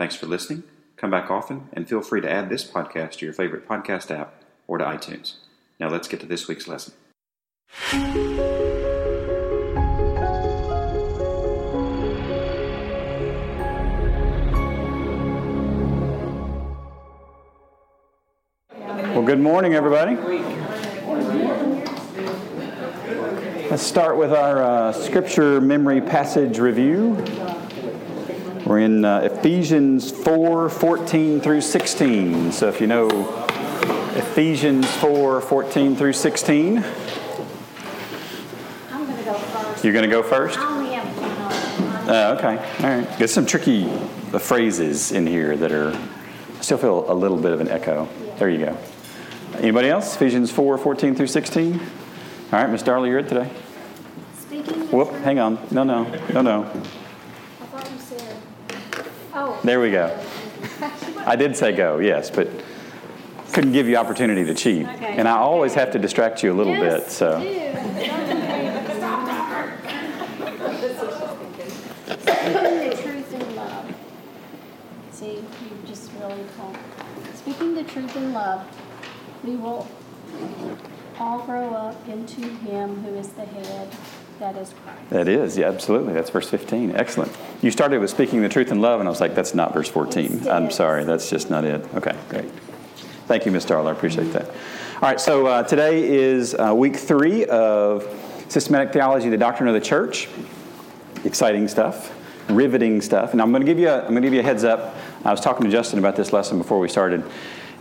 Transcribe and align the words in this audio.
Thanks 0.00 0.16
for 0.16 0.24
listening. 0.24 0.62
Come 0.96 1.10
back 1.10 1.30
often 1.30 1.68
and 1.74 1.86
feel 1.86 2.00
free 2.00 2.22
to 2.22 2.30
add 2.30 2.48
this 2.48 2.64
podcast 2.64 3.18
to 3.18 3.26
your 3.26 3.34
favorite 3.34 3.68
podcast 3.68 4.10
app 4.10 4.32
or 4.66 4.78
to 4.78 4.84
iTunes. 4.86 5.34
Now 5.78 5.90
let's 5.90 6.08
get 6.08 6.20
to 6.20 6.26
this 6.26 6.48
week's 6.48 6.66
lesson. 6.66 6.94
Well, 19.12 19.26
good 19.26 19.40
morning, 19.40 19.74
everybody. 19.74 20.16
Let's 23.68 23.82
start 23.82 24.16
with 24.16 24.32
our 24.32 24.62
uh, 24.62 24.92
scripture 24.94 25.60
memory 25.60 26.00
passage 26.00 26.58
review. 26.58 27.22
We're 28.70 28.78
in 28.78 29.04
uh, 29.04 29.22
Ephesians 29.22 30.12
4 30.12 30.68
14 30.70 31.40
through 31.40 31.60
16. 31.60 32.52
So 32.52 32.68
if 32.68 32.80
you 32.80 32.86
know 32.86 33.08
Ephesians 34.14 34.88
4 34.98 35.40
14 35.40 35.96
through 35.96 36.12
16, 36.12 36.78
I'm 38.92 39.06
going 39.06 39.16
to 39.16 39.24
go 39.24 39.34
first. 39.34 39.82
you're 39.82 39.92
going 39.92 40.08
to 40.08 40.08
go 40.08 40.22
first? 40.22 40.56
I 40.56 40.70
only 40.70 40.92
have 40.92 41.04
one. 41.18 42.08
Uh, 42.08 42.36
okay, 42.38 42.58
all 42.84 42.96
right. 42.96 43.18
There's 43.18 43.32
some 43.32 43.44
tricky 43.44 43.90
uh, 44.32 44.38
phrases 44.38 45.10
in 45.10 45.26
here 45.26 45.56
that 45.56 45.72
are, 45.72 45.90
I 45.90 46.60
still 46.60 46.78
feel 46.78 47.10
a 47.10 47.12
little 47.12 47.38
bit 47.38 47.50
of 47.50 47.60
an 47.60 47.66
echo. 47.66 48.08
There 48.38 48.48
you 48.48 48.66
go. 48.66 48.78
Anybody 49.54 49.88
else? 49.88 50.14
Ephesians 50.14 50.52
4 50.52 50.78
14 50.78 51.16
through 51.16 51.26
16? 51.26 51.72
All 51.72 51.80
right, 52.52 52.70
Miss 52.70 52.84
Darley, 52.84 53.08
you're 53.08 53.18
it 53.18 53.28
today. 53.28 53.50
Speaking 54.38 54.86
Whoop, 54.92 55.10
hang 55.24 55.40
on. 55.40 55.58
No, 55.72 55.82
no, 55.82 56.04
no, 56.32 56.40
no. 56.40 56.62
I 56.62 57.66
thought 57.66 57.90
you 57.90 57.98
said, 57.98 58.36
oh. 59.34 59.60
There 59.64 59.80
we 59.80 59.90
go. 59.90 60.18
I 61.26 61.36
did 61.36 61.56
say 61.56 61.72
go, 61.72 61.98
yes, 61.98 62.30
but 62.30 62.48
couldn't 63.52 63.72
give 63.72 63.88
you 63.88 63.96
opportunity 63.96 64.44
to 64.44 64.54
cheat. 64.54 64.86
Okay. 64.86 65.16
And 65.16 65.26
I 65.26 65.36
always 65.36 65.74
have 65.74 65.90
to 65.92 65.98
distract 65.98 66.42
you 66.42 66.52
a 66.52 66.54
little 66.54 66.72
Yes, 66.74 67.02
bit, 67.02 67.10
so. 67.10 67.40
Speaking 72.40 72.88
the 72.88 72.96
truth 73.02 73.34
in 73.34 73.56
love. 73.56 73.94
See, 75.10 75.34
you 75.34 75.44
just 75.86 76.10
really 76.20 76.44
told. 76.56 76.76
Speaking 77.34 77.74
the 77.74 77.84
truth 77.84 78.16
in 78.16 78.32
love, 78.32 78.66
we 79.44 79.56
will 79.56 79.86
all 81.18 81.40
grow 81.40 81.74
up 81.74 82.08
into 82.08 82.40
Him 82.40 83.02
who 83.02 83.14
is 83.16 83.28
the 83.30 83.44
head, 83.44 83.88
that 84.38 84.56
is 84.56 84.74
Christ. 84.84 85.10
That 85.10 85.28
is, 85.28 85.58
yeah, 85.58 85.68
absolutely. 85.68 86.14
That's 86.14 86.30
verse 86.30 86.48
15. 86.48 86.96
Excellent. 86.96 87.36
You 87.62 87.70
started 87.70 88.00
with 88.00 88.08
speaking 88.08 88.40
the 88.40 88.48
truth 88.48 88.72
in 88.72 88.80
love, 88.80 89.00
and 89.00 89.08
I 89.08 89.10
was 89.10 89.20
like, 89.20 89.34
that's 89.34 89.54
not 89.54 89.74
verse 89.74 89.88
14. 89.88 90.48
I'm 90.48 90.70
sorry, 90.70 91.04
that's 91.04 91.28
just 91.28 91.50
not 91.50 91.66
it. 91.66 91.86
Okay, 91.94 92.16
great. 92.30 92.50
Thank 93.26 93.44
you, 93.44 93.52
Miss 93.52 93.66
Darla. 93.66 93.88
I 93.88 93.92
appreciate 93.92 94.32
that. 94.32 94.48
All 94.48 95.02
right, 95.02 95.20
so 95.20 95.46
uh, 95.46 95.62
today 95.64 96.08
is 96.08 96.54
uh, 96.54 96.72
week 96.74 96.96
three 96.96 97.44
of 97.44 98.06
Systematic 98.48 98.94
Theology, 98.94 99.28
the 99.28 99.36
Doctrine 99.36 99.68
of 99.68 99.74
the 99.74 99.80
Church. 99.80 100.26
Exciting 101.26 101.68
stuff, 101.68 102.16
riveting 102.48 103.02
stuff. 103.02 103.32
And 103.32 103.42
I'm 103.42 103.50
going 103.50 103.60
to 103.60 103.66
give 103.66 103.78
you 103.78 103.90
a, 103.90 103.98
I'm 103.98 104.08
going 104.08 104.22
to 104.22 104.26
give 104.26 104.32
you 104.32 104.40
a 104.40 104.42
heads 104.42 104.64
up. 104.64 104.96
I 105.26 105.30
was 105.30 105.42
talking 105.42 105.66
to 105.66 105.70
Justin 105.70 105.98
about 105.98 106.16
this 106.16 106.32
lesson 106.32 106.56
before 106.56 106.78
we 106.78 106.88
started, 106.88 107.22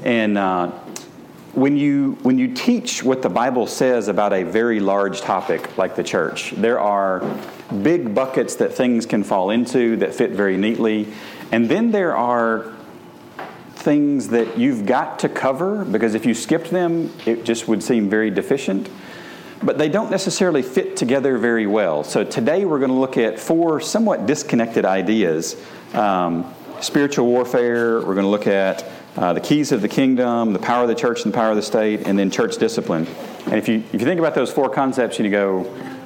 and 0.04 0.38
uh, 0.38 0.72
when 1.54 1.78
you 1.78 2.18
when 2.22 2.38
you 2.38 2.54
teach 2.54 3.04
what 3.04 3.22
the 3.22 3.30
Bible 3.30 3.68
says 3.68 4.08
about 4.08 4.34
a 4.34 4.44
very 4.44 4.80
large 4.80 5.22
topic 5.22 5.78
like 5.78 5.96
the 5.96 6.04
church, 6.04 6.52
there 6.52 6.80
are 6.80 7.20
big 7.82 8.14
buckets 8.14 8.56
that 8.56 8.74
things 8.74 9.06
can 9.06 9.24
fall 9.24 9.50
into 9.50 9.98
that 9.98 10.14
fit 10.14 10.32
very 10.32 10.58
neatly, 10.58 11.08
and 11.52 11.70
then 11.70 11.92
there 11.92 12.16
are 12.16 12.74
things 13.76 14.28
that 14.30 14.58
you've 14.58 14.86
got 14.86 15.20
to 15.20 15.30
cover 15.30 15.86
because 15.86 16.14
if 16.14 16.26
you 16.26 16.34
skipped 16.34 16.70
them, 16.70 17.12
it 17.26 17.46
just 17.46 17.68
would 17.68 17.82
seem 17.82 18.10
very 18.10 18.30
deficient. 18.30 18.90
But 19.62 19.78
they 19.78 19.90
don't 19.90 20.10
necessarily 20.10 20.62
fit 20.62 20.96
together 20.96 21.38
very 21.38 21.68
well. 21.68 22.04
So 22.04 22.24
today 22.24 22.64
we're 22.64 22.80
going 22.80 22.92
to 22.92 22.98
look 22.98 23.18
at 23.18 23.40
four 23.40 23.82
somewhat 23.82 24.26
disconnected 24.26 24.86
ideas 24.86 25.62
um, 25.94 26.54
spiritual 26.82 27.26
warfare, 27.26 27.98
we're 27.98 28.16
going 28.16 28.26
to 28.26 28.30
look 28.30 28.48
at 28.48 28.86
uh, 29.20 29.34
the 29.34 29.42
keys 29.42 29.74
of 29.74 29.82
the 29.82 29.88
kingdom, 29.90 30.54
the 30.54 30.60
power 30.60 30.84
of 30.84 30.88
the 30.88 30.96
church 30.96 31.26
and 31.26 31.34
the 31.34 31.38
power 31.38 31.50
of 31.50 31.58
the 31.58 31.62
state, 31.62 32.08
and 32.08 32.18
then 32.18 32.32
church 32.32 32.58
discipline. 32.58 33.06
And 33.46 33.56
if 33.56 33.68
you, 33.68 33.84
if 33.92 34.00
you 34.00 34.06
think 34.06 34.18
about 34.18 34.34
those 34.34 34.50
four 34.50 34.70
concepts 34.70 35.18
and 35.18 35.26
you 35.26 35.32
go, 35.32 35.60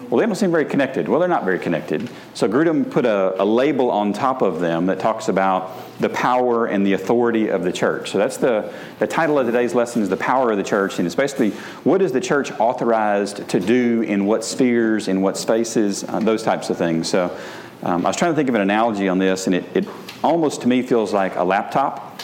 well, 0.10 0.20
they 0.20 0.26
don't 0.26 0.36
seem 0.36 0.50
very 0.52 0.66
connected. 0.66 1.08
Well, 1.08 1.20
they're 1.20 1.30
not 1.30 1.44
very 1.44 1.60
connected. 1.60 2.10
So 2.34 2.50
Grudem 2.50 2.90
put 2.90 3.06
a, 3.06 3.40
a 3.40 3.46
label 3.46 3.92
on 3.92 4.14
top 4.14 4.42
of 4.42 4.60
them 4.60 4.88
that 4.88 5.00
talks 5.00 5.28
about 5.28 5.72
the 6.00 6.10
power 6.10 6.66
and 6.66 6.84
the 6.86 6.94
authority 6.94 7.50
of 7.50 7.64
the 7.64 7.72
church. 7.72 8.10
So 8.10 8.18
that's 8.18 8.38
the, 8.38 8.74
the 8.98 9.08
title 9.08 9.38
of 9.38 9.46
today's 9.46 9.76
lesson 9.76 10.02
is 10.02 10.10
The 10.10 10.18
Power 10.18 10.52
of 10.52 10.58
the 10.58 10.64
Church. 10.64 10.98
And 10.98 11.06
it's 11.06 11.16
basically 11.16 11.52
what 11.84 12.02
is 12.02 12.14
the 12.14 12.22
church 12.22 12.52
authorized 12.60 13.48
to 13.50 13.60
do 13.60 14.02
in 14.02 14.26
what 14.26 14.44
spheres, 14.44 15.08
in 15.08 15.22
what 15.22 15.38
spaces, 15.38 16.04
uh, 16.04 16.20
those 16.20 16.42
types 16.42 16.72
of 16.72 16.78
things. 16.78 17.10
So 17.10 17.36
um, 17.84 18.06
I 18.06 18.10
was 18.10 18.18
trying 18.18 18.32
to 18.32 18.36
think 18.36 18.50
of 18.50 18.56
an 18.56 18.62
analogy 18.62 19.08
on 19.08 19.20
this, 19.20 19.46
and 19.46 19.56
it, 19.56 19.66
it 19.76 19.88
almost 20.24 20.62
to 20.62 20.68
me 20.68 20.82
feels 20.82 21.14
like 21.14 21.36
a 21.36 21.44
laptop. 21.44 22.22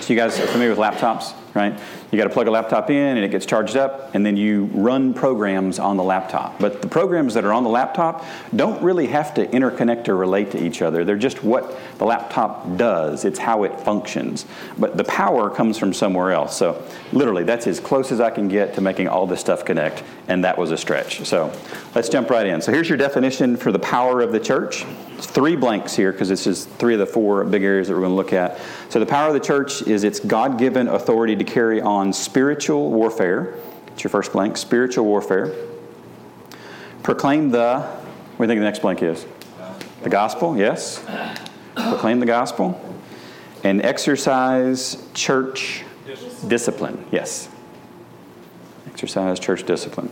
So 0.00 0.12
you 0.12 0.18
guys 0.18 0.38
are 0.38 0.46
familiar 0.46 0.70
with 0.70 0.78
laptops, 0.78 1.34
right? 1.54 1.78
You 2.14 2.18
got 2.18 2.28
to 2.28 2.32
plug 2.32 2.46
a 2.46 2.52
laptop 2.52 2.90
in 2.90 3.16
and 3.16 3.24
it 3.24 3.32
gets 3.32 3.44
charged 3.44 3.76
up, 3.76 4.14
and 4.14 4.24
then 4.24 4.36
you 4.36 4.66
run 4.66 5.14
programs 5.14 5.80
on 5.80 5.96
the 5.96 6.04
laptop. 6.04 6.60
But 6.60 6.80
the 6.80 6.86
programs 6.86 7.34
that 7.34 7.44
are 7.44 7.52
on 7.52 7.64
the 7.64 7.70
laptop 7.70 8.24
don't 8.54 8.80
really 8.80 9.08
have 9.08 9.34
to 9.34 9.44
interconnect 9.48 10.06
or 10.06 10.14
relate 10.14 10.52
to 10.52 10.64
each 10.64 10.80
other. 10.80 11.04
They're 11.04 11.16
just 11.16 11.42
what 11.42 11.76
the 11.98 12.04
laptop 12.04 12.76
does, 12.76 13.24
it's 13.24 13.40
how 13.40 13.64
it 13.64 13.80
functions. 13.80 14.46
But 14.78 14.96
the 14.96 15.02
power 15.02 15.50
comes 15.50 15.76
from 15.76 15.92
somewhere 15.92 16.30
else. 16.30 16.56
So 16.56 16.80
literally, 17.12 17.42
that's 17.42 17.66
as 17.66 17.80
close 17.80 18.12
as 18.12 18.20
I 18.20 18.30
can 18.30 18.46
get 18.46 18.74
to 18.74 18.80
making 18.80 19.08
all 19.08 19.26
this 19.26 19.40
stuff 19.40 19.64
connect, 19.64 20.04
and 20.28 20.44
that 20.44 20.56
was 20.56 20.70
a 20.70 20.76
stretch. 20.76 21.24
So 21.26 21.52
let's 21.96 22.08
jump 22.08 22.30
right 22.30 22.46
in. 22.46 22.62
So 22.62 22.70
here's 22.70 22.88
your 22.88 22.98
definition 22.98 23.56
for 23.56 23.72
the 23.72 23.80
power 23.80 24.20
of 24.20 24.30
the 24.30 24.38
church. 24.38 24.86
It's 25.16 25.26
three 25.26 25.56
blanks 25.56 25.96
here 25.96 26.12
because 26.12 26.28
this 26.28 26.46
is 26.46 26.64
three 26.64 26.94
of 26.94 27.00
the 27.00 27.06
four 27.06 27.44
big 27.44 27.64
areas 27.64 27.88
that 27.88 27.94
we're 27.94 28.00
going 28.00 28.12
to 28.12 28.16
look 28.16 28.32
at. 28.32 28.60
So 28.88 29.00
the 29.00 29.06
power 29.06 29.28
of 29.28 29.34
the 29.34 29.40
church 29.40 29.82
is 29.82 30.04
its 30.04 30.20
God-given 30.20 30.88
authority 30.88 31.34
to 31.34 31.44
carry 31.44 31.80
on 31.80 32.03
spiritual 32.12 32.90
warfare. 32.90 33.54
It's 33.88 34.02
your 34.02 34.10
first 34.10 34.32
blank, 34.32 34.56
spiritual 34.56 35.04
warfare. 35.04 35.54
Proclaim 37.02 37.50
the, 37.50 37.80
what 37.80 38.38
do 38.38 38.42
you 38.44 38.48
think 38.48 38.60
the 38.60 38.64
next 38.64 38.80
blank 38.80 39.02
is? 39.02 39.26
The 40.02 40.10
gospel, 40.10 40.56
yes. 40.56 41.04
Proclaim 41.74 42.20
the 42.20 42.26
gospel. 42.26 42.80
And 43.62 43.82
exercise 43.82 45.08
church 45.14 45.84
discipline, 46.46 47.04
yes. 47.10 47.48
Exercise 48.86 49.38
church 49.40 49.64
discipline. 49.64 50.10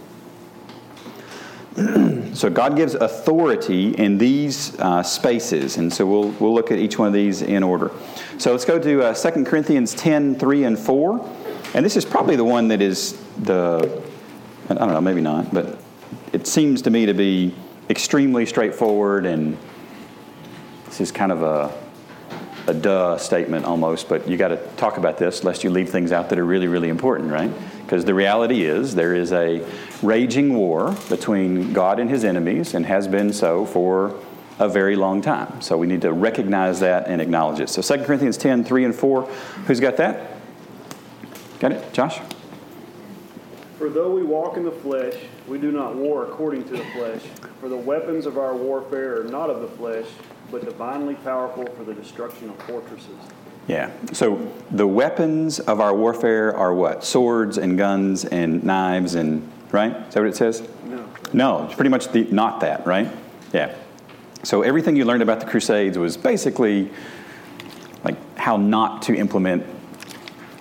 So 2.35 2.49
God 2.49 2.77
gives 2.77 2.95
authority 2.95 3.91
in 3.91 4.17
these 4.17 4.79
uh, 4.79 5.03
spaces, 5.03 5.77
and 5.77 5.93
so 5.93 6.07
we'll, 6.07 6.31
we'll 6.41 6.55
look 6.55 6.73
at 6.73 6.79
each 6.79 6.99
one 6.99 7.07
of 7.07 7.13
these 7.13 7.43
in 7.43 7.63
order. 7.63 7.91
So 8.39 8.53
let's 8.53 8.65
go 8.65 8.79
to 8.79 9.03
uh, 9.03 9.15
2 9.15 9.45
Corinthians 9.45 9.93
10, 9.95 10.39
3 10.39 10.65
and 10.65 10.79
4. 10.79 11.19
And 11.75 11.85
this 11.85 11.97
is 11.97 12.05
probably 12.05 12.37
the 12.37 12.45
one 12.45 12.69
that 12.69 12.83
is 12.83 13.19
the, 13.39 14.03
I 14.69 14.75
don't 14.75 14.89
know, 14.89 15.01
maybe 15.01 15.23
not, 15.23 15.53
but 15.55 15.79
it 16.33 16.47
seems 16.47 16.83
to 16.83 16.91
me 16.91 17.07
to 17.07 17.15
be 17.15 17.55
extremely 17.89 18.45
straightforward, 18.45 19.25
and 19.25 19.57
this 20.87 21.01
is 21.01 21.11
kind 21.11 21.33
of 21.33 21.43
a, 21.43 21.73
a 22.71 22.75
duh 22.75 23.17
statement 23.17 23.65
almost, 23.65 24.09
but 24.09 24.29
you 24.29 24.37
got 24.37 24.49
to 24.49 24.57
talk 24.77 24.99
about 24.99 25.17
this 25.17 25.45
lest 25.45 25.65
you 25.65 25.71
leave 25.71 25.89
things 25.89 26.13
out 26.13 26.29
that 26.29 26.39
are 26.39 26.45
really, 26.45 26.69
really 26.69 26.91
important, 26.91 27.33
right? 27.33 27.51
Because 27.83 28.05
the 28.05 28.15
reality 28.15 28.65
is 28.65 28.95
there 28.95 29.15
is 29.15 29.33
a 29.33 29.67
raging 30.03 30.55
war 30.55 30.97
between 31.09 31.73
God 31.73 31.99
and 31.99 32.11
his 32.11 32.25
enemies 32.25 32.75
and 32.75 32.85
has 32.87 33.09
been 33.09 33.33
so 33.33 33.65
for 33.65 34.15
a 34.59 34.69
very 34.69 34.97
long 34.97 35.23
time. 35.23 35.61
So 35.63 35.77
we 35.77 35.87
need 35.87 36.03
to 36.03 36.13
recognize 36.13 36.81
that 36.81 37.09
and 37.09 37.21
acknowledge 37.21 37.61
it. 37.61 37.69
So 37.69 37.83
2 37.83 38.05
Corinthians 38.05 38.37
10, 38.37 38.65
3 38.65 38.85
and 38.85 38.95
4. 38.95 39.23
Who's 39.67 39.81
got 39.81 39.97
that? 39.97 40.32
Got 41.63 41.71
it? 41.71 41.93
Josh? 41.93 42.19
For 43.79 43.89
though 43.89 44.13
we 44.13 44.25
walk 44.25 44.57
in 44.57 44.65
the 44.65 44.73
flesh, 44.73 45.15
we 45.47 45.59
do 45.59 45.71
not 45.71 45.95
war 45.95 46.25
according 46.25 46.65
to 46.65 46.71
the 46.73 46.85
flesh. 46.87 47.23
For 47.61 47.69
the 47.69 47.77
weapons 47.77 48.27
of 48.27 48.37
our 48.37 48.57
warfare 48.57 49.21
are 49.21 49.25
not 49.25 49.49
of 49.49 49.61
the 49.61 49.69
flesh, 49.69 50.07
but 50.51 50.65
divinely 50.65 51.15
powerful 51.15 51.65
for 51.77 51.85
the 51.85 51.95
destruction 51.95 52.51
of 52.51 52.61
fortresses. 52.65 53.15
Yeah. 53.69 53.93
So 54.13 54.53
the 54.73 54.89
weapons 54.89 55.61
of 55.61 55.81
our 55.81 55.95
warfare 55.95 56.53
are 56.57 56.75
what? 56.75 57.05
Swords 57.05 57.59
and 57.59 57.79
guns 57.79 58.25
and 58.25 58.65
knives 58.65 59.15
and 59.15 59.49
right? 59.71 59.95
Is 60.09 60.15
that 60.15 60.21
what 60.21 60.31
it 60.31 60.37
says? 60.37 60.69
No. 60.87 61.09
No, 61.33 61.65
it's 61.67 61.77
pretty 61.77 61.91
much 61.91 62.09
the, 62.09 62.25
not 62.25 62.59
that, 62.63 62.85
right? 62.85 63.09
Yeah. 63.53 63.73
So 64.43 64.63
everything 64.63 64.97
you 64.97 65.05
learned 65.05 65.23
about 65.23 65.39
the 65.39 65.47
Crusades 65.47 65.97
was 65.97 66.17
basically 66.17 66.91
like 68.03 68.17
how 68.37 68.57
not 68.57 69.03
to 69.03 69.15
implement 69.15 69.65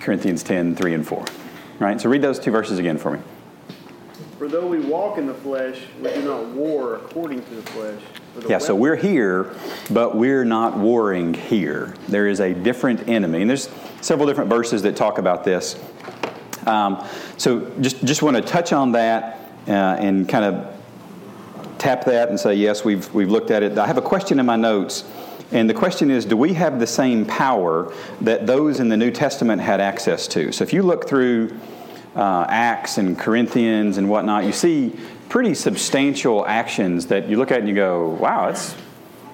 Corinthians 0.02 0.44
10, 0.44 0.76
3 0.76 0.94
and 0.94 1.08
4. 1.08 1.26
Right? 1.80 2.02
So 2.02 2.10
read 2.10 2.22
those 2.22 2.40
two 2.40 2.52
verses 2.52 2.80
again 2.80 2.98
for 2.98 3.12
me. 3.12 3.20
For 4.38 4.48
though 4.48 4.68
we 4.68 4.80
walk 4.80 5.18
in 5.18 5.28
the 5.28 5.34
flesh, 5.34 5.80
we 6.02 6.12
do 6.14 6.24
not 6.24 6.48
war 6.48 6.96
according 6.96 7.44
to 7.44 7.56
the 7.56 7.62
flesh. 7.62 8.02
The 8.36 8.48
Yeah, 8.50 8.58
so 8.58 8.74
we're 8.74 8.96
here, 8.96 9.54
but 9.92 10.16
we're 10.16 10.46
not 10.46 10.78
warring 10.78 11.34
here. 11.34 11.94
There 12.08 12.28
is 12.28 12.40
a 12.40 12.54
different 12.54 13.08
enemy. 13.08 13.42
And 13.42 13.50
there's 13.50 13.70
several 14.02 14.28
different 14.28 14.50
verses 14.50 14.82
that 14.82 14.96
talk 14.96 15.20
about 15.20 15.44
this. 15.44 15.80
Um, 16.66 17.06
so 17.38 17.72
just, 17.82 18.04
just 18.04 18.22
want 18.22 18.38
to 18.38 18.42
touch 18.42 18.74
on 18.74 18.94
that 18.94 19.52
uh, 19.68 19.72
and 19.72 20.28
kind 20.28 20.46
of 20.46 20.78
tap 21.78 22.06
that 22.06 22.30
and 22.30 22.40
say, 22.40 22.56
yes, 22.56 22.86
we've, 22.86 23.12
we've 23.14 23.30
looked 23.30 23.52
at 23.52 23.64
it. 23.64 23.78
I 23.78 23.88
have 23.88 23.98
a 23.98 24.02
question 24.02 24.40
in 24.40 24.46
my 24.46 24.56
notes. 24.56 25.04
And 25.52 25.70
the 25.70 25.74
question 25.74 26.10
is, 26.10 26.26
do 26.26 26.38
we 26.38 26.54
have 26.54 26.80
the 26.80 26.88
same 26.88 27.26
power 27.26 27.94
that 28.22 28.48
those 28.48 28.80
in 28.80 28.90
the 28.90 28.98
New 28.98 29.12
Testament 29.12 29.62
had 29.62 29.82
access 29.82 30.28
to? 30.30 30.52
So 30.52 30.64
if 30.64 30.72
you 30.72 30.82
look 30.82 31.08
through 31.08 31.58
uh, 32.16 32.46
Acts 32.48 32.98
and 32.98 33.18
Corinthians 33.18 33.98
and 33.98 34.10
whatnot, 34.10 34.46
you 34.46 34.54
see 34.54 34.98
pretty 35.30 35.54
substantial 35.54 36.46
actions 36.46 37.08
that 37.08 37.28
you 37.28 37.38
look 37.38 37.52
at 37.52 37.60
and 37.60 37.68
you 37.68 37.76
go, 37.76 38.10
wow, 38.10 38.48
that's, 38.48 38.76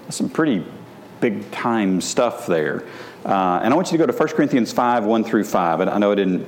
that's 0.03 0.17
some 0.17 0.29
pretty 0.29 0.65
big 1.21 1.49
time 1.51 2.01
stuff 2.01 2.47
there. 2.47 2.83
Uh, 3.25 3.59
and 3.63 3.73
I 3.73 3.75
want 3.75 3.91
you 3.91 3.97
to 3.97 4.05
go 4.05 4.11
to 4.11 4.17
1 4.17 4.27
Corinthians 4.29 4.71
5 4.71 5.05
1 5.05 5.23
through 5.23 5.43
5. 5.43 5.81
And 5.81 5.89
I 5.89 5.97
know 5.97 6.11
I 6.11 6.15
didn't 6.15 6.47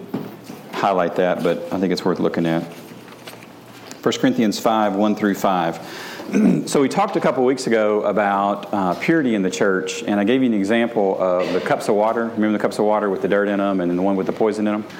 highlight 0.74 1.15
that, 1.18 1.44
but 1.44 1.57
I 1.74 1.80
think 1.80 1.92
it's 1.92 2.06
worth 2.06 2.19
looking 2.19 2.45
at. 2.45 2.63
1 2.63 4.13
Corinthians 4.19 4.60
5 4.60 4.95
1 4.95 5.15
through 5.15 5.36
5. 5.36 6.09
so 6.68 6.81
we 6.81 6.90
talked 6.90 7.16
a 7.16 7.20
couple 7.20 7.44
weeks 7.44 7.66
ago 7.66 8.04
about 8.04 8.72
uh, 8.72 8.94
purity 8.96 9.34
in 9.34 9.42
the 9.42 9.50
church, 9.50 10.04
and 10.04 10.20
I 10.20 10.24
gave 10.24 10.42
you 10.42 10.48
an 10.48 10.54
example 10.54 11.20
of 11.20 11.52
the 11.54 11.60
cups 11.60 11.88
of 11.90 11.96
water. 11.96 12.26
Remember 12.26 12.52
the 12.52 12.60
cups 12.60 12.78
of 12.78 12.86
water 12.86 13.10
with 13.10 13.24
the 13.24 13.28
dirt 13.28 13.48
in 13.48 13.58
them 13.58 13.81
and 13.81 13.98
the 13.98 14.02
one 14.02 14.16
with 14.16 14.28
the 14.28 14.34
poison 14.34 14.68
in 14.68 14.81
them? 14.81 14.92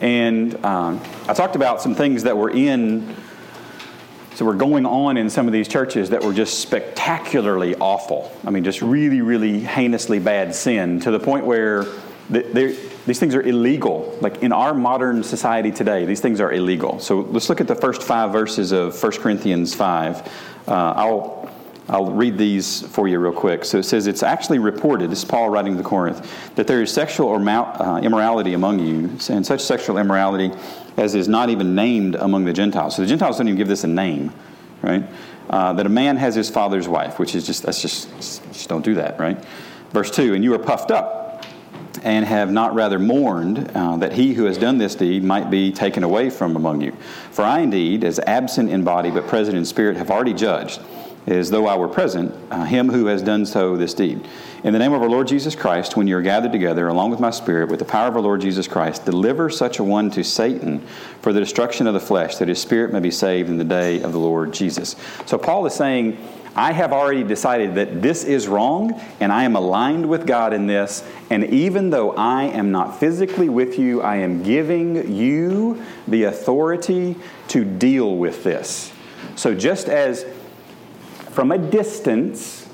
And 0.00 0.64
um, 0.64 1.00
I 1.26 1.34
talked 1.34 1.56
about 1.56 1.82
some 1.82 1.96
things 1.96 2.22
that 2.22 2.36
were 2.36 2.50
in, 2.50 3.16
so 4.34 4.44
were 4.44 4.54
going 4.54 4.86
on 4.86 5.16
in 5.16 5.28
some 5.28 5.48
of 5.48 5.52
these 5.52 5.66
churches 5.66 6.10
that 6.10 6.22
were 6.22 6.32
just 6.32 6.60
spectacularly 6.60 7.74
awful. 7.76 8.30
I 8.44 8.50
mean, 8.50 8.62
just 8.62 8.80
really, 8.80 9.22
really 9.22 9.60
heinously 9.60 10.20
bad 10.20 10.54
sin 10.54 11.00
to 11.00 11.10
the 11.10 11.20
point 11.20 11.46
where 11.46 11.84
th- 12.32 12.46
they're- 12.52 12.76
these 13.06 13.18
things 13.18 13.34
are 13.34 13.42
illegal. 13.42 14.16
Like 14.20 14.42
in 14.42 14.52
our 14.52 14.74
modern 14.74 15.22
society 15.22 15.70
today, 15.70 16.04
these 16.04 16.20
things 16.20 16.40
are 16.40 16.52
illegal. 16.52 16.98
So 17.00 17.20
let's 17.20 17.48
look 17.48 17.60
at 17.60 17.68
the 17.68 17.74
first 17.74 18.02
five 18.02 18.32
verses 18.32 18.72
of 18.72 19.00
1 19.00 19.12
Corinthians 19.12 19.74
5. 19.74 20.16
Uh, 20.68 20.72
I'll, 20.72 21.50
I'll 21.88 22.12
read 22.12 22.36
these 22.36 22.82
for 22.88 23.08
you 23.08 23.18
real 23.18 23.32
quick. 23.32 23.64
So 23.64 23.78
it 23.78 23.84
says, 23.84 24.06
It's 24.06 24.22
actually 24.22 24.58
reported, 24.58 25.10
this 25.10 25.20
is 25.20 25.24
Paul 25.24 25.48
writing 25.48 25.76
to 25.76 25.82
Corinth, 25.82 26.30
that 26.56 26.66
there 26.66 26.82
is 26.82 26.92
sexual 26.92 27.34
uh, 27.34 28.00
immorality 28.00 28.52
among 28.52 28.78
you, 28.80 29.10
and 29.28 29.46
such 29.46 29.60
sexual 29.60 29.96
immorality 29.96 30.50
as 30.96 31.14
is 31.14 31.28
not 31.28 31.48
even 31.48 31.74
named 31.74 32.16
among 32.16 32.44
the 32.44 32.52
Gentiles. 32.52 32.96
So 32.96 33.02
the 33.02 33.08
Gentiles 33.08 33.38
don't 33.38 33.48
even 33.48 33.56
give 33.56 33.68
this 33.68 33.84
a 33.84 33.88
name, 33.88 34.32
right? 34.82 35.04
Uh, 35.48 35.72
that 35.72 35.86
a 35.86 35.90
man 35.90 36.16
has 36.16 36.34
his 36.34 36.50
father's 36.50 36.86
wife, 36.86 37.18
which 37.18 37.34
is 37.34 37.46
just, 37.46 37.62
that's 37.62 37.80
just, 37.80 38.14
just 38.18 38.68
don't 38.68 38.84
do 38.84 38.94
that, 38.94 39.18
right? 39.18 39.42
Verse 39.90 40.10
2 40.10 40.34
And 40.34 40.44
you 40.44 40.54
are 40.54 40.58
puffed 40.58 40.90
up 40.90 41.19
and 42.02 42.24
have 42.24 42.50
not 42.50 42.74
rather 42.74 42.98
mourned 42.98 43.70
uh, 43.74 43.96
that 43.98 44.12
he 44.12 44.34
who 44.34 44.44
has 44.44 44.58
done 44.58 44.78
this 44.78 44.94
deed 44.94 45.24
might 45.24 45.50
be 45.50 45.72
taken 45.72 46.02
away 46.02 46.30
from 46.30 46.56
among 46.56 46.80
you. 46.80 46.92
For 47.30 47.42
I 47.42 47.60
indeed, 47.60 48.04
as 48.04 48.18
absent 48.20 48.70
in 48.70 48.84
body 48.84 49.10
but 49.10 49.26
present 49.26 49.56
in 49.56 49.64
spirit, 49.64 49.96
have 49.96 50.10
already 50.10 50.34
judged, 50.34 50.80
as 51.38 51.50
though 51.50 51.66
I 51.66 51.76
were 51.76 51.88
present, 51.88 52.34
uh, 52.50 52.64
him 52.64 52.88
who 52.88 53.06
has 53.06 53.22
done 53.22 53.46
so 53.46 53.76
this 53.76 53.94
deed. 53.94 54.26
In 54.64 54.72
the 54.72 54.78
name 54.78 54.92
of 54.92 55.00
our 55.00 55.08
Lord 55.08 55.28
Jesus 55.28 55.54
Christ, 55.54 55.96
when 55.96 56.06
you 56.06 56.16
are 56.16 56.22
gathered 56.22 56.52
together, 56.52 56.88
along 56.88 57.10
with 57.10 57.20
my 57.20 57.30
spirit, 57.30 57.70
with 57.70 57.78
the 57.78 57.84
power 57.84 58.08
of 58.08 58.16
our 58.16 58.22
Lord 58.22 58.40
Jesus 58.40 58.68
Christ, 58.68 59.04
deliver 59.04 59.48
such 59.48 59.78
a 59.78 59.84
one 59.84 60.10
to 60.10 60.22
Satan 60.22 60.80
for 61.22 61.32
the 61.32 61.40
destruction 61.40 61.86
of 61.86 61.94
the 61.94 62.00
flesh, 62.00 62.36
that 62.36 62.48
his 62.48 62.60
spirit 62.60 62.92
may 62.92 63.00
be 63.00 63.10
saved 63.10 63.48
in 63.48 63.56
the 63.56 63.64
day 63.64 64.02
of 64.02 64.12
the 64.12 64.18
Lord 64.18 64.52
Jesus. 64.52 64.96
So 65.26 65.38
Paul 65.38 65.64
is 65.66 65.74
saying, 65.74 66.18
I 66.56 66.72
have 66.72 66.92
already 66.92 67.22
decided 67.22 67.76
that 67.76 68.02
this 68.02 68.24
is 68.24 68.48
wrong, 68.48 69.00
and 69.20 69.32
I 69.32 69.44
am 69.44 69.54
aligned 69.54 70.08
with 70.08 70.26
God 70.26 70.52
in 70.52 70.66
this. 70.66 71.04
And 71.30 71.44
even 71.44 71.90
though 71.90 72.10
I 72.12 72.44
am 72.44 72.72
not 72.72 72.98
physically 72.98 73.48
with 73.48 73.78
you, 73.78 74.02
I 74.02 74.16
am 74.16 74.42
giving 74.42 75.14
you 75.14 75.82
the 76.08 76.24
authority 76.24 77.16
to 77.48 77.64
deal 77.64 78.16
with 78.16 78.42
this. 78.42 78.92
So, 79.36 79.54
just 79.54 79.88
as 79.88 80.26
from 81.32 81.52
a 81.52 81.58
distance, 81.58 82.68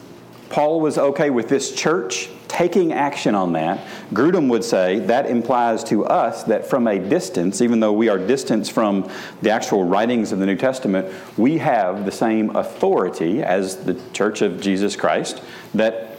Paul 0.48 0.80
was 0.80 0.98
okay 0.98 1.30
with 1.30 1.48
this 1.48 1.74
church 1.74 2.30
taking 2.48 2.92
action 2.92 3.34
on 3.34 3.52
that. 3.52 3.86
Grudem 4.12 4.48
would 4.48 4.64
say 4.64 5.00
that 5.00 5.26
implies 5.26 5.84
to 5.84 6.04
us 6.06 6.44
that 6.44 6.66
from 6.66 6.86
a 6.86 6.98
distance, 6.98 7.60
even 7.60 7.80
though 7.80 7.92
we 7.92 8.08
are 8.08 8.18
distant 8.18 8.68
from 8.68 9.10
the 9.42 9.50
actual 9.50 9.84
writings 9.84 10.32
of 10.32 10.38
the 10.38 10.46
New 10.46 10.56
Testament, 10.56 11.12
we 11.36 11.58
have 11.58 12.04
the 12.04 12.12
same 12.12 12.54
authority 12.56 13.42
as 13.42 13.84
the 13.84 14.00
Church 14.12 14.42
of 14.42 14.60
Jesus 14.60 14.96
Christ 14.96 15.42
that 15.74 16.16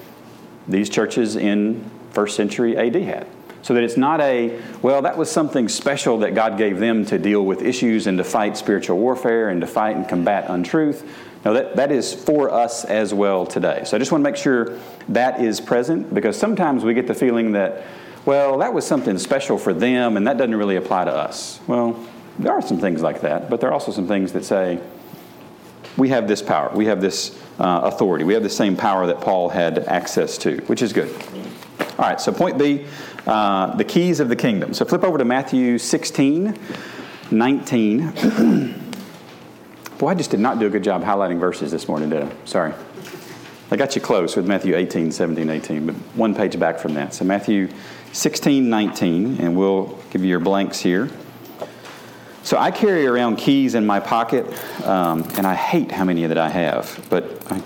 these 0.67 0.89
churches 0.89 1.35
in 1.35 1.89
first 2.11 2.35
century 2.35 2.77
AD 2.77 2.95
had. 2.95 3.27
So 3.61 3.73
that 3.73 3.83
it's 3.83 3.97
not 3.97 4.21
a, 4.21 4.61
well, 4.81 5.01
that 5.01 5.17
was 5.17 5.31
something 5.31 5.67
special 5.67 6.19
that 6.19 6.35
God 6.35 6.57
gave 6.57 6.79
them 6.79 7.05
to 7.07 7.17
deal 7.17 7.43
with 7.45 7.61
issues 7.61 8.07
and 8.07 8.17
to 8.17 8.23
fight 8.23 8.57
spiritual 8.57 8.97
warfare 8.97 9.49
and 9.49 9.59
to 9.61 9.67
fight 9.67 9.95
and 9.95 10.07
combat 10.07 10.45
untruth. 10.49 11.03
No, 11.47 11.53
that, 11.53 11.77
that 11.77 11.93
is 11.93 12.13
for 12.13 12.51
us 12.51 12.83
as 12.83 13.13
well 13.13 13.45
today. 13.45 13.83
So 13.85 13.95
I 13.95 13.99
just 13.99 14.11
want 14.11 14.21
to 14.21 14.29
make 14.29 14.35
sure 14.35 14.77
that 15.07 15.39
is 15.39 15.61
present 15.61 16.13
because 16.13 16.37
sometimes 16.37 16.83
we 16.83 16.93
get 16.93 17.07
the 17.07 17.13
feeling 17.13 17.53
that, 17.53 17.83
well, 18.25 18.57
that 18.57 18.73
was 18.73 18.85
something 18.85 19.17
special 19.17 19.57
for 19.57 19.73
them 19.73 20.17
and 20.17 20.27
that 20.27 20.37
doesn't 20.37 20.57
really 20.57 20.75
apply 20.75 21.05
to 21.05 21.13
us. 21.13 21.61
Well, 21.65 22.05
there 22.37 22.51
are 22.51 22.61
some 22.61 22.79
things 22.79 23.01
like 23.01 23.21
that, 23.21 23.49
but 23.49 23.61
there 23.61 23.69
are 23.69 23.71
also 23.71 23.93
some 23.93 24.09
things 24.09 24.33
that 24.33 24.43
say, 24.43 24.81
we 25.95 26.09
have 26.09 26.27
this 26.27 26.41
power, 26.41 26.69
we 26.75 26.87
have 26.87 26.99
this 26.99 27.41
uh, 27.59 27.79
authority, 27.85 28.25
we 28.25 28.33
have 28.33 28.43
the 28.43 28.49
same 28.49 28.75
power 28.75 29.07
that 29.07 29.21
Paul 29.21 29.47
had 29.47 29.79
access 29.85 30.37
to, 30.39 30.57
which 30.65 30.81
is 30.81 30.91
good. 30.91 31.15
All 31.97 32.09
right, 32.09 32.19
so 32.19 32.33
point 32.33 32.57
B, 32.57 32.85
uh, 33.25 33.73
the 33.77 33.85
keys 33.85 34.19
of 34.19 34.27
the 34.27 34.35
kingdom. 34.35 34.73
So 34.73 34.83
flip 34.83 35.05
over 35.05 35.17
to 35.17 35.23
Matthew 35.23 35.77
16, 35.77 36.59
19. 37.31 38.83
Boy, 39.97 40.09
I 40.09 40.13
just 40.13 40.29
did 40.29 40.39
not 40.39 40.59
do 40.59 40.67
a 40.67 40.69
good 40.69 40.83
job 40.83 41.03
highlighting 41.03 41.39
verses 41.39 41.71
this 41.71 41.87
morning, 41.87 42.11
did 42.11 42.21
I? 42.21 42.31
Sorry. 42.45 42.71
I 43.71 43.75
got 43.75 43.95
you 43.95 44.01
close 44.01 44.35
with 44.35 44.45
Matthew 44.45 44.75
18, 44.75 45.11
17, 45.11 45.49
18, 45.49 45.85
but 45.87 45.95
one 46.15 46.35
page 46.35 46.57
back 46.59 46.77
from 46.77 46.93
that. 46.93 47.15
So 47.15 47.25
Matthew 47.25 47.67
16, 48.13 48.69
19, 48.69 49.41
and 49.41 49.57
we'll 49.57 49.97
give 50.11 50.21
you 50.21 50.27
your 50.27 50.39
blanks 50.39 50.79
here. 50.79 51.09
So 52.43 52.59
I 52.59 52.69
carry 52.69 53.07
around 53.07 53.37
keys 53.37 53.73
in 53.73 53.87
my 53.87 53.99
pocket, 53.99 54.45
um, 54.85 55.23
and 55.35 55.47
I 55.47 55.55
hate 55.55 55.91
how 55.91 56.05
many 56.05 56.27
that 56.27 56.37
I 56.37 56.49
have, 56.49 57.03
but 57.09 57.41
I 57.51 57.63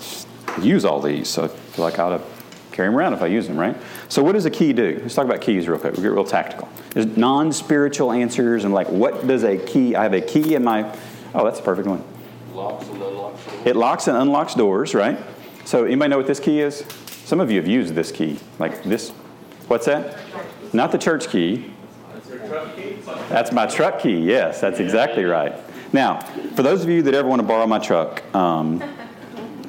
use 0.60 0.86
all 0.86 1.02
these, 1.02 1.28
so 1.28 1.44
I 1.44 1.48
feel 1.48 1.84
like 1.84 1.98
I 1.98 2.04
ought 2.04 2.18
to 2.18 2.24
carry 2.72 2.88
them 2.88 2.96
around 2.96 3.12
if 3.12 3.20
I 3.20 3.26
use 3.26 3.46
them, 3.46 3.58
right? 3.58 3.76
So 4.08 4.22
what 4.22 4.32
does 4.32 4.46
a 4.46 4.50
key 4.50 4.72
do? 4.72 4.98
Let's 5.02 5.14
talk 5.14 5.26
about 5.26 5.42
keys 5.42 5.68
real 5.68 5.78
quick. 5.78 5.92
We'll 5.92 6.02
get 6.02 6.12
real 6.12 6.24
tactical. 6.24 6.68
There's 6.94 7.14
non-spiritual 7.14 8.10
answers, 8.10 8.64
and 8.64 8.72
like, 8.72 8.88
what 8.88 9.26
does 9.26 9.44
a 9.44 9.58
key? 9.58 9.94
I 9.94 10.02
have 10.04 10.14
a 10.14 10.22
key 10.22 10.54
in 10.54 10.64
my. 10.64 10.96
Oh, 11.34 11.44
that's 11.44 11.60
a 11.60 11.62
perfect 11.62 11.86
one. 11.86 12.02
Locks 12.62 12.88
and 12.88 13.02
unlocks 13.02 13.44
doors. 13.44 13.66
It 13.66 13.76
locks 13.76 14.08
and 14.08 14.16
unlocks 14.16 14.54
doors, 14.54 14.94
right? 14.94 15.18
So 15.64 15.84
anybody 15.84 16.10
know 16.10 16.18
what 16.18 16.26
this 16.26 16.40
key 16.40 16.60
is? 16.60 16.84
Some 17.24 17.40
of 17.40 17.50
you 17.50 17.56
have 17.58 17.68
used 17.68 17.94
this 17.94 18.12
key, 18.12 18.38
like 18.58 18.82
this. 18.84 19.10
What's 19.68 19.86
that? 19.86 20.18
Not 20.72 20.92
the 20.92 20.98
church 20.98 21.28
key. 21.28 21.72
That's 23.28 23.52
my 23.52 23.66
truck 23.66 24.00
key. 24.00 24.18
Yes, 24.20 24.60
that's 24.60 24.80
exactly 24.80 25.24
right. 25.24 25.54
Now, 25.92 26.20
for 26.54 26.62
those 26.62 26.82
of 26.82 26.88
you 26.88 27.02
that 27.02 27.14
ever 27.14 27.28
want 27.28 27.40
to 27.40 27.46
borrow 27.46 27.66
my 27.66 27.78
truck, 27.78 28.22
um, 28.34 28.82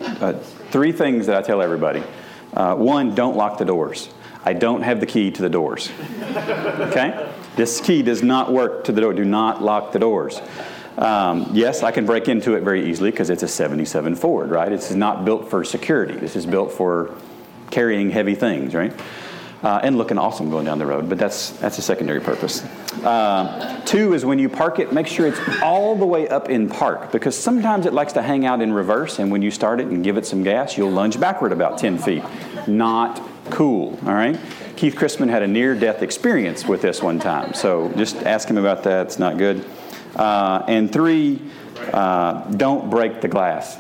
uh, 0.01 0.33
three 0.69 0.91
things 0.91 1.25
that 1.27 1.35
I 1.35 1.41
tell 1.41 1.61
everybody. 1.61 2.03
Uh, 2.53 2.75
one, 2.75 3.15
don't 3.15 3.35
lock 3.35 3.57
the 3.57 3.65
doors. 3.65 4.09
I 4.45 4.53
don't 4.53 4.81
have 4.81 4.99
the 4.99 5.05
key 5.05 5.31
to 5.31 5.41
the 5.41 5.49
doors. 5.49 5.89
Okay? 6.35 7.31
This 7.55 7.79
key 7.81 8.01
does 8.01 8.21
not 8.21 8.51
work 8.51 8.83
to 8.85 8.91
the 8.91 9.01
door. 9.01 9.13
Do 9.13 9.25
not 9.25 9.63
lock 9.63 9.91
the 9.91 9.99
doors. 9.99 10.41
Um, 10.97 11.49
yes, 11.53 11.83
I 11.83 11.91
can 11.91 12.05
break 12.05 12.27
into 12.27 12.53
it 12.55 12.63
very 12.63 12.89
easily 12.89 13.11
because 13.11 13.29
it's 13.29 13.43
a 13.43 13.47
77 13.47 14.15
Ford, 14.15 14.49
right? 14.49 14.71
It's 14.71 14.91
not 14.91 15.25
built 15.25 15.49
for 15.49 15.63
security. 15.63 16.13
This 16.13 16.35
is 16.35 16.45
built 16.45 16.71
for 16.71 17.15
carrying 17.71 18.11
heavy 18.11 18.35
things, 18.35 18.75
right? 18.75 18.93
uh, 19.63 19.79
and 19.81 19.97
looking 19.97 20.17
awesome 20.17 20.49
going 20.49 20.65
down 20.65 20.77
the 20.77 20.85
road, 20.85 21.07
but 21.07 21.17
that's, 21.17 21.51
that's 21.51 21.77
a 21.77 21.81
secondary 21.81 22.19
purpose. 22.19 22.63
Uh, 23.03 23.81
two 23.85 24.13
is 24.13 24.25
when 24.25 24.37
you 24.37 24.49
park 24.49 24.77
it, 24.77 24.91
make 24.91 25.07
sure 25.07 25.25
it's 25.25 25.39
all 25.61 25.95
the 25.95 26.05
way 26.05 26.27
up 26.27 26.49
in 26.49 26.67
park 26.67 27.11
because 27.13 27.37
sometimes 27.37 27.85
it 27.85 27.93
likes 27.93 28.13
to 28.13 28.21
hang 28.21 28.45
out 28.45 28.61
in 28.61 28.73
reverse, 28.73 29.19
and 29.19 29.31
when 29.31 29.41
you 29.41 29.49
start 29.49 29.79
it 29.79 29.87
and 29.87 30.03
give 30.03 30.17
it 30.17 30.25
some 30.25 30.43
gas, 30.43 30.77
you'll 30.77 30.91
lunge 30.91 31.17
backward 31.19 31.53
about 31.53 31.77
10 31.77 31.97
feet. 31.97 32.23
Not 32.67 33.21
cool, 33.51 33.97
all 34.05 34.13
right? 34.13 34.37
Keith 34.75 34.95
Christman 34.95 35.29
had 35.29 35.43
a 35.43 35.47
near 35.47 35.75
death 35.75 36.01
experience 36.01 36.65
with 36.65 36.81
this 36.81 37.01
one 37.01 37.19
time, 37.19 37.53
so 37.53 37.89
just 37.95 38.17
ask 38.17 38.49
him 38.49 38.57
about 38.57 38.83
that. 38.83 39.07
It's 39.07 39.19
not 39.19 39.37
good. 39.37 39.65
Uh, 40.15 40.63
and 40.67 40.91
three, 40.91 41.41
uh, 41.91 42.43
don't 42.51 42.89
break 42.89 43.21
the 43.21 43.27
glass. 43.27 43.77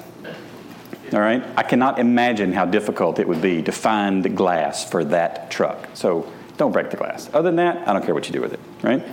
All 1.13 1.19
right? 1.19 1.43
I 1.55 1.63
cannot 1.63 1.99
imagine 1.99 2.53
how 2.53 2.65
difficult 2.65 3.19
it 3.19 3.27
would 3.27 3.41
be 3.41 3.61
to 3.63 3.71
find 3.71 4.23
the 4.23 4.29
glass 4.29 4.89
for 4.89 5.03
that 5.05 5.51
truck. 5.51 5.89
So 5.93 6.31
don't 6.57 6.71
break 6.71 6.89
the 6.89 6.97
glass. 6.97 7.29
Other 7.33 7.49
than 7.49 7.57
that, 7.57 7.87
I 7.87 7.93
don't 7.93 8.03
care 8.03 8.13
what 8.13 8.27
you 8.27 8.33
do 8.33 8.41
with 8.41 8.53
it, 8.53 8.59
right? 8.81 9.03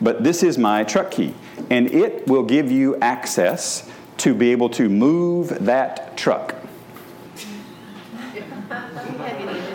But 0.00 0.22
this 0.22 0.42
is 0.42 0.58
my 0.58 0.84
truck 0.84 1.10
key, 1.10 1.34
and 1.70 1.90
it 1.90 2.26
will 2.28 2.44
give 2.44 2.70
you 2.70 2.96
access 2.96 3.88
to 4.18 4.34
be 4.34 4.52
able 4.52 4.68
to 4.70 4.88
move 4.88 5.48
that 5.64 6.16
truck. 6.16 6.54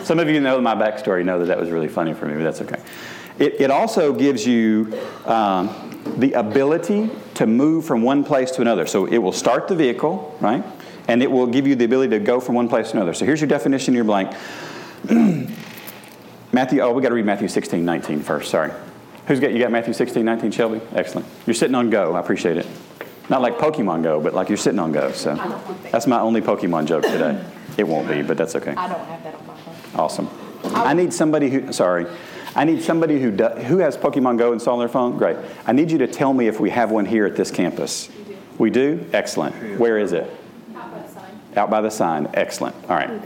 Some 0.02 0.18
of 0.18 0.28
you 0.28 0.40
know 0.40 0.60
my 0.60 0.74
backstory, 0.74 1.24
know 1.24 1.38
that 1.38 1.46
that 1.46 1.58
was 1.58 1.70
really 1.70 1.88
funny 1.88 2.12
for 2.12 2.26
me, 2.26 2.34
but 2.34 2.42
that's 2.42 2.60
okay. 2.60 2.82
It, 3.38 3.60
it 3.60 3.70
also 3.70 4.12
gives 4.12 4.46
you 4.46 4.98
um, 5.24 5.93
the 6.04 6.32
ability 6.32 7.10
to 7.34 7.46
move 7.46 7.84
from 7.84 8.02
one 8.02 8.24
place 8.24 8.50
to 8.52 8.62
another. 8.62 8.86
So 8.86 9.06
it 9.06 9.18
will 9.18 9.32
start 9.32 9.68
the 9.68 9.74
vehicle, 9.74 10.36
right? 10.40 10.64
And 11.08 11.22
it 11.22 11.30
will 11.30 11.46
give 11.46 11.66
you 11.66 11.74
the 11.74 11.84
ability 11.84 12.10
to 12.10 12.18
go 12.18 12.40
from 12.40 12.54
one 12.54 12.68
place 12.68 12.90
to 12.90 12.96
another. 12.96 13.14
So 13.14 13.24
here's 13.24 13.40
your 13.40 13.48
definition 13.48 13.92
in 13.92 13.96
your 13.96 14.04
blank. 14.04 14.34
Matthew, 16.52 16.80
oh, 16.80 16.92
we 16.92 17.02
got 17.02 17.08
to 17.08 17.14
read 17.14 17.26
Matthew 17.26 17.48
16, 17.48 17.84
19 17.84 18.22
first, 18.22 18.50
sorry. 18.50 18.72
Who's 19.26 19.40
got, 19.40 19.52
you 19.52 19.58
got 19.58 19.72
Matthew 19.72 19.92
16, 19.92 20.24
19, 20.24 20.50
Shelby? 20.50 20.80
Excellent. 20.94 21.26
You're 21.46 21.54
sitting 21.54 21.74
on 21.74 21.90
go, 21.90 22.14
I 22.14 22.20
appreciate 22.20 22.58
it. 22.58 22.66
Not 23.30 23.40
like 23.40 23.58
Pokemon 23.58 24.02
Go, 24.02 24.20
but 24.20 24.34
like 24.34 24.48
you're 24.48 24.58
sitting 24.58 24.78
on 24.78 24.92
go. 24.92 25.10
So 25.12 25.34
that's 25.90 26.06
my 26.06 26.20
only 26.20 26.40
Pokemon 26.40 26.86
joke 26.86 27.04
today. 27.04 27.42
It 27.76 27.88
won't 27.88 28.08
be, 28.08 28.22
but 28.22 28.36
that's 28.36 28.54
okay. 28.54 28.70
I 28.70 28.86
don't 28.86 29.04
have 29.06 29.24
that 29.24 29.34
on 29.34 29.46
my 29.48 29.56
phone. 29.56 30.00
Awesome. 30.00 30.30
I 30.62 30.94
need 30.94 31.12
somebody 31.12 31.50
who, 31.50 31.72
sorry, 31.72 32.06
I 32.56 32.64
need 32.64 32.82
somebody 32.82 33.20
who, 33.20 33.30
do, 33.30 33.48
who 33.48 33.78
has 33.78 33.96
Pokemon 33.96 34.38
Go 34.38 34.52
installed 34.52 34.74
on 34.74 34.78
their 34.80 34.88
phone. 34.88 35.18
Great. 35.18 35.36
I 35.66 35.72
need 35.72 35.90
you 35.90 35.98
to 35.98 36.06
tell 36.06 36.32
me 36.32 36.46
if 36.46 36.60
we 36.60 36.70
have 36.70 36.90
one 36.90 37.04
here 37.04 37.26
at 37.26 37.36
this 37.36 37.50
campus. 37.50 38.08
We 38.58 38.70
do? 38.70 39.04
Excellent. 39.12 39.78
Where 39.80 39.98
is 39.98 40.12
it? 40.12 40.30
Out 40.74 40.90
by 40.92 41.00
the 41.00 41.08
sign. 41.08 41.40
Out 41.56 41.70
by 41.70 41.80
the 41.80 41.90
sign. 41.90 42.30
Excellent. 42.34 42.76
All 42.88 42.96
right. 42.96 43.20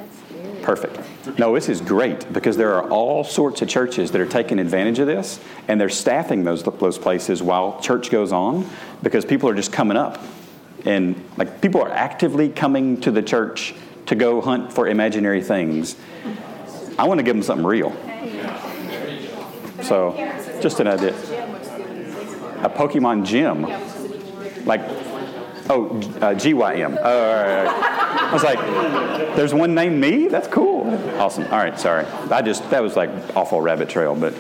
Perfect. 0.63 1.39
No, 1.39 1.55
this 1.55 1.69
is 1.69 1.81
great 1.81 2.31
because 2.33 2.57
there 2.57 2.75
are 2.75 2.89
all 2.91 3.25
sorts 3.25 3.63
of 3.63 3.69
churches 3.69 4.11
that 4.11 4.21
are 4.21 4.27
taking 4.27 4.59
advantage 4.59 4.99
of 4.99 5.07
this 5.07 5.41
and 5.67 5.81
they're 5.81 5.89
staffing 5.89 6.45
those, 6.45 6.63
those 6.63 6.99
places 6.99 7.43
while 7.43 7.81
church 7.81 8.11
goes 8.11 8.33
on 8.33 8.69
because 9.03 9.25
people 9.25 9.49
are 9.49 9.55
just 9.55 9.73
coming 9.73 9.97
up. 9.97 10.23
And 10.85 11.23
like 11.37 11.61
people 11.61 11.83
are 11.83 11.91
actively 11.91 12.49
coming 12.49 13.01
to 13.03 13.11
the 13.11 13.23
church 13.23 13.75
to 14.07 14.15
go 14.15 14.41
hunt 14.41 14.73
for 14.73 14.89
imaginary 14.89 15.43
things. 15.43 15.97
I 16.99 17.05
want 17.05 17.19
to 17.19 17.25
give 17.25 17.37
them 17.37 17.43
something 17.43 17.67
real. 17.67 17.95
So, 19.83 20.15
just 20.61 20.81
an 20.81 20.89
idea. 20.89 21.15
A 22.63 22.71
Pokemon 22.71 23.25
gym. 23.25 23.63
Like, 24.65 24.81
oh, 25.71 25.89
uh, 26.21 26.35
GYM. 26.35 26.99
Oh, 27.03 27.23
all 27.23 27.35
right. 27.35 27.99
I 28.29 28.33
was 28.33 28.43
like, 28.43 28.59
there's 29.37 29.55
one 29.55 29.75
named 29.75 30.01
me? 30.01 30.29
That's 30.29 30.49
cool. 30.49 30.89
Awesome. 31.19 31.45
All 31.45 31.59
right, 31.59 31.79
sorry. 31.79 32.05
I 32.31 32.43
just, 32.43 32.69
that 32.71 32.83
was 32.83 32.97
like 32.97 33.11
awful 33.37 33.61
rabbit 33.61 33.89
trail, 33.89 34.15
but. 34.15 34.35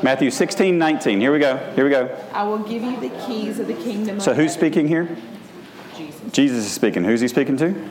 Matthew 0.00 0.30
16, 0.30 0.78
19. 0.78 1.20
Here 1.20 1.32
we 1.32 1.40
go. 1.40 1.56
Here 1.74 1.82
we 1.82 1.90
go. 1.90 2.16
I 2.32 2.44
will 2.44 2.60
give 2.60 2.84
you 2.84 3.00
the 3.00 3.08
keys 3.26 3.58
of 3.58 3.66
the 3.66 3.74
kingdom 3.74 4.20
So, 4.20 4.32
who's 4.32 4.52
speaking 4.52 4.86
here? 4.86 5.16
Jesus. 5.96 6.32
Jesus 6.32 6.66
is 6.66 6.72
speaking. 6.72 7.02
Who's 7.02 7.20
he 7.20 7.26
speaking 7.26 7.56
to? 7.56 7.90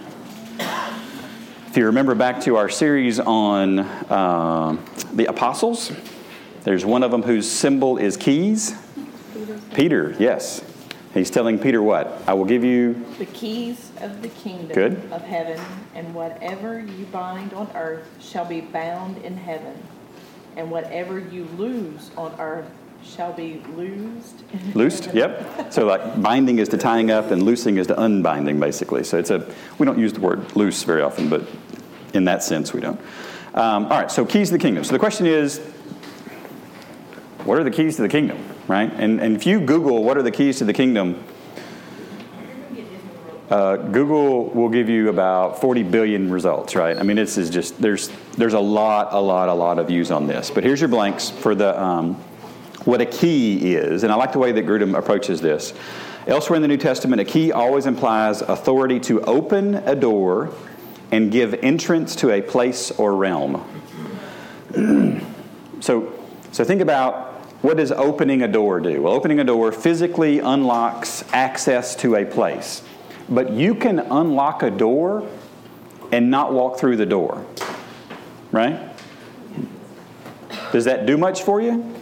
If 1.68 1.76
you 1.76 1.88
remember 1.88 2.16
back 2.16 2.42
to 2.44 2.56
our 2.56 2.70
series 2.70 3.20
on 3.20 3.80
uh, 3.80 4.78
the 5.14 5.26
apostles, 5.26 5.92
there's 6.68 6.86
one 6.86 7.04
of 7.04 7.12
them 7.12 7.24
whose 7.24 7.50
symbol 7.50 7.98
is 7.98 8.18
keys. 8.18 8.76
Peter, 9.74 10.16
yes. 10.20 10.64
He's 11.14 11.32
telling 11.32 11.58
Peter 11.58 11.82
what? 11.82 12.22
I 12.28 12.34
will 12.34 12.46
give 12.46 12.64
you. 12.64 13.06
The 13.18 13.26
keys 13.28 13.92
of 14.02 14.22
the 14.22 14.28
kingdom 14.30 14.68
Good. 14.74 15.12
of 15.12 15.22
heaven, 15.22 15.60
and 15.96 16.14
whatever 16.14 16.80
you 16.80 17.06
bind 17.06 17.54
on 17.54 17.70
earth 17.74 18.08
shall 18.20 18.46
be 18.46 18.62
bound 18.62 19.18
in 19.20 19.38
heaven, 19.38 19.82
and 20.56 20.70
whatever 20.70 21.20
you 21.20 21.46
lose 21.58 22.12
on 22.18 22.36
earth 22.40 22.70
shall 23.04 23.34
be 23.34 23.62
loosed. 23.76 24.44
Loosed, 24.76 25.14
yep. 25.14 25.72
So 25.72 25.86
like 25.86 26.22
binding 26.22 26.60
is 26.60 26.70
to 26.70 26.78
tying 26.78 27.12
up 27.12 27.32
and 27.32 27.44
loosing 27.44 27.78
is 27.78 27.88
to 27.88 27.96
unbinding, 27.96 28.60
basically. 28.60 29.04
So 29.04 29.18
it's 29.18 29.30
a 29.30 29.50
we 29.80 29.86
don't 29.86 29.98
use 29.98 30.14
the 30.14 30.20
word 30.20 30.56
loose 30.56 30.84
very 30.84 31.02
often, 31.02 31.30
but 31.30 31.48
in 32.14 32.26
that 32.26 32.44
sense 32.44 32.74
we 32.74 32.82
don't. 32.82 33.00
Um, 33.54 33.86
all 33.86 34.02
right, 34.02 34.12
so 34.12 34.26
keys 34.26 34.50
to 34.50 34.58
the 34.58 34.60
kingdom. 34.60 34.84
So 34.84 34.92
the 34.92 35.00
question 35.00 35.26
is, 35.26 35.62
what 37.48 37.58
are 37.58 37.64
the 37.64 37.72
keys 37.72 37.96
to 37.96 38.02
the 38.02 38.10
kingdom, 38.10 38.38
right? 38.68 38.92
And 38.94 39.20
and 39.22 39.36
if 39.36 39.46
you 39.46 39.60
Google 39.60 40.04
what 40.04 40.18
are 40.18 40.24
the 40.24 40.32
keys 40.32 40.58
to 40.60 40.66
the 40.66 40.74
kingdom, 40.74 41.24
uh, 43.50 43.78
Google 43.78 44.50
will 44.50 44.68
give 44.68 44.90
you 44.90 45.08
about 45.08 45.62
40 45.62 45.84
billion 45.84 46.30
results, 46.30 46.76
right? 46.76 46.98
I 46.98 47.04
mean, 47.04 47.16
this 47.16 47.38
is 47.38 47.50
just 47.50 47.82
there's 47.82 48.10
there's 48.36 48.54
a 48.54 48.60
lot, 48.60 49.14
a 49.14 49.20
lot, 49.20 49.48
a 49.48 49.54
lot 49.54 49.80
of 49.80 49.88
views 49.88 50.12
on 50.12 50.28
this. 50.28 50.52
But 50.52 50.66
here's 50.66 50.82
your 50.82 50.90
blanks 50.90 51.30
for 51.30 51.56
the 51.56 51.82
um, 51.82 52.16
what 52.84 53.00
a 53.00 53.06
key 53.06 53.76
is, 53.76 54.04
and 54.04 54.12
I 54.12 54.16
like 54.16 54.34
the 54.34 54.40
way 54.40 54.52
that 54.52 54.66
Grudem 54.66 54.98
approaches 54.98 55.40
this. 55.40 55.74
Elsewhere 56.28 56.58
in 56.58 56.62
the 56.62 56.68
New 56.68 56.78
Testament, 56.78 57.22
a 57.22 57.26
key 57.26 57.54
always 57.54 57.86
implies 57.86 58.42
authority 58.42 59.00
to 59.00 59.22
open 59.22 59.76
a 59.76 59.96
door 59.96 60.54
and 61.10 61.32
give 61.32 61.54
entrance 61.54 62.18
to 62.18 62.32
a 62.32 62.42
place 62.42 62.92
or 62.92 63.16
realm. 63.16 63.64
so, 65.80 66.14
so 66.52 66.64
think 66.66 66.82
about 66.82 67.37
what 67.68 67.76
does 67.76 67.92
opening 67.92 68.44
a 68.44 68.48
door 68.48 68.80
do? 68.80 69.02
Well, 69.02 69.12
opening 69.12 69.42
a 69.42 69.44
door 69.44 69.74
physically 69.74 70.40
unlocks 70.40 71.26
access 71.34 71.98
to 71.98 72.16
a 72.16 72.24
place. 72.24 72.82
But 73.28 73.52
you 73.52 73.76
can 73.76 74.00
unlock 74.00 74.64
a 74.64 74.72
door 74.72 75.30
and 76.14 76.32
not 76.32 76.54
walk 76.54 76.80
through 76.80 76.96
the 76.96 77.06
door. 77.06 77.46
Right? 78.54 78.98
Does 80.72 80.86
that 80.86 81.06
do 81.06 81.18
much 81.18 81.44
for 81.44 81.60
you? 81.60 81.94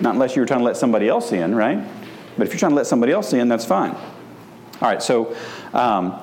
Not 0.00 0.14
unless 0.14 0.34
you 0.34 0.40
were 0.40 0.46
trying 0.46 0.60
to 0.60 0.64
let 0.64 0.78
somebody 0.78 1.10
else 1.10 1.30
in, 1.32 1.54
right? 1.54 1.86
But 2.38 2.46
if 2.46 2.54
you're 2.54 2.58
trying 2.58 2.72
to 2.72 2.76
let 2.76 2.86
somebody 2.86 3.12
else 3.12 3.34
in, 3.34 3.48
that's 3.48 3.66
fine. 3.66 3.90
All 3.90 4.88
right, 4.88 5.02
so 5.02 5.36
um, 5.74 6.22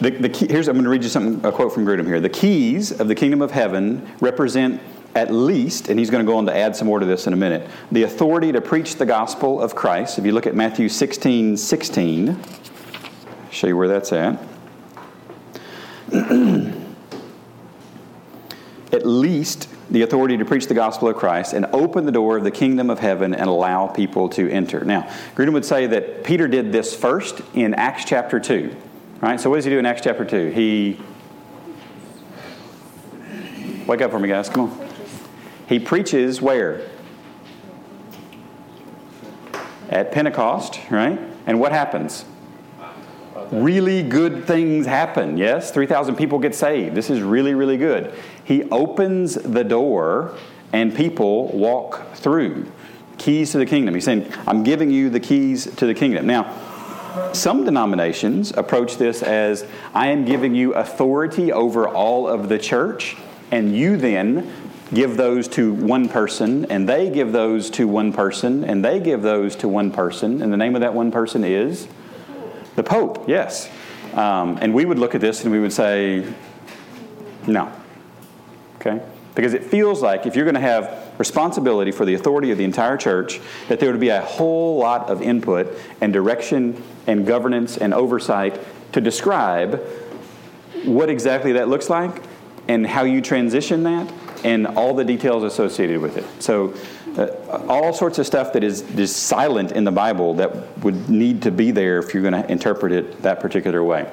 the, 0.00 0.10
the 0.10 0.28
key, 0.28 0.46
here's 0.48 0.68
I'm 0.68 0.74
going 0.74 0.84
to 0.84 0.90
read 0.90 1.02
you 1.02 1.08
something, 1.08 1.44
a 1.44 1.50
quote 1.50 1.74
from 1.74 1.84
Grudem 1.84 2.06
here. 2.06 2.20
The 2.20 2.28
keys 2.28 2.92
of 3.00 3.08
the 3.08 3.16
kingdom 3.16 3.42
of 3.42 3.50
heaven 3.50 4.08
represent 4.20 4.80
at 5.14 5.30
least, 5.30 5.88
and 5.88 5.98
he's 5.98 6.10
going 6.10 6.24
to 6.24 6.30
go 6.30 6.38
on 6.38 6.46
to 6.46 6.56
add 6.56 6.74
some 6.74 6.86
more 6.86 6.98
to 6.98 7.06
this 7.06 7.26
in 7.26 7.32
a 7.32 7.36
minute, 7.36 7.68
the 7.90 8.04
authority 8.04 8.52
to 8.52 8.60
preach 8.60 8.96
the 8.96 9.06
gospel 9.06 9.60
of 9.60 9.74
Christ. 9.74 10.18
If 10.18 10.24
you 10.24 10.32
look 10.32 10.46
at 10.46 10.54
Matthew 10.54 10.88
16, 10.88 11.56
16, 11.56 12.40
show 13.50 13.66
you 13.66 13.76
where 13.76 13.88
that's 13.88 14.12
at. 14.12 14.38
at 18.92 19.06
least 19.06 19.68
the 19.90 20.02
authority 20.02 20.36
to 20.36 20.44
preach 20.44 20.66
the 20.66 20.74
gospel 20.74 21.08
of 21.08 21.16
Christ 21.16 21.52
and 21.52 21.66
open 21.66 22.06
the 22.06 22.12
door 22.12 22.36
of 22.38 22.44
the 22.44 22.50
kingdom 22.50 22.88
of 22.90 22.98
heaven 22.98 23.34
and 23.34 23.48
allow 23.48 23.86
people 23.86 24.28
to 24.30 24.50
enter. 24.50 24.84
Now, 24.84 25.02
Grudem 25.34 25.52
would 25.52 25.64
say 25.64 25.86
that 25.86 26.24
Peter 26.24 26.48
did 26.48 26.72
this 26.72 26.94
first 26.94 27.42
in 27.54 27.74
Acts 27.74 28.04
chapter 28.04 28.40
2. 28.40 28.74
Right? 29.20 29.40
So 29.40 29.50
what 29.50 29.56
does 29.56 29.64
he 29.64 29.70
do 29.70 29.78
in 29.78 29.86
Acts 29.86 30.02
chapter 30.02 30.24
2? 30.24 30.50
He 30.50 30.98
Wake 33.86 34.00
up 34.00 34.12
for 34.12 34.20
me, 34.20 34.28
guys. 34.28 34.48
Come 34.48 34.70
on. 34.70 34.91
He 35.72 35.78
preaches 35.78 36.42
where? 36.42 36.82
At 39.88 40.12
Pentecost, 40.12 40.78
right? 40.90 41.18
And 41.46 41.58
what 41.58 41.72
happens? 41.72 42.26
Really 43.50 44.02
good 44.02 44.44
things 44.44 44.84
happen. 44.84 45.38
Yes, 45.38 45.70
3,000 45.70 46.16
people 46.16 46.38
get 46.38 46.54
saved. 46.54 46.94
This 46.94 47.08
is 47.08 47.22
really, 47.22 47.54
really 47.54 47.78
good. 47.78 48.12
He 48.44 48.64
opens 48.64 49.32
the 49.32 49.64
door 49.64 50.36
and 50.74 50.94
people 50.94 51.48
walk 51.56 52.16
through. 52.16 52.70
Keys 53.16 53.52
to 53.52 53.58
the 53.58 53.64
kingdom. 53.64 53.94
He's 53.94 54.04
saying, 54.04 54.30
I'm 54.46 54.64
giving 54.64 54.90
you 54.90 55.08
the 55.08 55.20
keys 55.20 55.74
to 55.76 55.86
the 55.86 55.94
kingdom. 55.94 56.26
Now, 56.26 56.52
some 57.32 57.64
denominations 57.64 58.52
approach 58.52 58.98
this 58.98 59.22
as 59.22 59.66
I 59.94 60.08
am 60.08 60.26
giving 60.26 60.54
you 60.54 60.74
authority 60.74 61.50
over 61.50 61.88
all 61.88 62.28
of 62.28 62.50
the 62.50 62.58
church, 62.58 63.16
and 63.50 63.74
you 63.74 63.96
then 63.96 64.50
give 64.94 65.16
those 65.16 65.48
to 65.48 65.72
one 65.72 66.08
person, 66.08 66.66
and 66.66 66.88
they 66.88 67.10
give 67.10 67.32
those 67.32 67.70
to 67.70 67.88
one 67.88 68.12
person, 68.12 68.64
and 68.64 68.84
they 68.84 69.00
give 69.00 69.22
those 69.22 69.56
to 69.56 69.68
one 69.68 69.90
person, 69.90 70.42
and 70.42 70.52
the 70.52 70.56
name 70.56 70.74
of 70.74 70.82
that 70.82 70.94
one 70.94 71.10
person 71.10 71.44
is 71.44 71.88
the 72.76 72.82
Pope, 72.82 73.28
yes. 73.28 73.70
Um, 74.14 74.58
and 74.60 74.74
we 74.74 74.84
would 74.84 74.98
look 74.98 75.14
at 75.14 75.20
this 75.20 75.42
and 75.42 75.52
we 75.52 75.60
would 75.60 75.72
say, 75.72 76.30
no. 77.46 77.72
Okay? 78.76 79.00
Because 79.34 79.54
it 79.54 79.64
feels 79.64 80.02
like 80.02 80.26
if 80.26 80.36
you're 80.36 80.44
going 80.44 80.54
to 80.54 80.60
have 80.60 81.12
responsibility 81.18 81.92
for 81.92 82.04
the 82.04 82.14
authority 82.14 82.50
of 82.50 82.58
the 82.58 82.64
entire 82.64 82.96
church, 82.96 83.40
that 83.68 83.80
there 83.80 83.90
would 83.90 84.00
be 84.00 84.08
a 84.08 84.20
whole 84.20 84.78
lot 84.78 85.08
of 85.08 85.22
input 85.22 85.78
and 86.00 86.12
direction 86.12 86.82
and 87.06 87.26
governance 87.26 87.76
and 87.78 87.94
oversight 87.94 88.58
to 88.92 89.00
describe 89.00 89.80
what 90.84 91.08
exactly 91.08 91.52
that 91.52 91.68
looks 91.68 91.88
like 91.88 92.22
and 92.68 92.86
how 92.86 93.04
you 93.04 93.20
transition 93.20 93.82
that 93.84 94.12
and 94.44 94.66
all 94.66 94.94
the 94.94 95.04
details 95.04 95.44
associated 95.44 96.00
with 96.00 96.16
it. 96.16 96.24
So, 96.42 96.74
uh, 97.16 97.28
all 97.68 97.92
sorts 97.92 98.18
of 98.18 98.26
stuff 98.26 98.52
that 98.54 98.64
is 98.64 98.82
just 98.82 99.24
silent 99.24 99.72
in 99.72 99.84
the 99.84 99.92
Bible 99.92 100.34
that 100.34 100.78
would 100.78 101.10
need 101.10 101.42
to 101.42 101.50
be 101.50 101.70
there 101.70 101.98
if 101.98 102.14
you're 102.14 102.22
going 102.22 102.42
to 102.42 102.50
interpret 102.50 102.92
it 102.92 103.22
that 103.22 103.40
particular 103.40 103.84
way. 103.84 104.10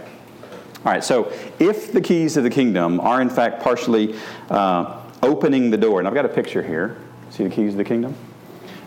All 0.85 0.91
right, 0.93 1.03
so 1.03 1.31
if 1.59 1.91
the 1.91 2.01
keys 2.01 2.37
of 2.37 2.43
the 2.43 2.49
kingdom 2.49 2.99
are 2.99 3.21
in 3.21 3.29
fact 3.29 3.61
partially 3.61 4.15
uh, 4.49 5.01
opening 5.21 5.69
the 5.69 5.77
door, 5.77 5.99
and 5.99 6.07
I've 6.07 6.13
got 6.13 6.25
a 6.25 6.29
picture 6.29 6.63
here. 6.63 6.97
See 7.31 7.43
the 7.43 7.49
keys 7.49 7.73
of 7.73 7.77
the 7.77 7.83
kingdom? 7.83 8.15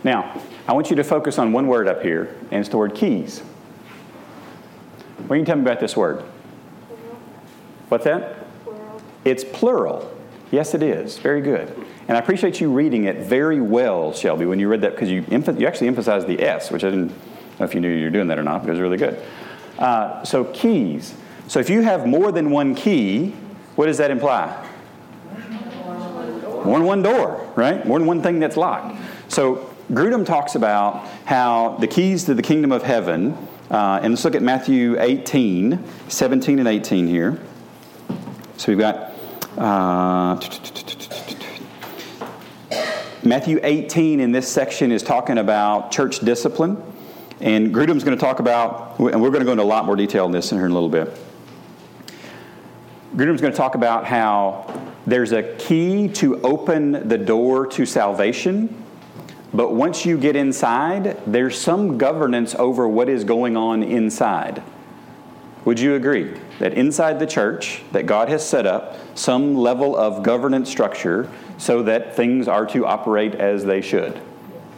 Now, 0.05 0.41
I 0.67 0.73
want 0.73 0.91
you 0.91 0.97
to 0.97 1.05
focus 1.05 1.39
on 1.39 1.53
one 1.53 1.67
word 1.67 1.87
up 1.89 2.03
here, 2.03 2.35
and 2.51 2.61
it's 2.61 2.69
the 2.69 2.79
word 2.79 2.95
keys. 2.95 3.41
What 5.19 5.29
can 5.29 5.39
you 5.39 5.45
tell 5.45 5.57
me 5.57 5.63
about 5.63 5.81
this 5.81 5.97
word? 5.97 6.23
What's 7.89 8.05
that? 8.05 8.47
It's 9.25 9.45
plural. 9.45 10.11
Yes, 10.53 10.75
it 10.75 10.83
is. 10.83 11.19
Very 11.19 11.41
good. 11.41 11.75
And 12.09 12.17
I 12.17 12.21
appreciate 12.21 12.61
you 12.61 12.71
reading 12.71 13.05
it 13.05 13.17
very 13.27 13.61
well, 13.63 14.13
Shelby, 14.13 14.45
when 14.45 14.61
you 14.61 14.69
read 14.69 14.83
that, 14.83 14.93
because 14.93 15.11
you, 15.11 15.23
emph- 15.23 15.59
you 15.59 15.67
actually 15.67 15.89
emphasized 15.89 16.27
the 16.27 16.43
S, 16.43 16.71
which 16.71 16.85
I 16.85 16.91
didn't 16.91 17.09
know 17.59 17.65
if 17.65 17.75
you 17.75 17.81
knew 17.81 17.89
you 17.89 18.05
were 18.05 18.11
doing 18.11 18.29
that 18.29 18.39
or 18.39 18.43
not, 18.43 18.61
but 18.61 18.69
it 18.69 18.73
was 18.73 18.81
really 18.81 18.99
good. 18.99 19.21
Uh, 19.79 20.23
so, 20.25 20.45
keys. 20.45 21.15
So, 21.49 21.59
if 21.59 21.71
you 21.71 21.81
have 21.81 22.07
more 22.07 22.31
than 22.33 22.51
one 22.51 22.75
key, 22.75 23.31
what 23.77 23.87
does 23.87 23.97
that 23.97 24.11
imply? 24.11 24.69
More 25.87 26.79
than 26.79 26.85
one 26.85 27.03
door, 27.03 27.51
right? 27.57 27.85
More 27.87 27.99
than 27.99 28.07
one 28.07 28.23
thing 28.23 28.39
that's 28.39 28.59
locked. 28.59 28.95
So, 29.29 29.71
Grudem 29.91 30.27
talks 30.27 30.55
about 30.55 31.07
how 31.25 31.79
the 31.79 31.87
keys 31.87 32.25
to 32.25 32.35
the 32.35 32.43
kingdom 32.43 32.73
of 32.73 32.83
heaven, 32.83 33.33
uh, 33.71 34.01
and 34.03 34.13
let's 34.13 34.25
look 34.25 34.35
at 34.35 34.43
Matthew 34.43 35.01
18, 35.01 35.83
17 36.09 36.59
and 36.59 36.69
18 36.69 37.07
here. 37.07 37.41
So 38.59 38.71
we've 38.71 38.79
got 38.79 39.12
Uh, 39.57 40.41
Matthew 43.23 43.61
18 43.63 44.21
in 44.21 44.33
this 44.33 44.49
section 44.49 44.91
is 44.91 45.03
talking 45.03 45.39
about 45.39 45.93
church 45.93 46.21
discipline. 46.21 46.83
And 47.41 47.75
Grudem's 47.75 48.03
going 48.03 48.17
to 48.17 48.21
talk 48.21 48.39
about, 48.39 48.99
and 48.99 49.21
we're 49.21 49.31
going 49.31 49.41
to 49.41 49.45
go 49.45 49.53
into 49.53 49.63
a 49.63 49.65
lot 49.65 49.85
more 49.85 49.97
detail 49.97 50.27
in 50.27 50.33
this 50.33 50.53
in 50.53 50.59
here 50.59 50.67
in 50.67 50.71
a 50.71 50.75
little 50.75 50.89
bit. 50.89 51.09
Grudem's 53.15 53.41
going 53.41 53.53
to 53.53 53.57
talk 53.57 53.75
about 53.75 54.07
how 54.07 54.81
there's 55.07 55.33
a 55.33 55.43
key 55.57 56.09
to 56.09 56.41
open 56.41 57.09
the 57.09 57.19
door 57.19 57.67
to 57.67 57.85
salvation, 57.85 58.83
but 59.53 59.75
once 59.75 60.07
you 60.07 60.17
get 60.17 60.35
inside, 60.35 61.21
there's 61.27 61.61
some 61.61 61.99
governance 61.99 62.55
over 62.55 62.89
what 62.89 63.09
is 63.09 63.25
going 63.25 63.57
on 63.57 63.83
inside. 63.83 64.63
Would 65.65 65.79
you 65.79 65.95
agree 65.95 66.35
that 66.63 66.75
inside 66.75 67.19
the 67.19 67.27
church 67.27 67.83
that 67.91 68.07
God 68.07 68.29
has 68.29 68.49
set 68.49 68.67
up 68.67 68.97
some 69.19 69.57
level 69.57 69.97
of 69.97 70.23
governance 70.23 70.71
structure 70.71 71.29
so 71.59 71.83
that 71.83 72.15
things 72.15 72.47
are 72.47 72.65
to 72.67 72.87
operate 72.87 73.35
as 73.35 73.65
they 73.65 73.81
should? 73.81 74.21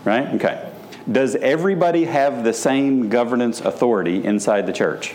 Right? 0.03 0.27
Okay. 0.37 0.73
Does 1.13 1.37
everybody 1.37 2.07
have 2.07 2.43
the 2.43 2.55
same 2.55 3.11
governance 3.11 3.61
authority 3.61 4.25
inside 4.25 4.65
the 4.65 4.73
church? 4.73 5.15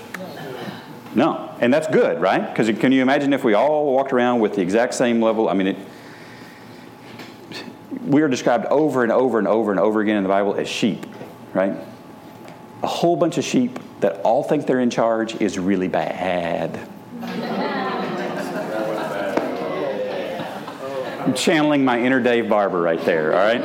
No. 1.15 1.49
And 1.59 1.73
that's 1.73 1.87
good, 1.87 2.21
right? 2.21 2.47
Because 2.47 2.69
can 2.77 2.91
you 2.91 3.01
imagine 3.01 3.33
if 3.33 3.43
we 3.43 3.55
all 3.55 3.91
walked 3.91 4.13
around 4.13 4.39
with 4.39 4.53
the 4.53 4.61
exact 4.61 4.93
same 4.93 5.23
level? 5.23 5.49
I 5.49 5.55
mean, 5.55 5.67
it, 5.69 5.77
we 8.05 8.21
are 8.21 8.27
described 8.27 8.67
over 8.67 9.01
and 9.01 9.11
over 9.11 9.39
and 9.39 9.47
over 9.47 9.71
and 9.71 9.79
over 9.79 10.01
again 10.01 10.17
in 10.17 10.23
the 10.23 10.29
Bible 10.29 10.53
as 10.53 10.67
sheep, 10.67 11.03
right? 11.51 11.75
A 12.81 12.87
whole 12.87 13.15
bunch 13.15 13.37
of 13.37 13.43
sheep 13.43 13.77
that 13.99 14.21
all 14.21 14.43
think 14.43 14.65
they're 14.65 14.79
in 14.79 14.89
charge 14.89 15.41
is 15.41 15.59
really 15.59 15.87
bad. 15.87 16.79
I'm 21.19 21.33
channeling 21.33 21.83
my 21.83 22.01
inner 22.01 22.21
Dave 22.21 22.47
Barber 22.49 22.81
right 22.81 23.03
there, 23.05 23.33
all 23.33 23.39
right? 23.39 23.61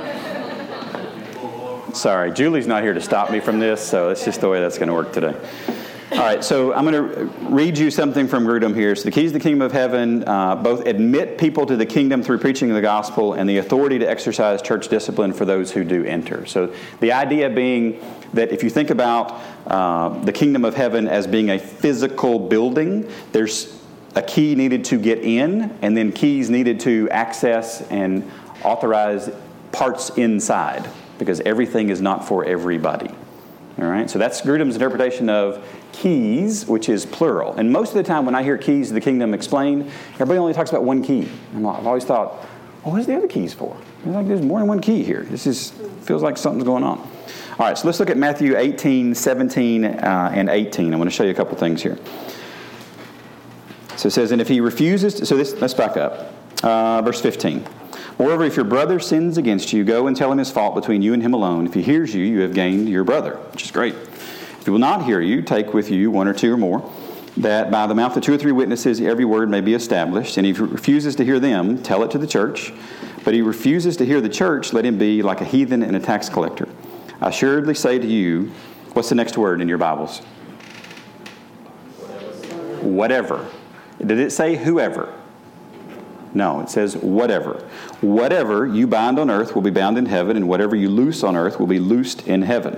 Sorry, 1.94 2.32
Julie's 2.32 2.66
not 2.66 2.82
here 2.82 2.92
to 2.92 3.00
stop 3.00 3.30
me 3.30 3.38
from 3.38 3.60
this, 3.60 3.80
so 3.80 4.10
it's 4.10 4.24
just 4.24 4.40
the 4.40 4.48
way 4.48 4.60
that's 4.60 4.78
going 4.78 4.88
to 4.88 4.94
work 4.94 5.12
today. 5.12 5.34
All 6.14 6.20
right, 6.20 6.44
so 6.44 6.72
I'm 6.72 6.84
going 6.84 6.94
to 6.94 7.24
read 7.50 7.76
you 7.76 7.90
something 7.90 8.28
from 8.28 8.46
Grudem 8.46 8.72
here. 8.72 8.94
So, 8.94 9.02
the 9.02 9.10
keys 9.10 9.32
to 9.32 9.38
the 9.38 9.42
kingdom 9.42 9.62
of 9.62 9.72
heaven 9.72 10.22
uh, 10.28 10.54
both 10.54 10.86
admit 10.86 11.38
people 11.38 11.66
to 11.66 11.76
the 11.76 11.86
kingdom 11.86 12.22
through 12.22 12.38
preaching 12.38 12.70
of 12.70 12.76
the 12.76 12.82
gospel 12.82 13.32
and 13.32 13.50
the 13.50 13.58
authority 13.58 13.98
to 13.98 14.08
exercise 14.08 14.62
church 14.62 14.86
discipline 14.86 15.32
for 15.32 15.44
those 15.44 15.72
who 15.72 15.82
do 15.82 16.04
enter. 16.04 16.46
So, 16.46 16.72
the 17.00 17.10
idea 17.10 17.50
being 17.50 18.00
that 18.32 18.52
if 18.52 18.62
you 18.62 18.70
think 18.70 18.90
about 18.90 19.42
uh, 19.66 20.10
the 20.20 20.32
kingdom 20.32 20.64
of 20.64 20.76
heaven 20.76 21.08
as 21.08 21.26
being 21.26 21.50
a 21.50 21.58
physical 21.58 22.38
building, 22.38 23.10
there's 23.32 23.76
a 24.14 24.22
key 24.22 24.54
needed 24.54 24.84
to 24.84 25.00
get 25.00 25.18
in, 25.18 25.76
and 25.82 25.96
then 25.96 26.12
keys 26.12 26.48
needed 26.48 26.78
to 26.80 27.10
access 27.10 27.82
and 27.90 28.30
authorize 28.62 29.30
parts 29.72 30.10
inside, 30.10 30.88
because 31.18 31.40
everything 31.40 31.88
is 31.88 32.00
not 32.00 32.24
for 32.24 32.44
everybody. 32.44 33.10
All 33.76 33.86
right, 33.86 34.08
so 34.08 34.20
that's 34.20 34.40
Grudem's 34.40 34.74
interpretation 34.74 35.28
of 35.28 35.66
keys, 35.92 36.64
which 36.66 36.88
is 36.88 37.04
plural. 37.04 37.54
And 37.54 37.72
most 37.72 37.88
of 37.88 37.96
the 37.96 38.04
time, 38.04 38.24
when 38.24 38.34
I 38.36 38.42
hear 38.44 38.56
keys 38.56 38.90
of 38.90 38.94
the 38.94 39.00
kingdom 39.00 39.34
explained, 39.34 39.90
everybody 40.14 40.38
only 40.38 40.52
talks 40.52 40.70
about 40.70 40.84
one 40.84 41.02
key. 41.02 41.28
I'm 41.54 41.64
like, 41.64 41.80
I've 41.80 41.86
always 41.86 42.04
thought, 42.04 42.34
well, 42.84 42.92
what 42.92 43.00
is 43.00 43.06
the 43.06 43.16
other 43.16 43.26
keys 43.26 43.52
for? 43.52 43.76
Like, 44.04 44.28
there's 44.28 44.42
more 44.42 44.60
than 44.60 44.68
one 44.68 44.80
key 44.80 45.02
here. 45.02 45.22
This 45.22 45.46
is 45.46 45.72
feels 46.02 46.22
like 46.22 46.36
something's 46.36 46.64
going 46.64 46.84
on. 46.84 46.98
All 46.98 47.66
right, 47.66 47.76
so 47.76 47.86
let's 47.86 47.98
look 47.98 48.10
at 48.10 48.16
Matthew 48.16 48.56
18, 48.56 49.14
17, 49.14 49.84
uh, 49.84 50.30
and 50.34 50.48
18. 50.48 50.92
I 50.92 50.96
want 50.96 51.10
to 51.10 51.16
show 51.16 51.24
you 51.24 51.30
a 51.30 51.34
couple 51.34 51.56
things 51.56 51.82
here. 51.82 51.98
So 53.96 54.08
it 54.08 54.10
says, 54.10 54.32
and 54.32 54.40
if 54.40 54.48
he 54.48 54.60
refuses, 54.60 55.14
to, 55.14 55.26
so 55.26 55.36
this, 55.36 55.54
let's 55.60 55.74
back 55.74 55.96
up. 55.96 56.32
Uh, 56.62 57.00
verse 57.02 57.20
15. 57.20 57.64
Moreover, 58.18 58.44
if 58.44 58.56
your 58.56 58.64
brother 58.64 59.00
sins 59.00 59.38
against 59.38 59.72
you, 59.72 59.82
go 59.82 60.06
and 60.06 60.16
tell 60.16 60.30
him 60.30 60.38
his 60.38 60.50
fault 60.50 60.74
between 60.74 61.02
you 61.02 61.14
and 61.14 61.22
him 61.22 61.34
alone. 61.34 61.66
If 61.66 61.74
he 61.74 61.82
hears 61.82 62.14
you, 62.14 62.24
you 62.24 62.40
have 62.40 62.54
gained 62.54 62.88
your 62.88 63.02
brother, 63.02 63.36
which 63.52 63.64
is 63.64 63.70
great. 63.70 63.94
If 63.94 64.64
he 64.64 64.70
will 64.70 64.78
not 64.78 65.04
hear 65.04 65.20
you, 65.20 65.42
take 65.42 65.74
with 65.74 65.90
you 65.90 66.10
one 66.10 66.28
or 66.28 66.32
two 66.32 66.52
or 66.54 66.56
more, 66.56 66.90
that 67.36 67.70
by 67.72 67.86
the 67.88 67.94
mouth 67.94 68.16
of 68.16 68.22
two 68.22 68.32
or 68.32 68.38
three 68.38 68.52
witnesses 68.52 69.00
every 69.00 69.24
word 69.24 69.50
may 69.50 69.60
be 69.60 69.74
established. 69.74 70.36
And 70.36 70.46
if 70.46 70.58
he 70.58 70.62
refuses 70.62 71.16
to 71.16 71.24
hear 71.24 71.40
them, 71.40 71.82
tell 71.82 72.04
it 72.04 72.10
to 72.12 72.18
the 72.18 72.26
church. 72.26 72.72
But 73.24 73.34
he 73.34 73.42
refuses 73.42 73.96
to 73.96 74.06
hear 74.06 74.20
the 74.20 74.28
church, 74.28 74.72
let 74.72 74.84
him 74.84 74.96
be 74.96 75.22
like 75.22 75.40
a 75.40 75.44
heathen 75.44 75.82
and 75.82 75.96
a 75.96 76.00
tax 76.00 76.28
collector. 76.28 76.68
I 77.20 77.30
assuredly 77.30 77.74
say 77.74 77.98
to 77.98 78.06
you, 78.06 78.52
what's 78.92 79.08
the 79.08 79.16
next 79.16 79.36
word 79.36 79.60
in 79.60 79.68
your 79.68 79.78
Bibles? 79.78 80.20
Whatever. 82.80 83.48
Did 83.98 84.18
it 84.18 84.30
say 84.30 84.56
whoever? 84.56 85.12
No, 86.34 86.60
it 86.60 86.68
says 86.68 86.96
whatever. 86.96 87.64
Whatever 88.00 88.66
you 88.66 88.88
bind 88.88 89.20
on 89.20 89.30
earth 89.30 89.54
will 89.54 89.62
be 89.62 89.70
bound 89.70 89.96
in 89.96 90.06
heaven, 90.06 90.36
and 90.36 90.48
whatever 90.48 90.74
you 90.74 90.88
loose 90.90 91.22
on 91.22 91.36
earth 91.36 91.60
will 91.60 91.68
be 91.68 91.78
loosed 91.78 92.26
in 92.26 92.42
heaven. 92.42 92.74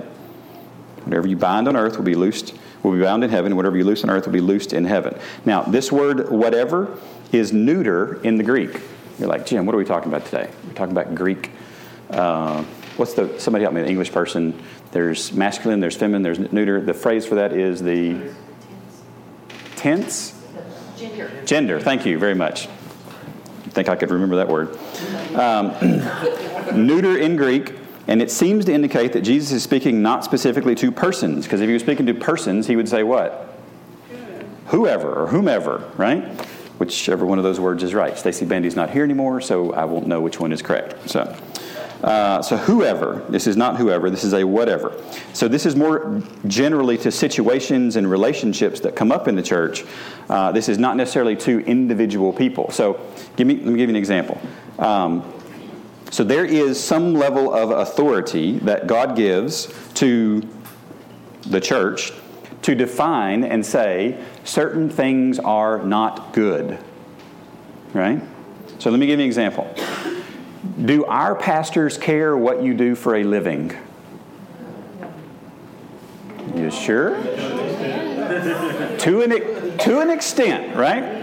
Whatever 1.03 1.27
you 1.27 1.37
bind 1.37 1.67
on 1.67 1.75
earth 1.75 1.97
will 1.97 2.05
be 2.05 2.15
loosed, 2.15 2.53
will 2.83 2.91
be 2.91 3.01
bound 3.01 3.23
in 3.23 3.31
heaven, 3.31 3.51
and 3.51 3.57
whatever 3.57 3.75
you 3.75 3.83
loose 3.83 4.03
on 4.03 4.11
earth 4.11 4.27
will 4.27 4.33
be 4.33 4.41
loosed 4.41 4.73
in 4.73 4.85
heaven. 4.85 5.17
Now, 5.43 5.63
this 5.63 5.91
word 5.91 6.29
whatever 6.29 6.99
is 7.31 7.51
neuter 7.51 8.21
in 8.21 8.37
the 8.37 8.43
Greek. 8.43 8.79
You're 9.17 9.27
like, 9.27 9.47
Jim, 9.47 9.65
what 9.65 9.73
are 9.73 9.79
we 9.79 9.85
talking 9.85 10.13
about 10.13 10.25
today? 10.25 10.49
We're 10.67 10.73
talking 10.73 10.95
about 10.95 11.15
Greek. 11.15 11.49
Uh, 12.11 12.63
what's 12.97 13.15
the 13.15 13.39
somebody 13.39 13.63
help 13.63 13.73
me, 13.73 13.81
an 13.81 13.87
English 13.87 14.11
person. 14.11 14.61
There's 14.91 15.33
masculine, 15.33 15.79
there's 15.79 15.97
feminine, 15.97 16.21
there's 16.21 16.39
neuter. 16.39 16.79
The 16.79 16.93
phrase 16.93 17.25
for 17.25 17.35
that 17.35 17.53
is 17.53 17.81
the 17.81 18.31
tense? 19.75 20.35
Gender. 20.95 21.31
Gender, 21.45 21.79
thank 21.79 22.05
you 22.05 22.19
very 22.19 22.35
much 22.35 22.67
think 23.77 23.89
I 23.89 23.95
could 23.95 24.09
remember 24.09 24.37
that 24.37 24.47
word. 24.47 24.75
Um, 25.35 25.71
neuter 26.87 27.15
in 27.15 27.35
Greek, 27.35 27.75
and 28.07 28.23
it 28.23 28.31
seems 28.31 28.65
to 28.65 28.73
indicate 28.73 29.13
that 29.13 29.21
Jesus 29.21 29.51
is 29.51 29.61
speaking 29.61 30.01
not 30.01 30.23
specifically 30.23 30.73
to 30.75 30.91
persons, 30.91 31.45
because 31.45 31.61
if 31.61 31.67
he 31.67 31.73
was 31.73 31.83
speaking 31.83 32.07
to 32.07 32.15
persons, 32.15 32.65
he 32.65 32.75
would 32.75 32.89
say 32.89 33.03
what? 33.03 33.55
Whoever 34.67 35.13
or 35.13 35.27
whomever, 35.27 35.91
right? 35.95 36.23
Whichever 36.79 37.25
one 37.25 37.37
of 37.37 37.43
those 37.43 37.59
words 37.59 37.83
is 37.83 37.93
right. 37.93 38.17
Stacy 38.17 38.45
Bandy's 38.45 38.75
not 38.75 38.89
here 38.89 39.03
anymore, 39.03 39.41
so 39.41 39.73
I 39.73 39.85
won't 39.85 40.07
know 40.07 40.21
which 40.21 40.39
one 40.39 40.51
is 40.51 40.63
correct. 40.63 41.09
So. 41.09 41.35
Uh, 42.03 42.41
so 42.41 42.57
whoever, 42.57 43.25
this 43.29 43.47
is 43.47 43.57
not 43.57 43.77
whoever, 43.77 44.09
this 44.09 44.23
is 44.23 44.33
a 44.33 44.43
whatever. 44.43 44.93
So 45.33 45.47
this 45.47 45.65
is 45.65 45.75
more 45.75 46.21
generally 46.45 46.97
to 46.99 47.11
situations 47.11 47.95
and 47.95 48.09
relationships 48.09 48.79
that 48.81 48.95
come 48.95 49.11
up 49.11 49.27
in 49.27 49.35
the 49.35 49.41
church. 49.41 49.83
Uh, 50.29 50.51
this 50.51 50.69
is 50.69 50.77
not 50.77 50.95
necessarily 50.95 51.35
to 51.37 51.59
individual 51.65 52.31
people. 52.31 52.69
So 52.71 52.99
give 53.35 53.47
me, 53.47 53.55
let 53.55 53.65
me 53.65 53.77
give 53.77 53.89
you 53.89 53.95
an 53.95 53.95
example. 53.95 54.39
Um, 54.77 55.33
so 56.11 56.23
there 56.23 56.45
is 56.45 56.81
some 56.81 57.13
level 57.13 57.53
of 57.53 57.71
authority 57.71 58.59
that 58.59 58.87
God 58.87 59.15
gives 59.15 59.73
to 59.95 60.47
the 61.41 61.59
church 61.59 62.13
to 62.61 62.75
define 62.75 63.43
and 63.43 63.65
say 63.65 64.23
certain 64.43 64.89
things 64.89 65.39
are 65.39 65.83
not 65.83 66.33
good. 66.33 66.77
Right? 67.93 68.21
So 68.79 68.89
let 68.91 68.99
me 68.99 69.07
give 69.07 69.19
you 69.19 69.23
an 69.23 69.27
example. 69.27 69.73
Do 70.83 71.05
our 71.05 71.35
pastors 71.35 71.97
care 71.97 72.35
what 72.35 72.63
you 72.63 72.73
do 72.73 72.95
for 72.95 73.15
a 73.15 73.23
living? 73.23 73.75
You 76.55 76.71
sure? 76.71 77.21
to, 78.99 79.21
an, 79.21 79.77
to 79.77 79.99
an 79.99 80.09
extent, 80.09 80.75
right? 80.75 81.17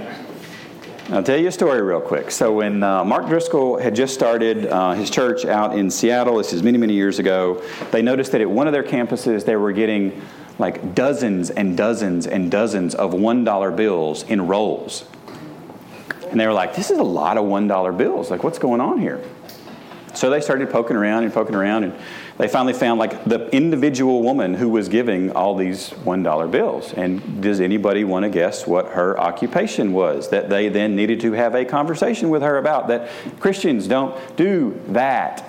I'll 1.10 1.22
tell 1.22 1.38
you 1.38 1.48
a 1.48 1.52
story 1.52 1.82
real 1.82 2.00
quick. 2.00 2.30
So, 2.30 2.52
when 2.54 2.82
uh, 2.82 3.04
Mark 3.04 3.26
Driscoll 3.26 3.78
had 3.78 3.94
just 3.94 4.14
started 4.14 4.66
uh, 4.66 4.92
his 4.92 5.10
church 5.10 5.44
out 5.44 5.78
in 5.78 5.90
Seattle, 5.90 6.38
this 6.38 6.52
is 6.52 6.62
many, 6.62 6.78
many 6.78 6.94
years 6.94 7.18
ago, 7.18 7.62
they 7.90 8.00
noticed 8.00 8.32
that 8.32 8.40
at 8.40 8.48
one 8.48 8.66
of 8.66 8.72
their 8.72 8.82
campuses 8.82 9.44
they 9.44 9.56
were 9.56 9.72
getting 9.72 10.22
like 10.58 10.94
dozens 10.94 11.50
and 11.50 11.76
dozens 11.76 12.26
and 12.26 12.50
dozens 12.50 12.94
of 12.94 13.12
$1 13.12 13.76
bills 13.76 14.22
in 14.22 14.46
rolls. 14.46 15.04
And 16.34 16.40
they 16.40 16.48
were 16.48 16.52
like, 16.52 16.74
this 16.74 16.90
is 16.90 16.98
a 16.98 17.04
lot 17.04 17.38
of 17.38 17.44
$1 17.44 17.96
bills. 17.96 18.28
Like, 18.28 18.42
what's 18.42 18.58
going 18.58 18.80
on 18.80 18.98
here? 18.98 19.22
So 20.14 20.30
they 20.30 20.40
started 20.40 20.68
poking 20.68 20.96
around 20.96 21.22
and 21.22 21.32
poking 21.32 21.54
around, 21.54 21.84
and 21.84 21.94
they 22.38 22.48
finally 22.48 22.72
found 22.72 22.98
like 22.98 23.24
the 23.24 23.48
individual 23.54 24.20
woman 24.20 24.52
who 24.52 24.68
was 24.68 24.88
giving 24.88 25.30
all 25.30 25.54
these 25.54 25.90
$1 25.90 26.50
bills. 26.50 26.92
And 26.92 27.40
does 27.40 27.60
anybody 27.60 28.02
want 28.02 28.24
to 28.24 28.30
guess 28.30 28.66
what 28.66 28.88
her 28.88 29.16
occupation 29.16 29.92
was 29.92 30.30
that 30.30 30.48
they 30.48 30.68
then 30.68 30.96
needed 30.96 31.20
to 31.20 31.30
have 31.34 31.54
a 31.54 31.64
conversation 31.64 32.30
with 32.30 32.42
her 32.42 32.58
about? 32.58 32.88
That 32.88 33.08
Christians 33.38 33.86
don't 33.86 34.36
do 34.36 34.82
that. 34.88 35.48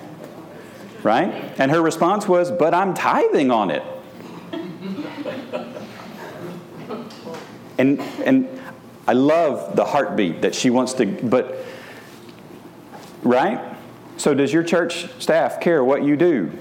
Right? 1.02 1.52
And 1.58 1.72
her 1.72 1.82
response 1.82 2.28
was, 2.28 2.52
But 2.52 2.76
I'm 2.76 2.94
tithing 2.94 3.50
on 3.50 3.72
it. 3.72 3.82
And, 7.80 8.00
and 8.24 8.48
I 9.08 9.14
love 9.14 9.76
the 9.76 9.86
heartbeat 9.86 10.42
that 10.42 10.56
she 10.56 10.70
wants 10.70 10.94
to, 10.94 11.06
but, 11.06 11.58
right? 13.24 13.76
So, 14.18 14.34
does 14.34 14.52
your 14.52 14.64
church 14.64 15.10
staff 15.22 15.60
care 15.60 15.84
what 15.84 16.04
you 16.04 16.16
do? 16.16 16.52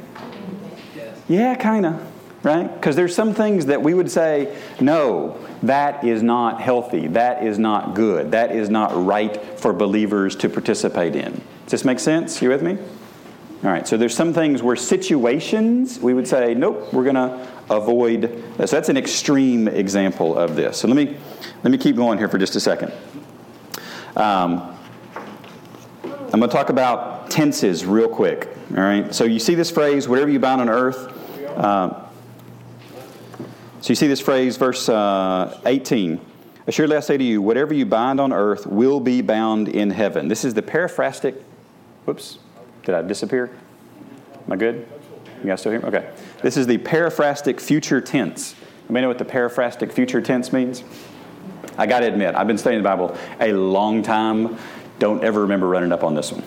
Yes. 0.94 1.18
Yeah, 1.28 1.54
kind 1.54 1.87
of, 1.87 2.12
right? 2.42 2.72
Because 2.72 2.96
there's 2.96 3.14
some 3.14 3.33
things 3.33 3.66
that 3.66 3.83
we 3.83 3.94
would 3.94 4.11
say, 4.11 4.57
no, 4.80 5.38
that 5.62 6.04
is 6.04 6.22
not 6.22 6.61
healthy. 6.61 7.07
That 7.07 7.44
is 7.44 7.59
not 7.59 7.94
good. 7.94 8.33
That 8.33 8.52
is 8.52 8.68
not 8.68 9.07
right 9.07 9.59
for 9.59 9.72
believers 9.72 10.37
to 10.37 10.48
participate 10.48 11.16
in. 11.16 11.33
Does 11.64 11.70
this 11.70 11.85
make 11.85 12.00
sense? 12.00 12.42
You 12.42 12.50
with 12.50 12.62
me? 12.62 12.76
All 13.64 13.70
right, 13.70 13.88
so 13.88 13.96
there's 13.96 14.14
some 14.14 14.35
things 14.35 14.62
where 14.62 14.76
situations 14.76 15.98
we 15.98 16.12
would 16.12 16.28
say, 16.28 16.52
nope, 16.52 16.92
we're 16.92 17.04
going 17.04 17.14
to 17.14 17.48
avoid. 17.70 18.42
So 18.59 18.66
that's 18.66 18.88
an 18.88 18.96
extreme 18.96 19.68
example 19.68 20.37
of 20.37 20.57
this. 20.57 20.79
So 20.79 20.88
let 20.88 20.96
me 20.96 21.16
let 21.62 21.70
me 21.70 21.79
keep 21.79 21.96
going 21.96 22.18
here 22.18 22.29
for 22.29 22.38
just 22.38 22.57
a 22.57 22.61
second. 22.61 22.92
Um, 24.16 24.77
I'm 26.05 26.40
going 26.40 26.42
to 26.42 26.48
talk 26.48 26.68
about 26.68 27.31
tenses 27.31 27.85
real 27.85 28.09
quick. 28.09 28.48
All 28.70 28.83
right. 28.83 29.14
So 29.14 29.24
you 29.24 29.38
see 29.38 29.55
this 29.55 29.70
phrase, 29.70 30.09
whatever 30.09 30.31
you 30.31 30.38
bind 30.38 30.61
on 30.61 30.68
earth. 30.68 31.11
Uh, 31.57 32.07
so 33.81 33.90
you 33.90 33.94
see 33.94 34.07
this 34.07 34.20
phrase, 34.20 34.57
verse 34.57 34.88
uh, 34.88 35.61
18. 35.64 36.20
Assuredly 36.66 36.96
I 36.96 37.00
say 37.00 37.18
to 37.18 37.24
you, 37.24 37.42
whatever 37.42 37.74
you 37.74 37.85
bind 37.85 38.20
on 38.20 38.33
earth 38.33 38.66
will 38.66 38.98
be 38.98 39.20
bound 39.20 39.68
in 39.68 39.90
heaven. 39.90 40.29
This 40.29 40.44
is 40.44 40.55
the 40.55 40.62
paraphrastic. 40.62 41.35
Whoops. 42.05 42.38
Did 42.85 42.94
I 42.94 43.03
disappear? 43.03 43.50
Am 44.46 44.53
I 44.53 44.57
good? 44.57 44.88
You 45.44 45.50
guys 45.50 45.61
still 45.61 45.72
here? 45.72 45.83
Okay. 45.85 46.11
This 46.40 46.57
is 46.57 46.66
the 46.66 46.78
paraphrastic 46.78 47.61
future 47.61 48.00
tense. 48.00 48.54
May 48.88 49.02
know 49.02 49.09
what 49.09 49.18
the 49.18 49.26
paraphrastic 49.26 49.92
future 49.92 50.22
tense 50.22 50.54
means? 50.54 50.83
I 51.76 51.87
got 51.87 52.00
to 52.00 52.07
admit, 52.07 52.35
I've 52.35 52.46
been 52.46 52.57
studying 52.57 52.83
the 52.83 52.88
Bible 52.88 53.14
a 53.40 53.52
long 53.52 54.02
time. 54.02 54.57
Don't 54.98 55.22
ever 55.22 55.42
remember 55.42 55.68
running 55.68 55.92
up 55.92 56.02
on 56.02 56.14
this 56.14 56.33
one. 56.33 56.42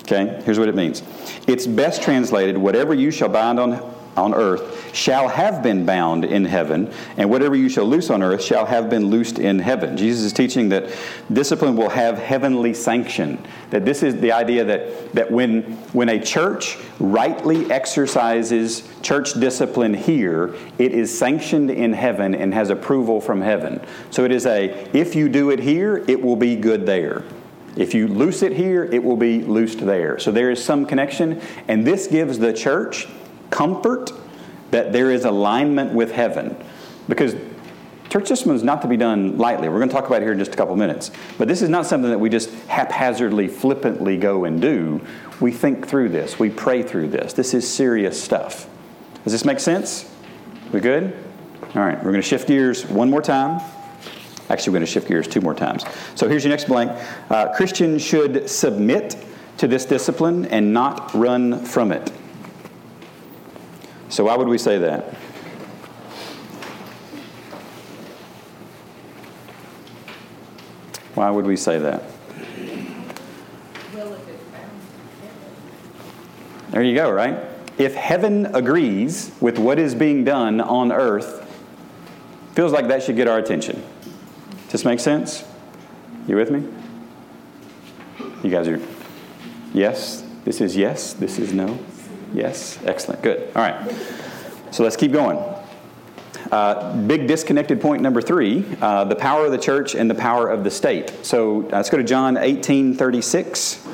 Okay, 0.00 0.42
here's 0.44 0.58
what 0.58 0.68
it 0.68 0.74
means. 0.74 1.02
It's 1.46 1.66
best 1.66 2.02
translated 2.02 2.58
whatever 2.58 2.92
you 2.92 3.10
shall 3.10 3.30
bind 3.30 3.58
on, 3.58 3.72
on 4.16 4.34
earth 4.34 4.94
shall 4.94 5.28
have 5.28 5.62
been 5.62 5.84
bound 5.84 6.24
in 6.24 6.44
heaven, 6.44 6.92
and 7.16 7.28
whatever 7.30 7.56
you 7.56 7.68
shall 7.68 7.84
loose 7.84 8.10
on 8.10 8.22
earth 8.22 8.42
shall 8.42 8.66
have 8.66 8.88
been 8.88 9.08
loosed 9.08 9.38
in 9.38 9.58
heaven. 9.58 9.96
Jesus 9.96 10.24
is 10.24 10.32
teaching 10.32 10.68
that 10.68 10.94
discipline 11.32 11.76
will 11.76 11.88
have 11.88 12.18
heavenly 12.18 12.74
sanction. 12.74 13.44
That 13.70 13.84
this 13.84 14.02
is 14.02 14.20
the 14.20 14.32
idea 14.32 14.64
that, 14.64 15.12
that 15.14 15.30
when, 15.30 15.62
when 15.92 16.08
a 16.08 16.20
church 16.20 16.78
rightly 16.98 17.70
exercises 17.70 18.88
church 19.02 19.34
discipline 19.34 19.94
here, 19.94 20.54
it 20.78 20.92
is 20.92 21.16
sanctioned 21.16 21.70
in 21.70 21.92
heaven 21.92 22.34
and 22.34 22.54
has 22.54 22.70
approval 22.70 23.20
from 23.20 23.40
heaven. 23.40 23.80
So 24.10 24.24
it 24.24 24.32
is 24.32 24.46
a, 24.46 24.70
if 24.96 25.14
you 25.14 25.28
do 25.28 25.50
it 25.50 25.58
here, 25.58 26.04
it 26.08 26.22
will 26.22 26.36
be 26.36 26.56
good 26.56 26.86
there. 26.86 27.24
If 27.76 27.92
you 27.92 28.06
loose 28.06 28.42
it 28.42 28.52
here, 28.52 28.84
it 28.84 29.02
will 29.02 29.16
be 29.16 29.42
loosed 29.42 29.84
there. 29.84 30.18
So 30.20 30.30
there 30.30 30.50
is 30.50 30.64
some 30.64 30.86
connection, 30.86 31.40
and 31.66 31.84
this 31.84 32.06
gives 32.06 32.38
the 32.38 32.52
church 32.52 33.08
comfort 33.54 34.10
that 34.72 34.92
there 34.92 35.12
is 35.12 35.24
alignment 35.24 35.94
with 35.94 36.10
heaven. 36.10 36.56
Because 37.08 37.36
church 38.10 38.26
discipline 38.26 38.56
is 38.56 38.64
not 38.64 38.82
to 38.82 38.88
be 38.88 38.96
done 38.96 39.38
lightly. 39.38 39.68
We're 39.68 39.78
going 39.78 39.88
to 39.88 39.94
talk 39.94 40.06
about 40.06 40.22
it 40.22 40.24
here 40.24 40.32
in 40.32 40.38
just 40.38 40.52
a 40.52 40.56
couple 40.56 40.74
minutes. 40.74 41.12
But 41.38 41.46
this 41.46 41.62
is 41.62 41.68
not 41.68 41.86
something 41.86 42.10
that 42.10 42.18
we 42.18 42.28
just 42.28 42.50
haphazardly, 42.66 43.46
flippantly 43.46 44.16
go 44.16 44.44
and 44.44 44.60
do. 44.60 45.00
We 45.40 45.52
think 45.52 45.86
through 45.86 46.08
this, 46.08 46.38
we 46.38 46.50
pray 46.50 46.82
through 46.82 47.08
this. 47.08 47.32
This 47.32 47.54
is 47.54 47.68
serious 47.72 48.20
stuff. 48.20 48.68
Does 49.22 49.32
this 49.32 49.44
make 49.44 49.60
sense? 49.60 50.10
We 50.72 50.80
good? 50.80 51.16
All 51.76 51.82
right, 51.82 51.96
we're 51.96 52.10
going 52.10 52.22
to 52.22 52.22
shift 52.22 52.48
gears 52.48 52.84
one 52.86 53.08
more 53.08 53.22
time. 53.22 53.60
Actually, 54.50 54.70
we're 54.70 54.78
going 54.78 54.86
to 54.86 54.92
shift 54.92 55.06
gears 55.06 55.28
two 55.28 55.40
more 55.40 55.54
times. 55.54 55.84
So 56.16 56.28
here's 56.28 56.44
your 56.44 56.50
next 56.50 56.66
blank. 56.66 56.90
Uh, 57.30 57.52
Christians 57.54 58.04
should 58.04 58.50
submit 58.50 59.16
to 59.58 59.68
this 59.68 59.84
discipline 59.84 60.46
and 60.46 60.72
not 60.72 61.14
run 61.14 61.64
from 61.64 61.92
it. 61.92 62.12
So, 64.08 64.24
why 64.24 64.36
would 64.36 64.48
we 64.48 64.58
say 64.58 64.78
that? 64.78 65.14
Why 71.14 71.30
would 71.30 71.46
we 71.46 71.56
say 71.56 71.78
that? 71.78 72.02
There 76.70 76.82
you 76.82 76.96
go, 76.96 77.08
right? 77.10 77.38
If 77.78 77.94
heaven 77.94 78.46
agrees 78.46 79.30
with 79.40 79.60
what 79.60 79.78
is 79.78 79.94
being 79.94 80.24
done 80.24 80.60
on 80.60 80.90
earth, 80.90 81.48
feels 82.54 82.72
like 82.72 82.88
that 82.88 83.04
should 83.04 83.14
get 83.14 83.28
our 83.28 83.38
attention. 83.38 83.80
Does 84.64 84.72
this 84.72 84.84
make 84.84 84.98
sense? 84.98 85.44
You 86.26 86.34
with 86.34 86.50
me? 86.50 86.66
You 88.42 88.50
guys 88.50 88.66
are 88.66 88.80
yes? 89.72 90.24
This 90.44 90.60
is 90.60 90.76
yes? 90.76 91.12
This 91.12 91.38
is 91.38 91.52
no? 91.52 91.78
Yes? 92.34 92.78
Excellent. 92.84 93.22
Good. 93.22 93.50
All 93.56 93.62
right. 93.62 93.94
So 94.72 94.82
let's 94.82 94.96
keep 94.96 95.12
going. 95.12 95.38
Uh, 96.52 96.94
big 97.06 97.26
disconnected 97.26 97.80
point 97.80 98.02
number 98.02 98.20
three 98.20 98.64
uh, 98.82 99.04
the 99.04 99.16
power 99.16 99.46
of 99.46 99.52
the 99.52 99.58
church 99.58 99.94
and 99.94 100.10
the 100.10 100.14
power 100.14 100.50
of 100.50 100.62
the 100.62 100.70
state. 100.70 101.24
So 101.24 101.62
uh, 101.62 101.76
let's 101.76 101.88
go 101.88 101.96
to 101.96 102.04
John 102.04 102.36
18 102.36 102.94
36 102.94 103.86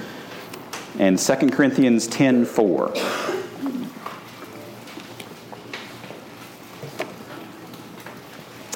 and 0.99 1.19
2 1.19 1.51
Corinthians 1.51 2.07
10 2.09 2.45
4. 2.45 2.95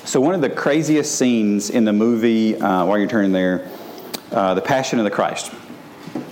So, 0.05 0.21
one 0.21 0.35
of 0.37 0.41
the 0.41 0.49
craziest 0.49 1.19
scenes 1.19 1.71
in 1.71 1.85
the 1.85 1.93
movie, 1.93 2.57
uh, 2.57 2.85
while 2.85 2.97
you're 2.99 3.09
turning 3.09 3.33
there, 3.33 3.69
uh, 4.31 4.55
The 4.55 4.61
Passion 4.61 5.01
of 5.01 5.05
the 5.05 5.11
Christ. 5.11 5.53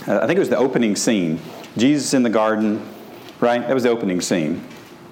Uh, 0.06 0.20
I 0.22 0.26
think 0.28 0.36
it 0.36 0.38
was 0.38 0.48
the 0.48 0.56
opening 0.56 0.94
scene. 0.94 1.40
Jesus 1.76 2.14
in 2.14 2.22
the 2.22 2.30
garden, 2.30 2.86
right? 3.42 3.66
That 3.66 3.74
was 3.74 3.82
the 3.82 3.90
opening 3.90 4.20
scene. 4.20 4.64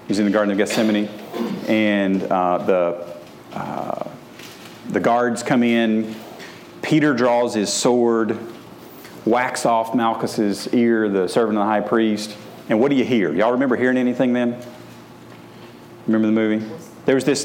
He's 0.07 0.17
in 0.17 0.25
the 0.25 0.31
Garden 0.31 0.51
of 0.51 0.57
Gethsemane, 0.57 1.09
and 1.67 2.23
uh, 2.23 2.57
the 2.59 3.17
uh, 3.53 4.09
the 4.89 4.99
guards 4.99 5.43
come 5.43 5.63
in. 5.63 6.15
Peter 6.81 7.13
draws 7.13 7.53
his 7.53 7.71
sword, 7.71 8.31
whacks 9.25 9.65
off 9.65 9.93
Malchus's 9.93 10.73
ear, 10.73 11.09
the 11.09 11.27
servant 11.27 11.57
of 11.57 11.61
the 11.61 11.67
high 11.67 11.81
priest. 11.81 12.35
And 12.69 12.79
what 12.79 12.89
do 12.89 12.95
you 12.95 13.03
hear? 13.03 13.33
Y'all 13.33 13.51
remember 13.51 13.75
hearing 13.75 13.97
anything 13.97 14.33
then? 14.33 14.59
Remember 16.07 16.27
the 16.27 16.33
movie? 16.33 16.65
There 17.05 17.15
was 17.15 17.25
this 17.25 17.43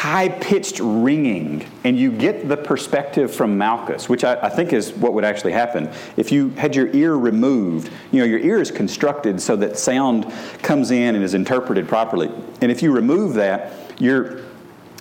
high 0.00 0.30
pitched 0.30 0.80
ringing, 0.80 1.62
and 1.84 1.98
you 1.98 2.10
get 2.10 2.48
the 2.48 2.56
perspective 2.56 3.30
from 3.30 3.58
Malchus, 3.58 4.08
which 4.08 4.24
I, 4.24 4.46
I, 4.46 4.48
think 4.48 4.72
is 4.72 4.94
what 4.94 5.12
would 5.12 5.26
actually 5.26 5.52
happen. 5.52 5.90
If 6.16 6.32
you 6.32 6.48
had 6.50 6.74
your 6.74 6.88
ear 6.96 7.14
removed, 7.14 7.92
you 8.10 8.20
know, 8.20 8.24
your 8.24 8.38
ear 8.38 8.62
is 8.62 8.70
constructed 8.70 9.42
so 9.42 9.56
that 9.56 9.76
sound 9.76 10.32
comes 10.62 10.90
in 10.90 11.16
and 11.16 11.22
is 11.22 11.34
interpreted 11.34 11.86
properly. 11.86 12.30
And 12.62 12.72
if 12.72 12.82
you 12.82 12.92
remove 12.92 13.34
that, 13.34 13.74
you're 14.00 14.40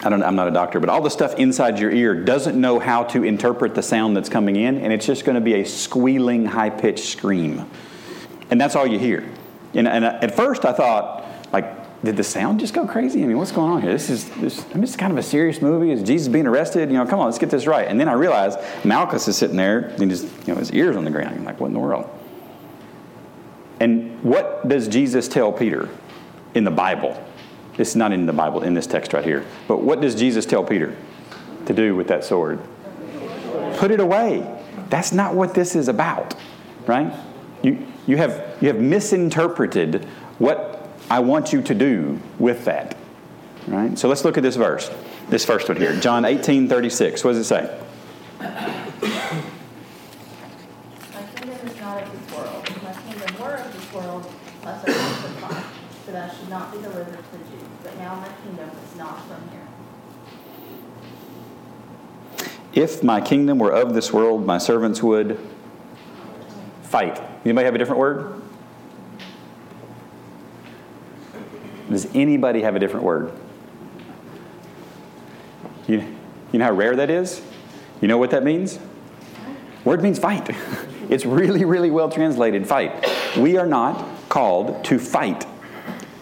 I 0.03 0.09
don't, 0.09 0.19
know, 0.19 0.25
I'm 0.25 0.35
not 0.35 0.49
a 0.49 0.51
doctor, 0.51 0.81
but 0.81 0.89
all 0.89 1.01
the 1.01 1.09
stuff 1.09 1.35
inside 1.35 1.79
your 1.79 1.91
ear 1.91 2.13
doesn't 2.13 2.59
know 2.59 2.77
how 2.77 3.03
to 3.03 3.23
interpret 3.23 3.75
the 3.75 3.83
sound 3.83 4.17
that's 4.17 4.29
coming 4.29 4.57
in, 4.57 4.79
and 4.79 4.91
it's 4.91 5.05
just 5.05 5.23
going 5.23 5.35
to 5.35 5.41
be 5.41 5.61
a 5.61 5.65
squealing, 5.65 6.45
high 6.45 6.71
pitched 6.71 7.05
scream. 7.05 7.65
And 8.51 8.59
that's 8.59 8.75
all 8.75 8.85
you 8.85 8.99
hear. 8.99 9.23
And, 9.73 9.87
and 9.87 10.03
uh, 10.03 10.19
at 10.21 10.35
first 10.35 10.65
I 10.65 10.73
thought, 10.73 11.25
like, 11.53 11.78
did 12.03 12.15
the 12.15 12.23
sound 12.23 12.61
just 12.61 12.73
go 12.73 12.87
crazy? 12.87 13.23
I 13.23 13.27
mean, 13.27 13.37
what's 13.37 13.51
going 13.51 13.71
on 13.71 13.81
here? 13.81 13.91
This 13.91 14.09
is 14.09 14.29
this, 14.35 14.65
I 14.71 14.75
mean, 14.75 14.83
it's 14.83 14.95
kind 14.95 15.11
of 15.11 15.17
a 15.17 15.23
serious 15.23 15.61
movie. 15.61 15.91
Is 15.91 16.01
Jesus 16.01 16.29
being 16.29 16.47
arrested? 16.47 16.89
You 16.89 16.97
know, 16.97 17.05
come 17.05 17.19
on, 17.19 17.25
let's 17.25 17.39
get 17.39 17.49
this 17.49 17.67
right. 17.67 17.87
And 17.87 17.99
then 17.99 18.07
I 18.07 18.13
realized 18.13 18.57
Malchus 18.85 19.27
is 19.27 19.37
sitting 19.37 19.57
there 19.57 19.93
and 19.99 20.09
just, 20.09 20.23
you 20.47 20.53
know, 20.53 20.59
his 20.59 20.71
ears 20.71 20.95
on 20.95 21.03
the 21.03 21.11
ground. 21.11 21.35
I'm 21.35 21.43
like, 21.43 21.59
what 21.59 21.67
in 21.67 21.73
the 21.73 21.79
world? 21.79 22.09
And 23.81 24.23
what 24.23 24.67
does 24.67 24.87
Jesus 24.87 25.27
tell 25.27 25.51
Peter 25.51 25.89
in 26.53 26.63
the 26.63 26.71
Bible? 26.71 27.21
This 27.75 27.89
is 27.89 27.95
not 27.95 28.13
in 28.13 28.25
the 28.25 28.33
Bible, 28.33 28.63
in 28.63 28.73
this 28.73 28.87
text 28.87 29.13
right 29.13 29.23
here. 29.23 29.45
But 29.67 29.81
what 29.81 29.99
does 30.01 30.15
Jesus 30.15 30.45
tell 30.45 30.63
Peter 30.63 30.95
to 31.65 31.73
do 31.73 31.95
with 31.95 32.07
that 32.07 32.23
sword? 32.23 32.59
Put 33.75 33.91
it 33.91 33.99
away. 33.99 34.45
That's 34.89 35.11
not 35.11 35.33
what 35.33 35.53
this 35.53 35.75
is 35.75 35.87
about, 35.87 36.35
right? 36.87 37.13
You, 37.61 37.85
you, 38.07 38.17
have, 38.17 38.57
you 38.61 38.67
have 38.69 38.79
misinterpreted 38.79 40.05
what 40.39 40.78
I 41.09 41.19
want 41.19 41.51
you 41.51 41.61
to 41.63 41.73
do 41.73 42.19
with 42.37 42.65
that. 42.65 42.95
Right? 43.67 43.97
So 43.97 44.07
let's 44.07 44.23
look 44.23 44.37
at 44.37 44.43
this 44.43 44.55
verse. 44.55 44.91
This 45.29 45.45
first 45.45 45.67
one 45.69 45.77
here. 45.77 45.95
John 45.99 46.25
18, 46.25 46.67
36. 46.67 47.23
What 47.23 47.31
does 47.31 47.39
it 47.39 47.43
say? 47.45 47.79
My 48.39 48.51
kingdom 51.35 51.67
is 51.67 51.79
not 51.79 52.03
of 52.03 52.11
this 52.11 52.35
world. 52.35 52.67
If 52.67 52.83
my 52.83 52.93
kingdom 52.93 53.35
were 53.39 53.55
of 53.55 53.73
this 53.73 53.93
world, 53.93 54.31
my 54.63 54.77
servants 54.83 55.23
would 55.23 55.33
fight, 55.35 55.65
so 56.05 56.11
that 56.11 56.31
I 56.31 56.35
should 56.35 56.49
not 56.49 56.71
be 56.71 56.77
delivered 56.79 57.05
to 57.05 57.31
the 57.31 57.37
Jews. 57.37 57.67
But 57.83 57.97
now 57.97 58.15
my 58.15 58.29
kingdom 58.43 58.69
is 58.69 58.95
not 58.97 59.27
from 59.27 59.49
here. 59.49 59.67
If 62.73 63.03
my 63.03 63.19
kingdom 63.19 63.59
were 63.59 63.71
of 63.71 63.93
this 63.93 64.13
world, 64.13 64.45
my 64.45 64.57
servants 64.57 65.01
would 65.03 65.39
fight. 66.83 67.21
Anybody 67.43 67.65
have 67.65 67.75
a 67.75 67.77
different 67.77 67.99
word? 67.99 68.38
Does 71.89 72.07
anybody 72.13 72.61
have 72.61 72.75
a 72.75 72.79
different 72.79 73.05
word? 73.05 73.31
You, 75.87 76.05
you 76.51 76.59
know 76.59 76.65
how 76.65 76.71
rare 76.71 76.95
that 76.95 77.09
is? 77.09 77.41
You 78.01 78.07
know 78.07 78.17
what 78.17 78.31
that 78.31 78.43
means? 78.43 78.79
Word 79.83 80.03
means 80.03 80.19
fight. 80.19 80.49
It's 81.09 81.25
really, 81.25 81.65
really 81.65 81.89
well 81.89 82.11
translated 82.11 82.67
fight. 82.67 83.03
We 83.35 83.57
are 83.57 83.65
not 83.65 84.29
called 84.29 84.85
to 84.85 84.99
fight, 84.99 85.47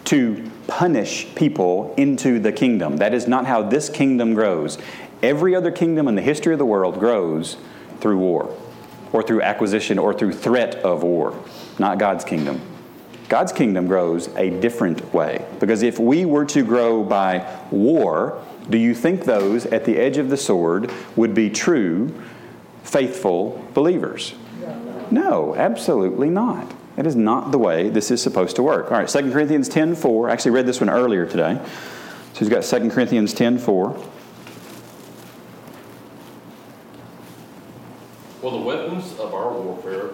to 0.06 0.50
punish 0.66 1.34
people 1.34 1.92
into 1.98 2.38
the 2.38 2.52
kingdom. 2.52 2.96
That 2.96 3.12
is 3.12 3.28
not 3.28 3.44
how 3.44 3.62
this 3.62 3.90
kingdom 3.90 4.32
grows. 4.32 4.78
Every 5.22 5.54
other 5.54 5.70
kingdom 5.70 6.08
in 6.08 6.14
the 6.14 6.22
history 6.22 6.54
of 6.54 6.58
the 6.58 6.64
world 6.64 6.98
grows 6.98 7.58
through 8.00 8.16
war, 8.16 8.56
or 9.12 9.22
through 9.22 9.42
acquisition, 9.42 9.98
or 9.98 10.14
through 10.14 10.32
threat 10.32 10.76
of 10.76 11.02
war, 11.02 11.38
not 11.78 11.98
God's 11.98 12.24
kingdom. 12.24 12.58
God's 13.28 13.52
kingdom 13.52 13.86
grows 13.86 14.28
a 14.36 14.50
different 14.50 15.12
way. 15.12 15.44
Because 15.60 15.82
if 15.82 15.98
we 15.98 16.24
were 16.24 16.46
to 16.46 16.62
grow 16.62 17.04
by 17.04 17.46
war, 17.70 18.42
do 18.70 18.78
you 18.78 18.94
think 18.94 19.24
those 19.24 19.66
at 19.66 19.84
the 19.84 19.96
edge 19.98 20.16
of 20.16 20.30
the 20.30 20.36
sword 20.36 20.90
would 21.16 21.34
be 21.34 21.50
true, 21.50 22.14
faithful 22.84 23.64
believers? 23.74 24.34
No, 25.10 25.54
absolutely 25.56 26.28
not. 26.28 26.72
That 26.96 27.06
is 27.06 27.16
not 27.16 27.52
the 27.52 27.58
way 27.58 27.88
this 27.88 28.10
is 28.10 28.20
supposed 28.20 28.56
to 28.56 28.62
work. 28.62 28.90
All 28.90 28.98
right, 28.98 29.08
2 29.08 29.30
Corinthians 29.30 29.68
10 29.68 29.94
4. 29.94 30.28
I 30.28 30.32
actually 30.32 30.50
read 30.50 30.66
this 30.66 30.80
one 30.80 30.90
earlier 30.90 31.26
today. 31.26 31.60
So 32.32 32.40
he's 32.40 32.48
got 32.48 32.62
2 32.62 32.90
Corinthians 32.90 33.32
10 33.32 33.58
4. 33.58 34.04
Well, 38.42 38.58
the 38.58 38.64
weapons 38.64 39.12
of 39.18 39.32
our 39.32 39.52
warfare 39.52 40.10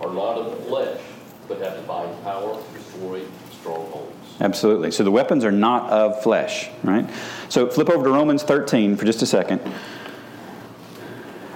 are 0.00 0.12
not 0.14 0.38
of 0.38 0.50
the 0.50 0.64
flesh, 0.64 1.00
but 1.48 1.60
have 1.60 1.74
divine 1.76 2.14
power 2.22 2.62
to 2.62 2.78
destroy 2.78 3.22
strongholds. 3.50 4.14
Absolutely. 4.40 4.90
So 4.90 5.02
the 5.02 5.10
weapons 5.10 5.44
are 5.44 5.52
not 5.52 5.90
of 5.90 6.22
flesh, 6.22 6.70
right? 6.84 7.08
So 7.48 7.68
flip 7.68 7.90
over 7.90 8.04
to 8.04 8.10
Romans 8.10 8.42
13 8.42 8.96
for 8.96 9.04
just 9.04 9.22
a 9.22 9.26
second. 9.26 9.60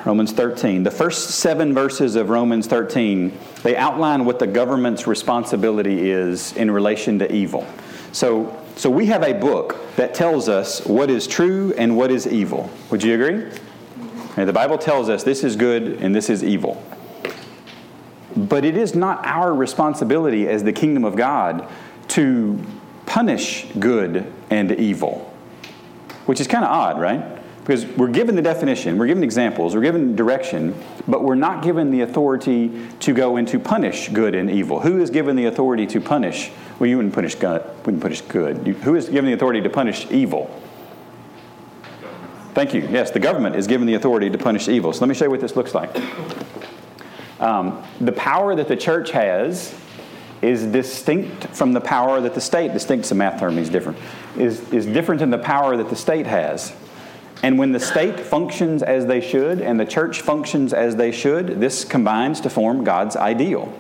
Romans 0.05 0.33
13. 0.33 0.83
The 0.83 0.91
first 0.91 1.31
seven 1.31 1.73
verses 1.73 2.17
of 2.17 2.29
Romans 2.29 2.67
13, 2.67 3.39
they 3.63 3.77
outline 3.77 4.25
what 4.25 4.41
the 4.41 4.49
government's 4.49 5.07
responsibility 5.07 6.11
is 6.11 6.53
in 6.55 6.71
relation 6.73 7.21
to 7.21 7.33
evil. 7.33 7.65
So, 8.11 8.61
so 8.75 8.91
we 8.91 9.07
have 9.07 9.23
a 9.23 9.33
book 9.33 9.77
that 9.95 10.13
tells 10.13 10.49
us 10.49 10.85
what 10.87 11.09
is 11.09 11.29
true 11.29 11.73
and 11.79 11.97
what 11.97 12.11
is 12.11 12.27
evil. 12.27 12.69
Would 12.91 13.05
you 13.05 13.15
agree? 13.15 13.45
Mm-hmm. 13.45 14.31
Okay, 14.33 14.45
the 14.45 14.53
Bible 14.53 14.77
tells 14.77 15.09
us 15.09 15.23
this 15.23 15.45
is 15.45 15.55
good 15.55 16.03
and 16.03 16.13
this 16.13 16.29
is 16.29 16.43
evil. 16.43 16.83
But 18.37 18.65
it 18.65 18.77
is 18.77 18.95
not 18.95 19.27
our 19.27 19.55
responsibility 19.55 20.49
as 20.49 20.65
the 20.65 20.73
kingdom 20.73 21.05
of 21.05 21.17
God 21.17 21.69
to 22.09 22.59
punish 23.07 23.67
good 23.79 24.33
and 24.51 24.73
evil, 24.73 25.35
which 26.27 26.41
is 26.41 26.47
kind 26.47 26.65
of 26.65 26.71
odd, 26.71 27.01
right? 27.01 27.39
Because 27.61 27.87
we're 27.87 28.09
given 28.09 28.35
the 28.35 28.43
definition, 28.43 28.99
we're 28.99 29.07
given 29.07 29.23
examples, 29.23 29.77
we're 29.77 29.83
given 29.83 30.17
direction, 30.17 30.75
but 31.07 31.23
we're 31.23 31.37
not 31.37 31.63
given 31.63 31.93
the 31.93 32.01
authority 32.01 32.89
to 33.01 33.15
go 33.15 33.37
and 33.37 33.47
to 33.49 33.61
punish 33.61 34.09
good 34.09 34.35
and 34.35 34.51
evil. 34.51 34.81
Who 34.81 35.01
is 35.01 35.11
given 35.11 35.37
the 35.37 35.45
authority 35.45 35.87
to 35.87 36.01
punish? 36.01 36.51
Well, 36.79 36.91
you 36.91 36.97
wouldn't 36.97 37.15
punish 37.15 37.37
good. 37.37 37.63
Wouldn't 37.87 38.03
punish 38.03 38.23
good. 38.23 38.67
You, 38.67 38.75
who 38.75 38.97
is 38.97 39.09
given 39.09 39.27
the 39.27 39.35
authority 39.35 39.61
to 39.61 39.71
punish 39.71 40.11
evil? 40.11 40.51
Thank 42.55 42.75
you. 42.75 42.87
Yes, 42.91 43.13
the 43.13 43.21
government 43.21 43.55
is 43.55 43.67
given 43.69 43.87
the 43.87 43.95
authority 43.95 44.29
to 44.29 44.39
punish 44.39 44.69
evil. 44.69 44.93
So 44.93 45.01
let 45.01 45.09
me 45.09 45.15
show 45.15 45.27
you 45.27 45.31
what 45.31 45.41
this 45.41 45.55
looks 45.55 45.75
like. 45.75 45.97
Um, 47.43 47.83
the 48.01 48.13
power 48.13 48.55
that 48.55 48.69
the 48.69 48.77
church 48.77 49.11
has 49.11 49.75
is 50.43 50.65
distinct 50.67 51.49
from 51.49 51.73
the 51.73 51.81
power 51.81 52.21
that 52.21 52.35
the 52.35 52.41
state, 52.41 52.73
distinct 52.73 53.07
is 53.07 53.13
math 53.13 53.41
term, 53.41 53.59
is 53.59 53.69
different, 53.69 53.99
is, 54.37 54.73
is 54.73 54.87
different 54.87 55.19
than 55.19 55.31
the 55.31 55.39
power 55.39 55.77
that 55.77 55.91
the 55.91 55.97
state 55.97 56.27
has. 56.27 56.73
And 57.43 57.59
when 57.59 57.73
the 57.73 57.81
state 57.81 58.21
functions 58.21 58.85
as 58.85 59.07
they 59.07 59.21
should 59.21 59.61
and 59.61 59.79
the 59.79 59.85
church 59.85 60.21
functions 60.21 60.73
as 60.73 60.95
they 60.95 61.11
should, 61.11 61.61
this 61.61 61.85
combines 61.85 62.41
to 62.43 62.51
form 62.51 62.85
God's 62.85 63.17
ideal. 63.17 63.77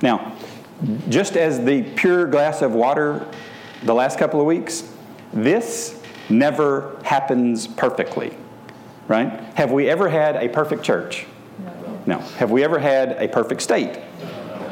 Now, 0.00 0.34
just 1.10 1.36
as 1.36 1.62
the 1.62 1.82
pure 1.82 2.26
glass 2.26 2.62
of 2.62 2.72
water 2.72 3.26
the 3.82 3.94
last 3.94 4.18
couple 4.18 4.40
of 4.40 4.46
weeks, 4.46 4.90
this 5.34 6.00
never 6.30 6.98
happens 7.04 7.66
perfectly, 7.66 8.34
right? 9.08 9.30
Have 9.56 9.72
we 9.72 9.90
ever 9.90 10.08
had 10.08 10.36
a 10.36 10.48
perfect 10.48 10.82
church? 10.82 11.26
No. 12.08 12.20
Have 12.38 12.50
we 12.50 12.64
ever 12.64 12.78
had 12.78 13.12
a 13.22 13.28
perfect 13.28 13.60
state? 13.60 14.00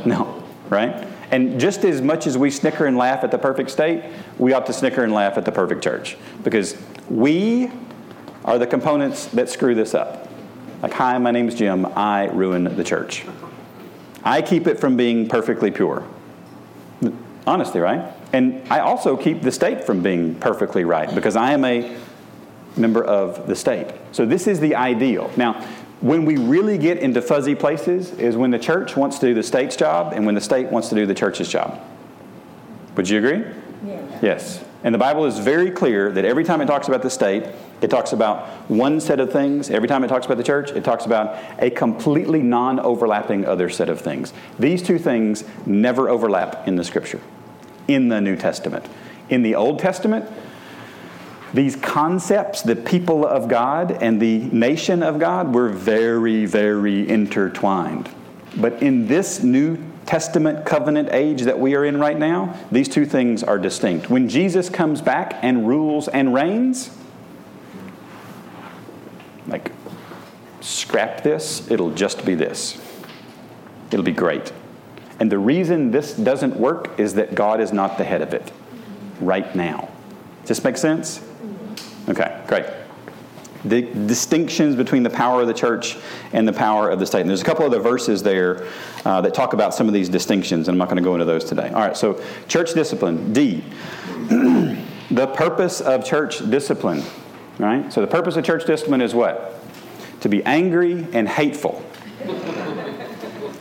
No, 0.07 0.43
right? 0.71 1.07
And 1.31 1.61
just 1.61 1.85
as 1.85 2.01
much 2.01 2.27
as 2.27 2.39
we 2.39 2.51
snicker 2.51 2.87
and 2.87 2.97
laugh 2.97 3.25
at 3.25 3.31
the 3.31 3.37
perfect 3.37 3.69
state, 3.69 4.05
we 4.39 4.55
ought 4.55 4.65
to 4.65 4.73
snicker 4.73 5.05
and 5.05 5.13
laugh 5.13 5.37
at 5.37 5.45
the 5.45 5.53
perfect 5.53 5.85
church 5.85 6.17
because 6.43 6.75
we 7.11 7.71
are 8.43 8.59
the 8.59 8.67
components 8.67 9.27
that 9.27 9.51
screw 9.51 9.75
this 9.75 9.93
up. 9.93 10.31
Like, 10.81 10.95
hi, 10.95 11.19
my 11.19 11.31
name's 11.31 11.55
Jim. 11.55 11.85
I 11.95 12.29
ruin 12.29 12.75
the 12.75 12.85
church. 12.85 13.27
I 14.25 14.41
keep 14.41 14.67
it 14.67 14.81
from 14.81 14.97
being 14.97 15.29
perfectly 15.29 15.71
pure. 15.71 16.09
Honestly, 17.47 17.81
right? 17.81 18.15
And 18.33 18.67
I 18.73 18.79
also 18.79 19.15
keep 19.15 19.43
the 19.43 19.53
state 19.53 19.85
from 19.85 20.03
being 20.03 20.37
perfectly 20.37 20.85
right 20.85 21.15
because 21.15 21.37
I 21.37 21.53
am 21.53 21.67
a 21.67 21.99
member 22.79 23.05
of 23.05 23.47
the 23.47 23.55
state. 23.55 23.89
So 24.13 24.25
this 24.25 24.47
is 24.47 24.59
the 24.59 24.75
ideal. 24.75 25.31
Now, 25.37 25.63
when 26.01 26.25
we 26.25 26.37
really 26.37 26.79
get 26.79 26.99
into 26.99 27.23
fuzzy 27.23 27.55
places 27.55 28.13
is 28.13 28.37
when 28.37 28.51
the 28.51 28.59
church 28.59 28.97
wants 28.97 29.19
to 29.19 29.27
do 29.27 29.35
the 29.35 29.43
state's 29.43 29.77
job 29.77 30.13
and 30.13 30.27
when 30.27 30.35
the 30.35 30.41
state 30.41 30.71
wants 30.71 30.89
to 30.91 30.95
do 30.95 31.07
the 31.07 31.15
church's 31.15 31.49
job. 31.49 31.81
Would 32.97 33.09
you 33.09 33.19
agree? 33.19 33.45
Yes. 33.85 34.23
Yes. 34.23 34.65
And 34.85 34.95
the 34.95 34.99
Bible 34.99 35.25
is 35.25 35.39
very 35.39 35.71
clear 35.71 36.13
that 36.13 36.25
every 36.25 36.45
time 36.45 36.61
it 36.61 36.67
talks 36.67 36.87
about 36.87 37.03
the 37.03 37.11
state, 37.11 37.45
it 37.81 37.89
talks 37.89 38.13
about 38.13 38.47
one 38.71 39.01
set 39.01 39.21
of 39.21 39.33
things. 39.33 39.69
Every 39.71 39.89
time 39.89 40.05
it 40.05 40.09
talks 40.09 40.27
about 40.27 40.39
the 40.39 40.45
church, 40.45 40.71
it 40.71 40.85
talks 40.85 41.07
about 41.07 41.37
a 41.59 41.71
completely 41.71 42.41
non 42.41 42.79
overlapping 42.79 43.47
other 43.47 43.69
set 43.69 43.89
of 43.89 44.01
things. 44.01 44.33
These 44.59 44.83
two 44.83 44.99
things 44.99 45.45
never 45.67 46.09
overlap 46.09 46.69
in 46.69 46.77
the 46.77 46.85
scripture, 46.85 47.21
in 47.89 48.09
the 48.09 48.21
New 48.21 48.37
Testament. 48.37 48.87
In 49.29 49.43
the 49.43 49.55
Old 49.55 49.79
Testament, 49.79 50.31
these 51.57 51.75
concepts, 51.75 52.61
the 52.63 52.77
people 52.77 53.27
of 53.27 53.49
God 53.49 53.91
and 53.91 54.21
the 54.21 54.39
nation 54.39 55.03
of 55.03 55.19
God, 55.19 55.55
were 55.55 55.71
very, 55.71 56.45
very 56.45 57.09
intertwined. 57.09 58.11
But 58.57 58.83
in 58.83 59.09
this 59.09 59.43
New 59.43 59.79
Testament 60.05 60.67
covenant 60.67 61.09
age 61.13 61.43
that 61.43 61.59
we 61.59 61.75
are 61.75 61.85
in 61.85 61.99
right 61.99 62.19
now, 62.19 62.55
these 62.71 62.89
two 62.89 63.07
things 63.07 63.43
are 63.43 63.59
distinct. 63.59 64.11
When 64.11 64.29
Jesus 64.29 64.69
comes 64.69 65.01
back 65.01 65.35
and 65.43 65.67
rules 65.67 66.09
and 66.09 66.35
reigns, 66.35 66.95
like, 69.49 69.73
scrap 70.61 71.23
this, 71.23 71.71
it'll 71.71 71.93
just 71.93 72.27
be 72.27 72.35
this. 72.35 72.79
It'll 73.91 74.05
be 74.05 74.13
great. 74.13 74.53
And 75.19 75.33
the 75.33 75.39
reason 75.39 75.91
this 75.91 76.13
doesn't 76.13 76.57
work 76.57 77.01
is 77.01 77.15
that 77.15 77.35
God 77.35 77.61
is 77.61 77.73
not 77.73 77.97
the 77.97 78.05
head 78.05 78.21
of 78.21 78.35
it 78.35 78.53
right 79.21 79.57
now. 79.57 79.89
Does 80.43 80.59
this 80.59 80.65
make 80.65 80.77
sense? 80.77 81.26
Okay, 82.09 82.41
great. 82.47 82.67
the 83.65 83.83
distinctions 84.07 84.77
between 84.77 85.03
the 85.03 85.11
power 85.11 85.41
of 85.41 85.49
the 85.49 85.55
church 85.55 85.97
and 86.33 86.47
the 86.47 86.53
power 86.53 86.89
of 86.89 87.01
the 87.01 87.07
state. 87.07 87.23
And 87.23 87.29
there's 87.29 87.43
a 87.43 87.45
couple 87.45 87.67
of 87.67 87.73
other 87.73 87.83
verses 87.83 88.23
there 88.23 88.69
uh, 89.05 89.21
that 89.23 89.35
talk 89.35 89.55
about 89.55 89.75
some 89.75 89.89
of 89.89 89.95
these 89.95 90.09
distinctions, 90.09 90.69
and 90.69 90.75
I'm 90.75 90.79
not 90.79 90.89
going 90.89 90.99
to 90.99 91.03
go 91.03 91.15
into 91.15 91.25
those 91.25 91.45
today. 91.45 91.69
All 91.71 91.81
right, 91.81 91.97
so 91.97 92.23
church 92.47 92.75
discipline, 92.75 93.33
D. 93.33 93.65
the 95.11 95.27
purpose 95.35 95.81
of 95.81 96.05
church 96.05 96.49
discipline, 96.49 97.03
right? 97.59 97.93
So 97.93 98.01
the 98.01 98.07
purpose 98.07 98.37
of 98.37 98.45
church 98.45 98.67
discipline 98.67 99.01
is 99.01 99.15
what? 99.15 99.59
To 100.21 100.29
be 100.29 100.45
angry 100.45 101.05
and 101.13 101.29
hateful. 101.29 101.85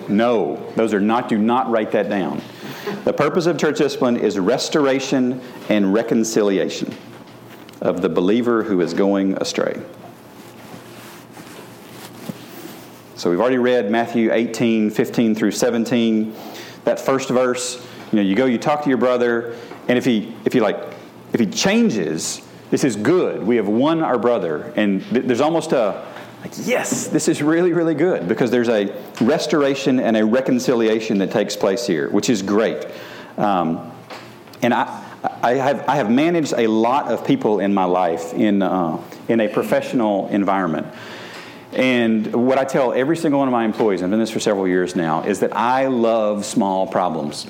No, 0.08 0.72
those 0.76 0.94
are 0.94 1.02
not, 1.02 1.30
do 1.30 1.40
not 1.40 1.72
write 1.72 1.92
that 1.94 2.10
down. 2.10 2.44
The 3.06 3.14
purpose 3.14 3.48
of 3.48 3.58
church 3.58 3.80
discipline 3.80 4.18
is 4.18 4.38
restoration 4.38 5.42
and 5.68 5.92
reconciliation 5.92 6.96
of 7.86 8.02
the 8.02 8.10
believer 8.10 8.64
who 8.64 8.82
is 8.82 8.96
going 8.96 9.38
astray. 9.38 9.80
So 13.16 13.30
we've 13.30 13.40
already 13.40 13.60
read 13.60 13.92
Matthew 13.92 14.34
18, 14.34 14.90
15 14.90 15.36
through 15.36 15.52
17. 15.52 16.36
That 16.84 17.00
first 17.00 17.30
verse, 17.30 17.76
you 18.12 18.18
know, 18.18 18.22
you 18.24 18.36
go, 18.36 18.46
you 18.46 18.58
talk 18.58 18.82
to 18.84 18.90
your 18.90 18.98
brother, 18.98 19.56
and 19.88 19.98
if 20.00 20.06
he, 20.06 20.36
if 20.46 20.54
he 20.54 20.60
like, 20.60 20.78
if 21.32 21.40
he 21.40 21.46
changes, 21.46 22.42
this 22.72 22.84
is 22.84 22.96
good. 22.96 23.44
We 23.44 23.56
have 23.58 23.68
won 23.68 24.02
our 24.02 24.18
brother. 24.18 24.74
And 24.76 25.04
th- 25.10 25.26
there's 25.26 25.42
almost 25.42 25.72
a, 25.72 26.06
like, 26.42 26.54
yes, 26.64 27.08
this 27.08 27.28
is 27.28 27.44
really, 27.44 27.72
really 27.72 27.96
good 27.96 28.28
because 28.28 28.50
there's 28.50 28.70
a 28.70 28.92
restoration 29.22 30.00
and 30.00 30.18
a 30.18 30.26
reconciliation 30.26 31.20
that 31.20 31.30
takes 31.30 31.56
place 31.56 31.86
here, 31.86 32.10
which 32.10 32.32
is 32.32 32.42
great. 32.42 32.88
Um, 33.38 33.92
and 34.64 34.74
I, 34.74 35.05
I 35.46 35.54
have, 35.58 35.88
I 35.88 35.98
have 35.98 36.10
managed 36.10 36.56
a 36.58 36.66
lot 36.66 37.12
of 37.12 37.24
people 37.24 37.60
in 37.60 37.72
my 37.72 37.84
life 37.84 38.34
in, 38.34 38.64
uh, 38.64 39.00
in 39.28 39.40
a 39.40 39.48
professional 39.48 40.28
environment. 40.30 40.88
And 41.72 42.48
what 42.48 42.58
I 42.58 42.66
tell 42.66 42.94
every 42.94 43.16
single 43.16 43.38
one 43.38 43.48
of 43.48 43.52
my 43.52 43.64
employees, 43.64 44.02
I've 44.02 44.10
been 44.10 44.18
this 44.18 44.32
for 44.32 44.40
several 44.40 44.68
years 44.68 44.96
now, 44.96 45.22
is 45.22 45.42
that 45.42 45.56
I 45.56 45.86
love 45.86 46.46
small 46.46 46.88
problems. 46.88 47.46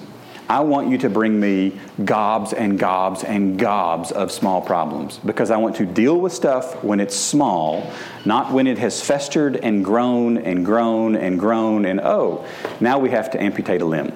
I 0.49 0.59
want 0.59 0.89
you 0.89 0.97
to 0.97 1.09
bring 1.09 1.39
me 1.39 1.79
gobs 2.03 2.51
and 2.51 2.77
gobs 2.77 3.23
and 3.23 3.57
gobs 3.57 4.11
of 4.11 4.29
small 4.29 4.59
problems 4.59 5.17
because 5.19 5.49
I 5.49 5.55
want 5.55 5.77
to 5.77 5.85
deal 5.85 6.19
with 6.19 6.33
stuff 6.33 6.83
when 6.83 6.99
it's 6.99 7.15
small, 7.15 7.89
not 8.25 8.51
when 8.51 8.67
it 8.67 8.77
has 8.77 9.01
festered 9.01 9.55
and 9.55 9.85
grown 9.85 10.37
and 10.37 10.65
grown 10.65 11.15
and 11.15 11.39
grown 11.39 11.85
and 11.85 12.01
oh, 12.01 12.45
now 12.81 12.99
we 12.99 13.11
have 13.11 13.31
to 13.31 13.41
amputate 13.41 13.81
a 13.81 13.85
limb. 13.85 14.11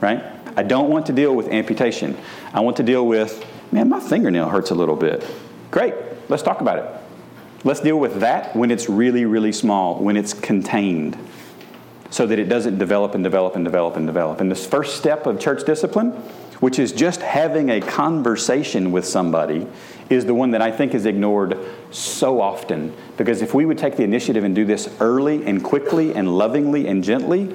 Right? 0.00 0.39
I 0.56 0.62
don't 0.62 0.88
want 0.88 1.06
to 1.06 1.12
deal 1.12 1.34
with 1.34 1.48
amputation. 1.48 2.16
I 2.52 2.60
want 2.60 2.76
to 2.78 2.82
deal 2.82 3.06
with, 3.06 3.44
man, 3.72 3.88
my 3.88 4.00
fingernail 4.00 4.48
hurts 4.48 4.70
a 4.70 4.74
little 4.74 4.96
bit. 4.96 5.24
Great, 5.70 5.94
let's 6.28 6.42
talk 6.42 6.60
about 6.60 6.78
it. 6.78 7.00
Let's 7.62 7.80
deal 7.80 7.98
with 7.98 8.20
that 8.20 8.56
when 8.56 8.70
it's 8.70 8.88
really, 8.88 9.26
really 9.26 9.52
small, 9.52 9.96
when 10.02 10.16
it's 10.16 10.32
contained, 10.32 11.18
so 12.10 12.26
that 12.26 12.38
it 12.38 12.48
doesn't 12.48 12.78
develop 12.78 13.14
and 13.14 13.22
develop 13.22 13.54
and 13.54 13.64
develop 13.64 13.96
and 13.96 14.06
develop. 14.06 14.40
And 14.40 14.50
this 14.50 14.66
first 14.66 14.96
step 14.96 15.26
of 15.26 15.38
church 15.38 15.64
discipline, 15.64 16.12
which 16.60 16.78
is 16.78 16.92
just 16.92 17.20
having 17.20 17.70
a 17.70 17.80
conversation 17.80 18.92
with 18.92 19.06
somebody, 19.06 19.66
is 20.08 20.24
the 20.24 20.34
one 20.34 20.50
that 20.50 20.62
I 20.62 20.70
think 20.70 20.94
is 20.94 21.06
ignored 21.06 21.56
so 21.90 22.40
often. 22.40 22.94
Because 23.16 23.42
if 23.42 23.54
we 23.54 23.64
would 23.64 23.78
take 23.78 23.96
the 23.96 24.02
initiative 24.02 24.42
and 24.42 24.54
do 24.54 24.64
this 24.64 24.88
early 25.00 25.46
and 25.46 25.62
quickly 25.62 26.14
and 26.14 26.36
lovingly 26.36 26.88
and 26.88 27.04
gently, 27.04 27.54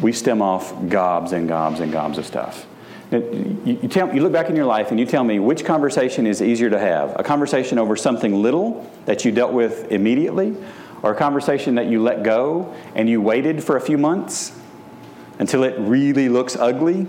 we 0.00 0.12
stem 0.12 0.42
off 0.42 0.74
gobs 0.88 1.32
and 1.32 1.48
gobs 1.48 1.80
and 1.80 1.92
gobs 1.92 2.18
of 2.18 2.26
stuff. 2.26 2.66
You, 3.10 3.78
you, 3.82 3.88
tell, 3.88 4.14
you 4.14 4.20
look 4.20 4.32
back 4.32 4.50
in 4.50 4.56
your 4.56 4.66
life 4.66 4.90
and 4.90 5.00
you 5.00 5.06
tell 5.06 5.24
me 5.24 5.38
which 5.38 5.64
conversation 5.64 6.26
is 6.26 6.42
easier 6.42 6.68
to 6.68 6.78
have 6.78 7.18
a 7.18 7.22
conversation 7.22 7.78
over 7.78 7.96
something 7.96 8.42
little 8.42 8.88
that 9.06 9.24
you 9.24 9.32
dealt 9.32 9.52
with 9.52 9.90
immediately, 9.90 10.54
or 11.02 11.12
a 11.12 11.16
conversation 11.16 11.76
that 11.76 11.86
you 11.86 12.02
let 12.02 12.22
go 12.22 12.74
and 12.94 13.08
you 13.08 13.20
waited 13.20 13.64
for 13.64 13.76
a 13.76 13.80
few 13.80 13.96
months 13.96 14.52
until 15.38 15.62
it 15.64 15.74
really 15.78 16.28
looks 16.28 16.56
ugly 16.56 17.06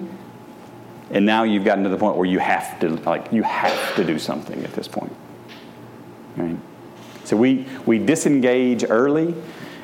and 1.12 1.26
now 1.26 1.44
you've 1.44 1.66
gotten 1.66 1.84
to 1.84 1.90
the 1.90 1.98
point 1.98 2.16
where 2.16 2.28
you 2.28 2.40
have 2.40 2.80
to 2.80 2.90
like 2.90 3.32
you 3.32 3.44
have 3.44 3.96
to 3.96 4.04
do 4.04 4.20
something 4.20 4.64
at 4.64 4.72
this 4.74 4.88
point 4.88 5.12
right 6.38 6.58
so 7.24 7.36
we 7.36 7.66
we 7.86 7.98
disengage 7.98 8.86
early 8.88 9.34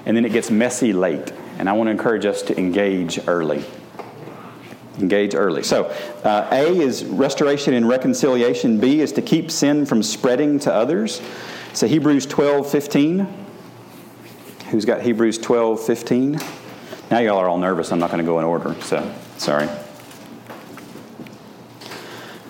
and 0.06 0.16
then 0.16 0.26
it 0.26 0.32
gets 0.32 0.52
messy 0.52 0.94
late 0.94 1.32
and 1.58 1.70
i 1.70 1.74
want 1.74 1.88
to 1.88 1.92
encourage 1.92 2.26
us 2.26 2.42
to 2.42 2.58
engage 2.58 3.20
early 3.28 3.66
Engage 5.00 5.36
early. 5.36 5.62
So, 5.64 5.86
uh, 6.24 6.48
A 6.52 6.80
is 6.80 7.04
restoration 7.04 7.74
and 7.74 7.88
reconciliation. 7.88 8.80
B 8.80 9.02
is 9.02 9.12
to 9.14 9.22
keep 9.22 9.52
sin 9.52 9.86
from 9.86 10.02
spreading 10.02 10.58
to 10.60 10.74
others. 10.74 11.22
So, 11.74 11.86
Hebrews 11.88 12.26
12 12.26 12.70
15. 12.70 13.28
Who's 14.72 14.86
got 14.86 15.02
Hebrews 15.02 15.38
12 15.40 15.86
15? 15.86 16.40
Now, 17.12 17.20
y'all 17.20 17.38
are 17.38 17.50
all 17.50 17.58
nervous. 17.58 17.92
I'm 17.92 18.00
not 18.00 18.10
going 18.10 18.24
to 18.24 18.26
go 18.26 18.40
in 18.40 18.46
order, 18.46 18.74
so 18.82 19.14
sorry. 19.38 19.68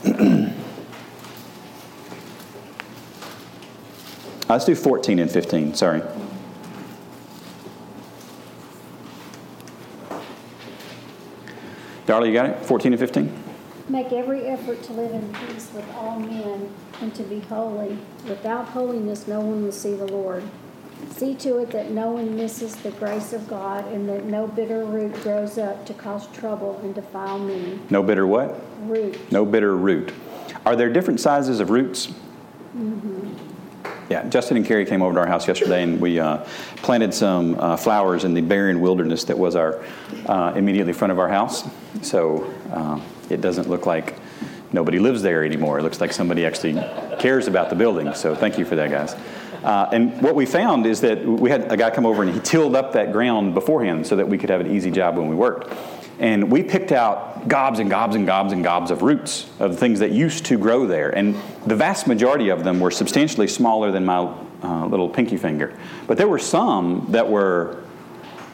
Let's 4.47 4.65
do 4.65 4.75
14 4.75 5.17
and 5.17 5.31
15. 5.31 5.73
Sorry. 5.73 6.03
Darla, 12.05 12.27
you 12.27 12.33
got 12.33 12.49
it? 12.49 12.65
14 12.65 12.93
and 12.93 12.99
15? 12.99 13.43
Make 13.89 14.11
every 14.11 14.41
effort 14.45 14.81
to 14.83 14.93
live 14.93 15.11
in 15.11 15.33
peace 15.33 15.71
with 15.73 15.87
all 15.95 16.19
men 16.19 16.69
and 17.01 17.13
to 17.15 17.23
be 17.23 17.39
holy. 17.41 17.97
Without 18.27 18.65
holiness, 18.69 19.27
no 19.27 19.39
one 19.39 19.63
will 19.63 19.71
see 19.71 19.93
the 19.93 20.07
Lord. 20.07 20.43
See 21.11 21.35
to 21.35 21.57
it 21.59 21.71
that 21.71 21.91
no 21.91 22.11
one 22.11 22.35
misses 22.35 22.75
the 22.77 22.91
grace 22.91 23.33
of 23.33 23.47
God 23.47 23.85
and 23.87 24.07
that 24.09 24.25
no 24.25 24.47
bitter 24.47 24.85
root 24.85 25.13
grows 25.23 25.57
up 25.57 25.85
to 25.85 25.93
cause 25.93 26.27
trouble 26.27 26.79
and 26.83 26.95
defile 26.95 27.39
many. 27.39 27.79
No 27.89 28.01
bitter 28.01 28.25
what? 28.25 28.59
Root. 28.81 29.31
No 29.31 29.45
bitter 29.45 29.75
root. 29.75 30.13
Are 30.65 30.75
there 30.75 30.91
different 30.91 31.19
sizes 31.19 31.59
of 31.59 31.69
roots? 31.69 32.07
Mm-hmm. 32.75 33.44
Yeah, 34.09 34.23
Justin 34.29 34.57
and 34.57 34.65
Carrie 34.65 34.85
came 34.85 35.01
over 35.01 35.15
to 35.15 35.19
our 35.21 35.27
house 35.27 35.47
yesterday, 35.47 35.81
and 35.81 35.99
we 35.99 36.19
uh, 36.19 36.45
planted 36.77 37.11
some 37.11 37.59
uh, 37.59 37.75
flowers 37.75 38.23
in 38.23 38.35
the 38.35 38.41
barren 38.41 38.79
wilderness 38.79 39.23
that 39.25 39.37
was 39.37 39.55
our 39.55 39.83
uh, 40.27 40.53
immediately 40.55 40.93
front 40.93 41.11
of 41.11 41.17
our 41.17 41.27
house. 41.27 41.67
So 42.03 42.53
uh, 42.71 42.99
it 43.31 43.41
doesn't 43.41 43.67
look 43.67 43.87
like 43.87 44.15
nobody 44.71 44.99
lives 44.99 45.23
there 45.23 45.43
anymore. 45.43 45.79
It 45.79 45.83
looks 45.83 45.99
like 45.99 46.13
somebody 46.13 46.45
actually 46.45 46.73
cares 47.17 47.47
about 47.47 47.71
the 47.71 47.75
building. 47.75 48.13
So 48.13 48.35
thank 48.35 48.59
you 48.59 48.65
for 48.65 48.75
that, 48.75 48.91
guys. 48.91 49.15
Uh, 49.65 49.89
and 49.93 50.21
what 50.21 50.35
we 50.35 50.45
found 50.45 50.85
is 50.85 51.01
that 51.01 51.25
we 51.25 51.49
had 51.49 51.71
a 51.71 51.75
guy 51.75 51.89
come 51.89 52.05
over 52.05 52.21
and 52.21 52.31
he 52.31 52.39
tilled 52.41 52.75
up 52.75 52.93
that 52.93 53.11
ground 53.11 53.55
beforehand 53.55 54.05
so 54.05 54.15
that 54.15 54.29
we 54.29 54.37
could 54.37 54.51
have 54.51 54.61
an 54.61 54.69
easy 54.69 54.91
job 54.91 55.17
when 55.17 55.27
we 55.27 55.35
worked. 55.35 55.75
And 56.19 56.51
we 56.51 56.61
picked 56.61 56.91
out 56.91 57.47
gobs 57.47 57.79
and 57.79 57.89
gobs 57.89 58.15
and 58.15 58.27
gobs 58.27 58.53
and 58.53 58.63
gobs 58.63 58.91
of 58.91 59.01
roots 59.01 59.49
of 59.59 59.79
things 59.79 59.99
that 60.01 60.11
used 60.11 60.45
to 60.45 60.59
grow 60.59 60.85
there. 60.85 61.09
And 61.09 61.35
the 61.65 61.75
vast 61.75 62.05
majority 62.05 62.49
of 62.49 62.63
them 62.63 62.79
were 62.79 62.91
substantially 62.91 63.47
smaller 63.47 63.89
than 63.89 64.05
my 64.05 64.31
uh, 64.63 64.85
little 64.85 65.09
pinky 65.09 65.35
finger. 65.35 65.75
But 66.05 66.19
there 66.19 66.27
were 66.27 66.39
some 66.39 67.07
that 67.09 67.27
were, 67.27 67.83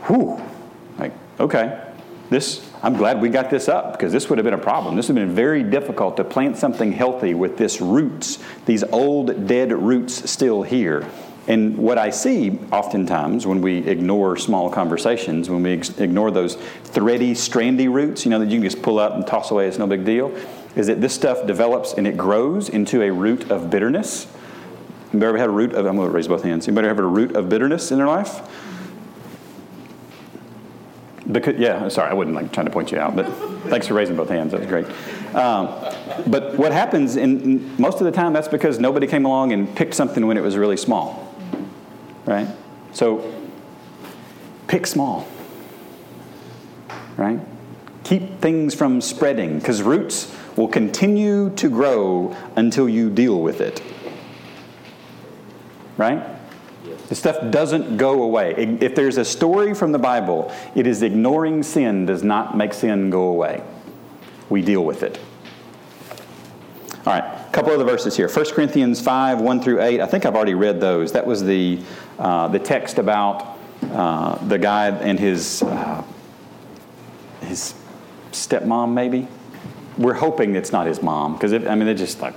whew, 0.07 0.41
like, 0.97 1.11
okay, 1.41 1.91
this, 2.29 2.70
I'm 2.83 2.97
glad 2.97 3.21
we 3.21 3.29
got 3.29 3.51
this 3.51 3.69
up 3.69 3.91
because 3.91 4.11
this 4.11 4.27
would 4.29 4.39
have 4.39 4.45
been 4.45 4.55
a 4.55 4.57
problem. 4.57 4.95
This 4.95 5.07
would 5.07 5.17
have 5.17 5.27
been 5.27 5.35
very 5.35 5.61
difficult 5.61 6.17
to 6.17 6.23
plant 6.23 6.57
something 6.57 6.91
healthy 6.91 7.35
with 7.35 7.57
this 7.57 7.79
roots, 7.79 8.39
these 8.65 8.83
old 8.85 9.45
dead 9.45 9.71
roots 9.71 10.29
still 10.29 10.63
here. 10.63 11.07
And 11.47 11.77
what 11.77 11.97
I 11.97 12.09
see 12.09 12.59
oftentimes 12.71 13.45
when 13.45 13.61
we 13.61 13.79
ignore 13.79 14.35
small 14.35 14.69
conversations, 14.69 15.49
when 15.49 15.61
we 15.61 15.73
ignore 15.73 16.31
those 16.31 16.55
thready, 16.85 17.33
strandy 17.33 17.91
roots, 17.91 18.25
you 18.25 18.31
know, 18.31 18.39
that 18.39 18.49
you 18.49 18.55
can 18.59 18.63
just 18.63 18.81
pull 18.81 18.97
up 18.97 19.13
and 19.13 19.27
toss 19.27 19.51
away, 19.51 19.67
it's 19.67 19.77
no 19.77 19.87
big 19.87 20.03
deal, 20.03 20.35
is 20.75 20.87
that 20.87 21.01
this 21.01 21.13
stuff 21.13 21.45
develops 21.45 21.93
and 21.93 22.07
it 22.07 22.17
grows 22.17 22.69
into 22.69 23.03
a 23.03 23.11
root 23.11 23.51
of 23.51 23.69
bitterness. 23.69 24.27
Anybody 25.11 25.27
ever 25.29 25.37
had 25.37 25.49
a 25.49 25.51
root 25.51 25.73
of, 25.73 25.85
I'm 25.85 25.97
going 25.97 26.07
to 26.07 26.15
raise 26.15 26.27
both 26.27 26.43
hands. 26.43 26.67
Anybody 26.67 26.87
ever 26.87 27.03
had 27.03 27.05
a 27.05 27.13
root 27.13 27.35
of 27.35 27.49
bitterness 27.49 27.91
in 27.91 27.97
their 27.97 28.07
life? 28.07 28.70
Because, 31.31 31.57
yeah, 31.57 31.87
sorry, 31.87 32.09
I 32.09 32.13
wasn't 32.13 32.35
like 32.35 32.51
trying 32.51 32.65
to 32.65 32.71
point 32.71 32.91
you 32.91 32.99
out, 32.99 33.15
but 33.15 33.25
thanks 33.69 33.87
for 33.87 33.93
raising 33.93 34.15
both 34.15 34.29
hands. 34.29 34.51
That 34.51 34.61
was 34.61 34.69
great. 34.69 34.85
Um, 35.35 35.67
but 36.27 36.57
what 36.57 36.71
happens, 36.71 37.15
in 37.15 37.79
most 37.79 37.99
of 37.99 38.05
the 38.05 38.11
time, 38.11 38.33
that's 38.33 38.47
because 38.47 38.79
nobody 38.79 39.07
came 39.07 39.25
along 39.25 39.53
and 39.53 39.73
picked 39.75 39.93
something 39.93 40.25
when 40.27 40.37
it 40.37 40.41
was 40.41 40.57
really 40.57 40.77
small 40.77 41.31
right? 42.25 42.47
So 42.93 43.33
pick 44.67 44.87
small, 44.87 45.27
right? 47.17 47.39
Keep 48.03 48.39
things 48.39 48.73
from 48.73 49.01
spreading 49.01 49.59
because 49.59 49.81
roots 49.81 50.35
will 50.55 50.67
continue 50.67 51.49
to 51.51 51.69
grow 51.69 52.35
until 52.55 52.89
you 52.89 53.09
deal 53.09 53.41
with 53.41 53.61
it, 53.61 53.81
right? 55.97 56.23
The 57.11 57.15
stuff 57.15 57.51
doesn't 57.51 57.97
go 57.97 58.23
away. 58.23 58.53
If 58.79 58.95
there's 58.95 59.17
a 59.17 59.25
story 59.25 59.73
from 59.73 59.91
the 59.91 59.99
Bible, 59.99 60.49
it 60.75 60.87
is 60.87 61.01
ignoring 61.01 61.61
sin 61.61 62.05
does 62.05 62.23
not 62.23 62.55
make 62.55 62.73
sin 62.73 63.09
go 63.09 63.23
away. 63.23 63.61
We 64.49 64.61
deal 64.61 64.85
with 64.85 65.03
it. 65.03 65.19
All 67.05 67.11
right. 67.11 67.25
a 67.25 67.51
couple 67.51 67.73
other 67.73 67.83
verses 67.83 68.15
here. 68.15 68.29
1 68.29 68.45
Corinthians 68.51 69.01
5, 69.01 69.41
1 69.41 69.61
through 69.61 69.81
8. 69.81 69.99
I 69.99 70.05
think 70.05 70.25
I've 70.25 70.37
already 70.37 70.53
read 70.53 70.79
those. 70.79 71.11
That 71.11 71.27
was 71.27 71.43
the, 71.43 71.81
uh, 72.17 72.47
the 72.47 72.59
text 72.59 72.97
about 72.97 73.57
uh, 73.91 74.37
the 74.45 74.57
guy 74.57 74.87
and 74.87 75.19
his, 75.19 75.63
uh, 75.63 76.05
his 77.41 77.73
stepmom, 78.31 78.93
maybe. 78.93 79.27
We're 79.97 80.13
hoping 80.13 80.55
it's 80.55 80.71
not 80.71 80.87
his 80.87 81.01
mom, 81.01 81.33
because, 81.33 81.51
I 81.51 81.57
mean, 81.75 81.87
they're 81.87 81.93
just 81.93 82.21
like, 82.21 82.35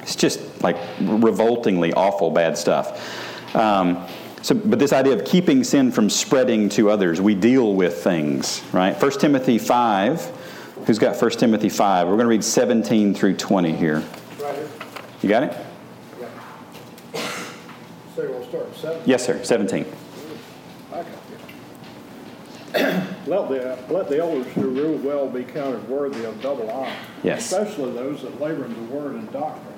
it's 0.00 0.14
just 0.14 0.38
like 0.62 0.76
revoltingly 1.00 1.92
awful 1.92 2.30
bad 2.30 2.56
stuff. 2.56 3.54
Um, 3.54 4.06
so, 4.42 4.56
but 4.56 4.80
this 4.80 4.92
idea 4.92 5.12
of 5.12 5.24
keeping 5.24 5.62
sin 5.62 5.92
from 5.92 6.10
spreading 6.10 6.68
to 6.70 6.90
others, 6.90 7.20
we 7.20 7.34
deal 7.36 7.74
with 7.74 8.02
things, 8.02 8.62
right? 8.72 9.00
1 9.00 9.10
Timothy 9.12 9.56
5. 9.58 10.40
Who's 10.86 10.98
got 10.98 11.20
1 11.20 11.30
Timothy 11.32 11.68
5? 11.68 12.08
We're 12.08 12.14
going 12.14 12.24
to 12.24 12.28
read 12.28 12.42
17 12.42 13.14
through 13.14 13.36
20 13.36 13.72
here. 13.72 14.02
Right 14.40 14.56
here. 14.56 14.68
You 15.22 15.28
got 15.28 15.44
it? 15.44 15.56
Yeah. 16.20 16.28
So 18.16 18.28
we'll 18.28 18.44
start 18.48 18.74
seven. 18.74 19.02
Yes, 19.06 19.24
sir. 19.24 19.44
17. 19.44 19.86
I 20.92 20.96
got 20.96 21.06
this. 22.72 23.08
Let 23.28 23.48
the, 23.48 23.78
let 23.94 24.08
the 24.08 24.18
elders 24.18 24.52
who 24.54 24.70
rule 24.70 24.96
well 24.98 25.28
be 25.28 25.44
counted 25.44 25.88
worthy 25.88 26.24
of 26.24 26.42
double 26.42 26.68
honor. 26.68 26.92
Yes. 27.22 27.44
Especially 27.44 27.92
those 27.92 28.22
that 28.22 28.40
labor 28.40 28.64
in 28.64 28.74
the 28.74 28.92
word 28.92 29.14
and 29.14 29.30
doctrine. 29.32 29.71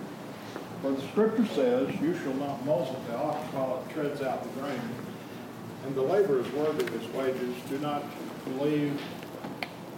For 0.85 0.93
the 0.93 1.01
scripture 1.09 1.47
says, 1.55 1.99
You 2.03 2.15
shall 2.19 2.35
not 2.35 2.63
muzzle 2.67 3.01
the 3.09 3.17
ox 3.17 3.39
while 3.55 3.83
it 3.83 3.95
treads 3.95 4.21
out 4.21 4.43
the 4.43 4.61
grain. 4.61 4.79
And 5.87 5.95
the 5.95 6.03
laborer 6.03 6.41
is 6.41 6.53
worthy 6.53 6.85
of 6.85 6.91
his 6.91 7.11
wages. 7.15 7.57
Do 7.71 7.79
not 7.79 8.05
believe, 8.45 9.01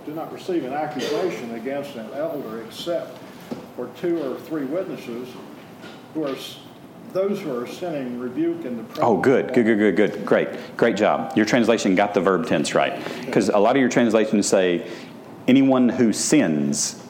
do 0.05 0.14
not 0.14 0.32
receive 0.32 0.62
an 0.62 0.72
accusation 0.72 1.57
against 1.57 1.97
an 1.97 2.09
elder 2.14 2.62
except 2.62 3.18
for 3.74 3.91
two 3.97 4.22
or 4.22 4.39
three 4.43 4.64
witnesses 4.64 5.28
who 6.14 6.24
are, 6.24 6.37
those 7.12 7.41
who 7.41 7.61
are 7.61 7.66
sinning 7.66 8.20
rebuke 8.20 8.64
in 8.64 8.76
the 8.76 8.84
presence. 8.84 9.05
Oh, 9.05 9.16
good, 9.16 9.53
good, 9.55 9.64
good, 9.66 9.78
good, 9.78 9.97
good. 9.97 10.24
Great, 10.24 10.76
great 10.76 10.97
job. 10.97 11.37
Your 11.37 11.47
translation 11.47 11.97
got 11.97 12.14
the 12.14 12.20
verb 12.20 12.47
tense 12.47 12.76
right. 12.76 13.05
Because 13.24 13.49
a 13.49 13.59
lot 13.59 13.74
of 13.74 13.80
your 13.80 13.91
translations 13.91 14.47
say, 14.47 14.89
anyone 15.49 15.89
who 15.89 16.12
sins. 16.12 17.03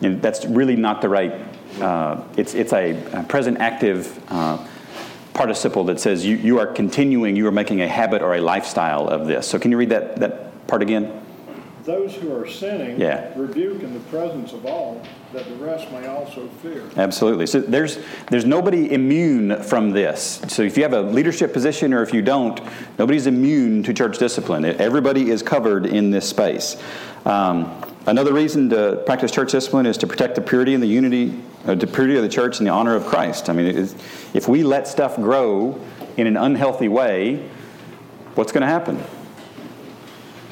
And 0.00 0.22
that's 0.22 0.46
really 0.46 0.76
not 0.76 1.02
the 1.02 1.10
right, 1.10 1.49
uh, 1.80 2.22
it's, 2.36 2.54
it's 2.54 2.72
a, 2.72 2.92
a 3.12 3.22
present 3.24 3.58
active 3.58 4.22
uh, 4.28 4.66
participle 5.34 5.84
that 5.84 6.00
says 6.00 6.24
you, 6.24 6.36
you 6.36 6.58
are 6.58 6.66
continuing, 6.66 7.36
you 7.36 7.46
are 7.46 7.52
making 7.52 7.80
a 7.80 7.88
habit 7.88 8.22
or 8.22 8.34
a 8.34 8.40
lifestyle 8.40 9.08
of 9.08 9.26
this. 9.26 9.46
So 9.46 9.58
can 9.58 9.70
you 9.70 9.76
read 9.76 9.90
that, 9.90 10.16
that 10.16 10.66
part 10.66 10.82
again? 10.82 11.16
Those 11.84 12.14
who 12.14 12.32
are 12.36 12.46
sinning 12.46 13.00
Yeah. 13.00 13.32
rebuke 13.34 13.82
in 13.82 13.94
the 13.94 14.00
presence 14.10 14.52
of 14.52 14.66
all, 14.66 15.02
that 15.32 15.46
the 15.48 15.54
rest 15.54 15.90
may 15.90 16.06
also 16.06 16.46
fear. 16.62 16.82
Absolutely. 16.96 17.46
So 17.46 17.60
there's 17.60 17.98
there's 18.28 18.44
nobody 18.44 18.92
immune 18.92 19.62
from 19.62 19.90
this. 19.92 20.42
So 20.48 20.62
if 20.62 20.76
you 20.76 20.82
have 20.82 20.92
a 20.92 21.00
leadership 21.00 21.52
position 21.52 21.94
or 21.94 22.02
if 22.02 22.12
you 22.12 22.20
don't, 22.20 22.60
nobody's 22.98 23.26
immune 23.26 23.82
to 23.84 23.94
church 23.94 24.18
discipline. 24.18 24.64
Everybody 24.64 25.30
is 25.30 25.42
covered 25.42 25.86
in 25.86 26.10
this 26.10 26.28
space. 26.28 26.76
Um, 27.24 27.82
another 28.06 28.32
reason 28.32 28.70
to 28.70 29.02
practice 29.06 29.30
church 29.30 29.52
discipline 29.52 29.86
is 29.86 29.98
to 29.98 30.06
protect 30.06 30.34
the 30.34 30.40
purity 30.40 30.74
and 30.74 30.82
the 30.82 30.88
unity, 30.88 31.40
uh, 31.66 31.74
the 31.74 31.86
purity 31.86 32.16
of 32.16 32.22
the 32.22 32.28
church 32.28 32.58
and 32.58 32.66
the 32.66 32.72
honor 32.72 32.94
of 32.94 33.06
Christ. 33.06 33.48
I 33.48 33.52
mean, 33.52 33.66
if 34.34 34.48
we 34.48 34.62
let 34.62 34.88
stuff 34.88 35.16
grow 35.16 35.80
in 36.16 36.26
an 36.26 36.36
unhealthy 36.36 36.88
way, 36.88 37.48
what's 38.34 38.52
going 38.52 38.62
to 38.62 38.66
happen? 38.66 39.02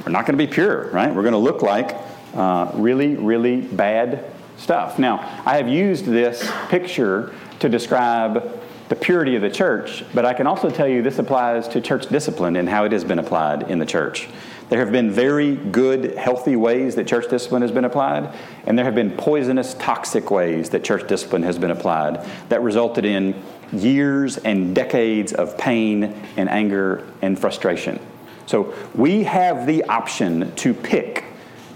We're 0.04 0.12
not 0.12 0.26
going 0.26 0.38
to 0.38 0.46
be 0.46 0.50
pure, 0.52 0.90
right? 0.90 1.14
We're 1.14 1.22
going 1.22 1.32
to 1.32 1.38
look 1.38 1.62
like 1.62 1.96
uh, 2.34 2.70
really, 2.74 3.16
really 3.16 3.60
bad 3.60 4.24
stuff. 4.56 4.98
Now, 4.98 5.18
I 5.44 5.56
have 5.56 5.68
used 5.68 6.04
this 6.04 6.50
picture 6.68 7.34
to 7.60 7.68
describe 7.68 8.58
the 8.88 8.96
purity 8.96 9.36
of 9.36 9.42
the 9.42 9.50
church, 9.50 10.04
but 10.14 10.24
I 10.24 10.32
can 10.32 10.46
also 10.46 10.70
tell 10.70 10.88
you 10.88 11.02
this 11.02 11.18
applies 11.18 11.68
to 11.68 11.80
church 11.80 12.06
discipline 12.06 12.56
and 12.56 12.68
how 12.68 12.84
it 12.84 12.92
has 12.92 13.04
been 13.04 13.18
applied 13.18 13.70
in 13.70 13.78
the 13.78 13.86
church. 13.86 14.28
There 14.68 14.80
have 14.80 14.92
been 14.92 15.10
very 15.10 15.56
good, 15.56 16.14
healthy 16.16 16.56
ways 16.56 16.94
that 16.96 17.06
church 17.06 17.28
discipline 17.30 17.62
has 17.62 17.70
been 17.70 17.84
applied, 17.84 18.34
and 18.66 18.76
there 18.76 18.84
have 18.84 18.94
been 18.94 19.12
poisonous, 19.12 19.74
toxic 19.74 20.30
ways 20.30 20.70
that 20.70 20.84
church 20.84 21.08
discipline 21.08 21.42
has 21.42 21.58
been 21.58 21.70
applied 21.70 22.26
that 22.50 22.62
resulted 22.62 23.04
in 23.04 23.42
years 23.72 24.36
and 24.38 24.74
decades 24.74 25.32
of 25.32 25.56
pain 25.56 26.14
and 26.36 26.48
anger 26.48 27.06
and 27.22 27.38
frustration. 27.38 27.98
So 28.46 28.74
we 28.94 29.24
have 29.24 29.66
the 29.66 29.84
option 29.84 30.54
to 30.56 30.74
pick 30.74 31.24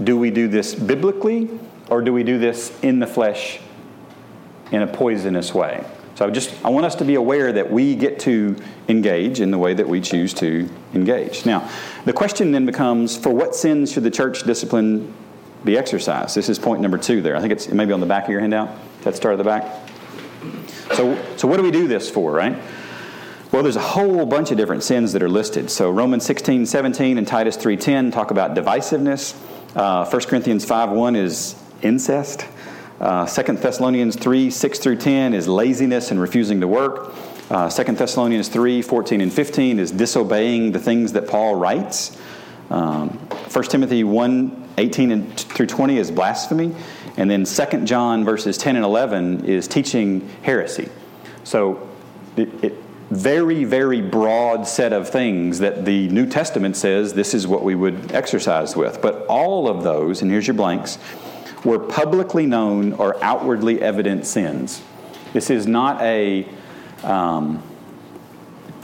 do 0.02 0.16
we 0.16 0.30
do 0.30 0.48
this 0.48 0.74
biblically 0.74 1.48
or 1.90 2.00
do 2.02 2.12
we 2.12 2.22
do 2.22 2.38
this 2.38 2.78
in 2.82 2.98
the 2.98 3.06
flesh 3.06 3.60
in 4.70 4.82
a 4.82 4.86
poisonous 4.86 5.54
way? 5.54 5.84
So 6.14 6.30
just 6.30 6.52
I 6.64 6.68
want 6.68 6.86
us 6.86 6.94
to 6.96 7.04
be 7.04 7.14
aware 7.14 7.52
that 7.52 7.70
we 7.70 7.94
get 7.94 8.20
to 8.20 8.56
engage 8.88 9.40
in 9.40 9.50
the 9.50 9.58
way 9.58 9.74
that 9.74 9.88
we 9.88 10.00
choose 10.00 10.34
to 10.34 10.68
engage. 10.94 11.46
Now, 11.46 11.68
the 12.04 12.12
question 12.12 12.52
then 12.52 12.66
becomes 12.66 13.16
for 13.16 13.30
what 13.30 13.54
sins 13.54 13.92
should 13.92 14.04
the 14.04 14.10
church 14.10 14.42
discipline 14.44 15.12
be 15.64 15.78
exercised? 15.78 16.36
This 16.36 16.48
is 16.48 16.58
point 16.58 16.80
number 16.80 16.98
2 16.98 17.22
there. 17.22 17.36
I 17.36 17.40
think 17.40 17.52
it's 17.52 17.68
maybe 17.68 17.92
on 17.92 18.00
the 18.00 18.06
back 18.06 18.24
of 18.24 18.30
your 18.30 18.40
handout. 18.40 18.70
That 19.02 19.16
start 19.16 19.34
at 19.34 19.38
the 19.38 19.44
back. 19.44 19.90
So 20.94 21.18
so 21.36 21.48
what 21.48 21.56
do 21.56 21.62
we 21.62 21.70
do 21.70 21.88
this 21.88 22.10
for, 22.10 22.32
right? 22.32 22.56
Well, 23.52 23.62
there's 23.62 23.76
a 23.76 23.80
whole 23.80 24.24
bunch 24.24 24.50
of 24.50 24.56
different 24.56 24.82
sins 24.82 25.12
that 25.12 25.22
are 25.22 25.28
listed. 25.28 25.70
So 25.70 25.90
Romans 25.90 26.24
16, 26.24 26.64
17 26.64 27.18
and 27.18 27.28
Titus 27.28 27.56
3.10 27.58 28.10
talk 28.10 28.30
about 28.30 28.54
divisiveness. 28.54 29.34
Uh, 29.76 30.08
1 30.08 30.22
Corinthians 30.22 30.64
5, 30.64 30.90
1 30.90 31.16
is 31.16 31.62
incest. 31.82 32.46
Uh, 33.02 33.26
2 33.26 33.54
Thessalonians 33.54 34.14
3, 34.14 34.48
6 34.48 34.78
through 34.78 34.94
10 34.94 35.34
is 35.34 35.48
laziness 35.48 36.12
and 36.12 36.20
refusing 36.20 36.60
to 36.60 36.68
work. 36.68 37.12
Uh, 37.50 37.68
2 37.68 37.94
Thessalonians 37.94 38.48
3, 38.48 38.80
14 38.80 39.20
and 39.20 39.32
15 39.32 39.80
is 39.80 39.90
disobeying 39.90 40.70
the 40.70 40.78
things 40.78 41.12
that 41.14 41.26
Paul 41.26 41.56
writes. 41.56 42.16
Um, 42.70 43.08
1 43.08 43.64
Timothy 43.64 44.04
1, 44.04 44.68
18 44.78 45.10
and 45.10 45.36
t- 45.36 45.48
through 45.48 45.66
20 45.66 45.98
is 45.98 46.12
blasphemy. 46.12 46.76
And 47.16 47.28
then 47.28 47.44
2 47.44 47.84
John 47.84 48.24
verses 48.24 48.56
10 48.56 48.76
and 48.76 48.84
11 48.84 49.46
is 49.46 49.66
teaching 49.66 50.28
heresy. 50.42 50.88
So 51.42 51.88
it, 52.36 52.62
it 52.62 52.74
very, 53.10 53.64
very 53.64 54.00
broad 54.00 54.66
set 54.66 54.92
of 54.92 55.08
things 55.08 55.58
that 55.58 55.84
the 55.84 56.08
New 56.08 56.26
Testament 56.26 56.76
says 56.76 57.14
this 57.14 57.34
is 57.34 57.48
what 57.48 57.64
we 57.64 57.74
would 57.74 58.12
exercise 58.12 58.76
with. 58.76 59.02
But 59.02 59.26
all 59.26 59.68
of 59.68 59.82
those, 59.82 60.22
and 60.22 60.30
here's 60.30 60.46
your 60.46 60.54
blanks, 60.54 60.98
were 61.64 61.78
publicly 61.78 62.46
known 62.46 62.92
or 62.94 63.22
outwardly 63.22 63.80
evident 63.80 64.26
sins. 64.26 64.82
This 65.32 65.50
is 65.50 65.66
not 65.66 66.00
a, 66.02 66.46
um, 67.04 67.62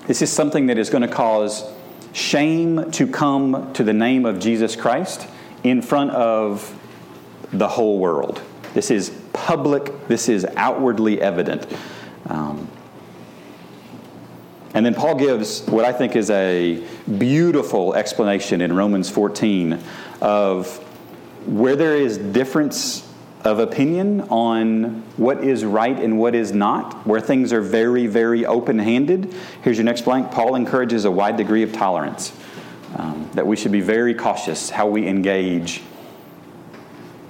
this 0.07 0.23
is 0.23 0.33
something 0.33 0.67
that 0.67 0.79
is 0.79 0.91
going 0.91 1.03
to 1.03 1.09
cause 1.09 1.65
shame 2.13 2.91
to 2.93 3.07
come 3.07 3.73
to 3.75 3.85
the 3.85 3.93
name 3.93 4.25
of 4.25 4.39
Jesus 4.39 4.77
Christ 4.77 5.27
in 5.65 5.83
front 5.83 6.11
of 6.13 6.75
the 7.53 7.69
whole 7.69 7.99
world. 7.99 8.41
This 8.75 8.91
is 8.91 9.11
public, 9.33 10.09
this 10.09 10.29
is 10.29 10.47
outwardly 10.57 11.21
evident. 11.21 11.67
Um, 12.27 12.69
and 14.75 14.85
then 14.85 14.95
Paul 14.95 15.15
gives 15.17 15.67
what 15.67 15.85
I 15.85 15.93
think 15.93 16.15
is 16.15 16.31
a 16.31 16.85
beautiful 17.19 17.95
explanation 17.95 18.61
in 18.61 18.75
Romans 18.75 19.09
14 19.09 19.81
of 20.21 20.85
where 21.49 21.77
there 21.77 21.97
is 21.97 22.19
difference 22.19 23.11
of 23.45 23.59
opinion 23.59 24.21
on 24.23 25.03
what 25.17 25.43
is 25.43 25.65
right 25.65 25.99
and 25.99 26.19
what 26.19 26.35
is 26.35 26.53
not, 26.53 27.07
where 27.07 27.21
things 27.21 27.53
are 27.53 27.61
very, 27.61 28.07
very 28.07 28.45
open 28.45 28.79
handed. 28.79 29.33
Here's 29.63 29.79
your 29.79 29.85
next 29.85 30.03
blank. 30.03 30.31
Paul 30.31 30.57
encourages 30.57 31.05
a 31.05 31.11
wide 31.11 31.37
degree 31.37 31.63
of 31.63 31.73
tolerance, 31.73 32.33
um, 32.97 33.31
that 33.35 33.47
we 33.47 33.57
should 33.57 33.73
be 33.73 33.81
very 33.81 34.15
cautious 34.15 34.69
how 34.71 34.87
we 34.89 35.07
engage 35.07 35.79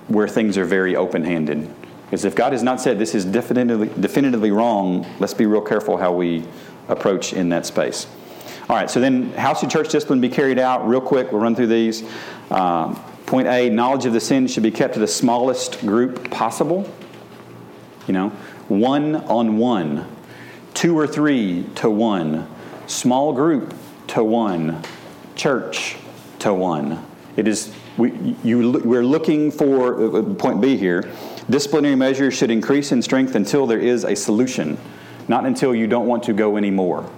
where 0.09 0.27
things 0.27 0.59
are 0.59 0.65
very 0.65 0.97
open 0.97 1.23
handed. 1.23 1.69
Because 2.07 2.25
if 2.25 2.35
God 2.35 2.53
has 2.53 2.63
not 2.63 2.81
said 2.81 2.99
this 2.99 3.15
is 3.15 3.25
definitively, 3.25 3.89
definitively 4.01 4.51
wrong, 4.51 5.07
let's 5.21 5.35
be 5.35 5.47
real 5.47 5.61
careful 5.61 5.99
how 5.99 6.11
we 6.11 6.43
approach 6.89 7.35
in 7.35 7.51
that 7.51 7.67
space. 7.67 8.07
All 8.69 8.77
right, 8.77 8.91
so 8.91 8.99
then 8.99 9.31
how 9.33 9.55
should 9.55 9.71
church 9.71 9.91
discipline 9.91 10.21
be 10.21 10.31
carried 10.31 10.59
out? 10.59 10.89
Real 10.89 11.03
quick, 11.03 11.31
we'll 11.31 11.43
run 11.43 11.55
through 11.55 11.67
these. 11.69 12.03
Uh, 12.51 12.99
point 13.29 13.47
A 13.47 13.71
knowledge 13.71 14.07
of 14.07 14.13
the 14.13 14.21
sin 14.21 14.47
should 14.47 14.63
be 14.63 14.71
kept 14.71 14.95
to 14.95 15.01
the 15.01 15.07
smallest 15.07 15.81
group 15.81 16.31
possible. 16.31 16.93
You 18.07 18.15
know, 18.15 18.29
one 18.69 19.17
on 19.17 19.59
one, 19.59 20.07
two 20.75 20.99
or 20.99 21.07
three 21.07 21.65
to 21.77 21.91
one, 21.91 22.49
small 22.87 23.33
group 23.33 23.75
to 24.09 24.25
one, 24.25 24.83
church 25.37 25.97
to 26.41 26.53
one. 26.53 27.05
It 27.37 27.47
is, 27.47 27.73
we, 27.97 28.37
you, 28.43 28.73
we're 28.85 29.05
looking 29.05 29.51
for, 29.51 30.17
uh, 30.17 30.23
point 30.35 30.61
B 30.61 30.77
here, 30.77 31.09
disciplinary 31.51 31.95
measures 31.95 32.35
should 32.35 32.51
increase 32.51 32.93
in 32.93 33.03
strength 33.03 33.35
until 33.35 33.67
there 33.67 33.79
is 33.79 34.05
a 34.05 34.17
solution 34.17 34.79
not 35.29 35.45
until 35.45 35.75
you 35.75 35.87
don't 35.87 36.07
want 36.07 36.23
to 36.25 36.33
go 36.33 36.57
anymore. 36.57 37.09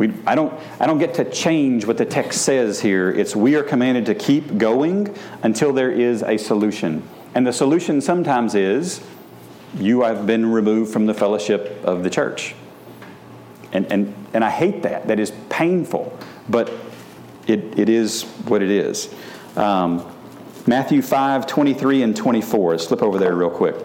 We, 0.00 0.14
I, 0.26 0.34
don't, 0.34 0.58
I 0.80 0.86
don't 0.86 0.96
get 0.96 1.12
to 1.16 1.30
change 1.30 1.84
what 1.84 1.98
the 1.98 2.06
text 2.06 2.40
says 2.40 2.80
here. 2.80 3.10
It's 3.10 3.36
we 3.36 3.54
are 3.56 3.62
commanded 3.62 4.06
to 4.06 4.14
keep 4.14 4.56
going 4.56 5.14
until 5.42 5.74
there 5.74 5.90
is 5.92 6.22
a 6.22 6.38
solution. 6.38 7.06
And 7.34 7.46
the 7.46 7.52
solution 7.52 8.00
sometimes 8.00 8.54
is 8.54 9.04
you 9.76 10.00
have 10.00 10.26
been 10.26 10.50
removed 10.50 10.90
from 10.90 11.04
the 11.04 11.12
fellowship 11.12 11.84
of 11.84 12.02
the 12.02 12.08
church. 12.08 12.54
And, 13.72 13.92
and, 13.92 14.14
and 14.32 14.42
I 14.42 14.48
hate 14.48 14.84
that. 14.84 15.06
That 15.06 15.20
is 15.20 15.34
painful, 15.50 16.18
but 16.48 16.72
it, 17.46 17.78
it 17.78 17.90
is 17.90 18.22
what 18.46 18.62
it 18.62 18.70
is. 18.70 19.14
Um, 19.54 20.10
Matthew 20.66 21.02
5 21.02 21.46
23 21.46 22.04
and 22.04 22.16
24. 22.16 22.70
Let's 22.70 22.86
flip 22.86 23.02
over 23.02 23.18
there 23.18 23.34
real 23.34 23.50
quick. 23.50 23.76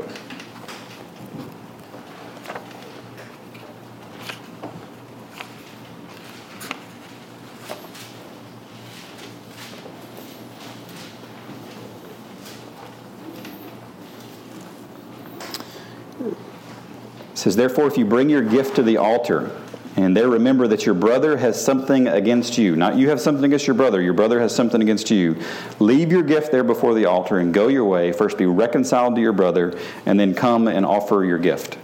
Says, 17.45 17.55
Therefore, 17.55 17.85
if 17.85 17.95
you 17.95 18.05
bring 18.05 18.27
your 18.27 18.41
gift 18.41 18.75
to 18.77 18.81
the 18.81 18.97
altar, 18.97 19.51
and 19.97 20.17
there 20.17 20.27
remember 20.27 20.67
that 20.67 20.87
your 20.87 20.95
brother 20.95 21.37
has 21.37 21.63
something 21.63 22.07
against 22.07 22.57
you, 22.57 22.75
not 22.75 22.95
you 22.95 23.09
have 23.09 23.21
something 23.21 23.45
against 23.45 23.67
your 23.67 23.75
brother, 23.75 24.01
your 24.01 24.15
brother 24.15 24.39
has 24.39 24.53
something 24.53 24.81
against 24.81 25.11
you, 25.11 25.39
leave 25.79 26.11
your 26.11 26.23
gift 26.23 26.51
there 26.51 26.63
before 26.63 26.95
the 26.95 27.05
altar 27.05 27.37
and 27.37 27.53
go 27.53 27.67
your 27.67 27.85
way. 27.85 28.11
First 28.11 28.39
be 28.39 28.47
reconciled 28.47 29.13
to 29.13 29.21
your 29.21 29.31
brother, 29.31 29.77
and 30.07 30.19
then 30.19 30.33
come 30.33 30.67
and 30.67 30.87
offer 30.87 31.23
your 31.23 31.37
gift. 31.37 31.77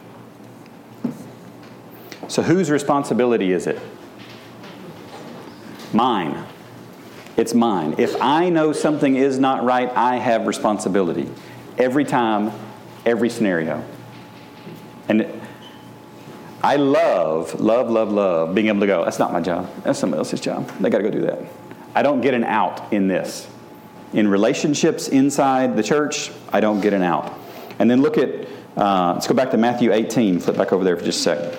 So, 2.28 2.42
whose 2.42 2.72
responsibility 2.72 3.52
is 3.52 3.68
it? 3.68 3.80
Mine. 5.94 6.44
It's 7.38 7.54
mine. 7.54 7.94
If 8.00 8.20
I 8.20 8.50
know 8.50 8.74
something 8.74 9.16
is 9.16 9.38
not 9.38 9.64
right, 9.64 9.90
I 9.96 10.16
have 10.16 10.48
responsibility. 10.48 11.30
Every 11.78 12.04
time, 12.04 12.52
every 13.06 13.30
scenario. 13.30 13.86
And 15.08 15.41
I 16.64 16.76
love, 16.76 17.60
love, 17.60 17.90
love, 17.90 18.12
love 18.12 18.54
being 18.54 18.68
able 18.68 18.82
to 18.82 18.88
go, 18.88 19.04
that's 19.04 19.18
not 19.18 19.34
my 19.34 19.42
job. 19.42 19.70
That's 19.84 19.98
somebody 19.98 20.20
else's 20.20 20.40
job. 20.40 20.70
They 20.80 20.90
got 20.90 21.00
to 21.00 21.04
go 21.04 21.10
do 21.10 21.22
that. 21.22 21.40
I 21.96 22.04
don't 22.04 22.22
get 22.22 22.34
an 22.34 22.44
out 22.44 22.94
in 22.94 23.08
this. 23.08 23.48
In 24.14 24.28
relationships 24.28 25.08
inside 25.08 25.76
the 25.76 25.84
church, 25.84 26.32
I 26.54 26.60
don't 26.60 26.82
get 26.82 26.94
an 26.94 27.02
out. 27.02 27.34
And 27.80 27.90
then 27.90 28.02
look 28.02 28.18
at, 28.18 28.48
uh, 28.78 29.14
let's 29.14 29.28
go 29.28 29.34
back 29.34 29.52
to 29.52 29.58
Matthew 29.58 29.92
18. 29.92 30.40
Flip 30.40 30.56
back 30.56 30.72
over 30.72 30.84
there 30.84 30.96
for 30.96 31.04
just 31.04 31.20
a 31.20 31.24
second. 31.24 31.58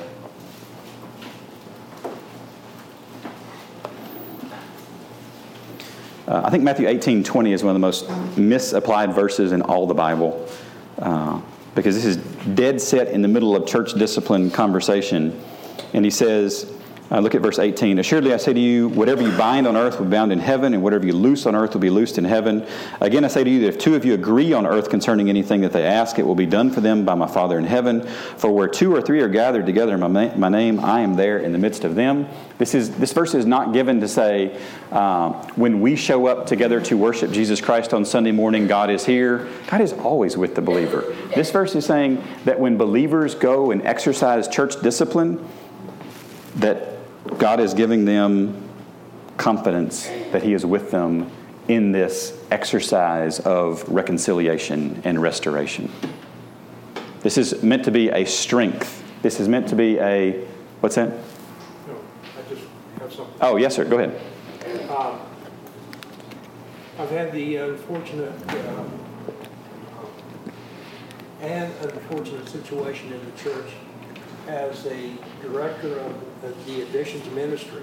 Uh, 6.28 6.42
I 6.44 6.50
think 6.50 6.62
Matthew 6.62 6.86
18 6.88 7.24
20 7.24 7.52
is 7.52 7.64
one 7.64 7.70
of 7.70 7.74
the 7.74 7.80
most 7.80 8.08
misapplied 8.38 9.12
verses 9.12 9.52
in 9.52 9.60
all 9.62 9.86
the 9.86 9.94
Bible 9.94 10.48
uh, 10.98 11.40
because 11.74 11.94
this 11.94 12.04
is 12.04 12.16
dead 12.54 12.80
set 12.80 13.08
in 13.08 13.22
the 13.22 13.28
middle 13.28 13.56
of 13.56 13.66
church 13.66 13.94
discipline 13.94 14.50
conversation. 14.50 15.38
And 15.94 16.04
he 16.04 16.10
says, 16.10 16.72
uh, 17.12 17.20
look 17.20 17.34
at 17.34 17.42
verse 17.42 17.58
18. 17.58 17.98
Assuredly, 17.98 18.32
I 18.32 18.38
say 18.38 18.54
to 18.54 18.60
you, 18.60 18.88
whatever 18.88 19.20
you 19.20 19.36
bind 19.36 19.66
on 19.66 19.76
earth 19.76 19.98
will 19.98 20.06
be 20.06 20.12
bound 20.12 20.32
in 20.32 20.38
heaven, 20.38 20.72
and 20.72 20.82
whatever 20.82 21.04
you 21.04 21.12
loose 21.12 21.44
on 21.44 21.54
earth 21.54 21.74
will 21.74 21.80
be 21.80 21.90
loosed 21.90 22.16
in 22.16 22.24
heaven. 22.24 22.66
Again, 23.02 23.22
I 23.22 23.28
say 23.28 23.44
to 23.44 23.50
you 23.50 23.60
that 23.60 23.68
if 23.68 23.78
two 23.78 23.94
of 23.94 24.06
you 24.06 24.14
agree 24.14 24.54
on 24.54 24.64
earth 24.64 24.88
concerning 24.88 25.28
anything 25.28 25.60
that 25.60 25.72
they 25.74 25.84
ask, 25.84 26.18
it 26.18 26.26
will 26.26 26.34
be 26.34 26.46
done 26.46 26.70
for 26.70 26.80
them 26.80 27.04
by 27.04 27.14
my 27.14 27.26
Father 27.26 27.58
in 27.58 27.66
heaven. 27.66 28.06
For 28.38 28.50
where 28.50 28.66
two 28.66 28.96
or 28.96 29.02
three 29.02 29.20
are 29.20 29.28
gathered 29.28 29.66
together 29.66 29.92
in 29.92 30.00
my, 30.00 30.34
my 30.36 30.48
name, 30.48 30.80
I 30.80 31.02
am 31.02 31.12
there 31.12 31.38
in 31.38 31.52
the 31.52 31.58
midst 31.58 31.84
of 31.84 31.96
them. 31.96 32.28
This, 32.56 32.74
is, 32.74 32.96
this 32.96 33.12
verse 33.12 33.34
is 33.34 33.44
not 33.44 33.74
given 33.74 34.00
to 34.00 34.08
say, 34.08 34.58
uh, 34.90 35.32
when 35.56 35.82
we 35.82 35.96
show 35.96 36.28
up 36.28 36.46
together 36.46 36.80
to 36.80 36.96
worship 36.96 37.30
Jesus 37.30 37.60
Christ 37.60 37.92
on 37.92 38.06
Sunday 38.06 38.32
morning, 38.32 38.66
God 38.66 38.88
is 38.88 39.04
here. 39.04 39.50
God 39.66 39.82
is 39.82 39.92
always 39.92 40.38
with 40.38 40.54
the 40.54 40.62
believer. 40.62 41.14
This 41.34 41.50
verse 41.50 41.74
is 41.74 41.84
saying 41.84 42.24
that 42.46 42.58
when 42.58 42.78
believers 42.78 43.34
go 43.34 43.70
and 43.70 43.82
exercise 43.86 44.48
church 44.48 44.80
discipline, 44.80 45.46
that 46.56 46.91
God 47.38 47.60
is 47.60 47.74
giving 47.74 48.04
them 48.04 48.68
confidence 49.36 50.06
that 50.32 50.42
He 50.42 50.52
is 50.52 50.66
with 50.66 50.90
them 50.90 51.30
in 51.68 51.92
this 51.92 52.38
exercise 52.50 53.40
of 53.40 53.88
reconciliation 53.88 55.00
and 55.04 55.20
restoration. 55.22 55.90
This 57.20 57.38
is 57.38 57.62
meant 57.62 57.84
to 57.84 57.90
be 57.90 58.08
a 58.08 58.24
strength. 58.24 59.02
This 59.22 59.38
is 59.38 59.48
meant 59.48 59.68
to 59.68 59.76
be 59.76 59.98
a, 59.98 60.44
what's 60.80 60.96
that? 60.96 61.10
No, 61.86 61.96
I 62.36 62.48
just 62.48 62.64
have 62.98 63.12
something. 63.12 63.34
Oh, 63.40 63.56
yes, 63.56 63.76
sir. 63.76 63.84
Go 63.84 63.98
ahead. 63.98 64.20
Um, 64.90 65.20
I've 66.98 67.10
had 67.10 67.32
the 67.32 67.56
unfortunate 67.56 68.32
uh, 68.48 68.84
and 71.40 71.72
unfortunate 71.82 72.48
situation 72.48 73.12
in 73.12 73.24
the 73.24 73.32
church 73.32 73.72
as 74.48 74.86
a 74.86 75.12
director 75.42 75.98
of 75.98 76.66
the 76.66 76.82
additions 76.82 77.28
ministry. 77.30 77.82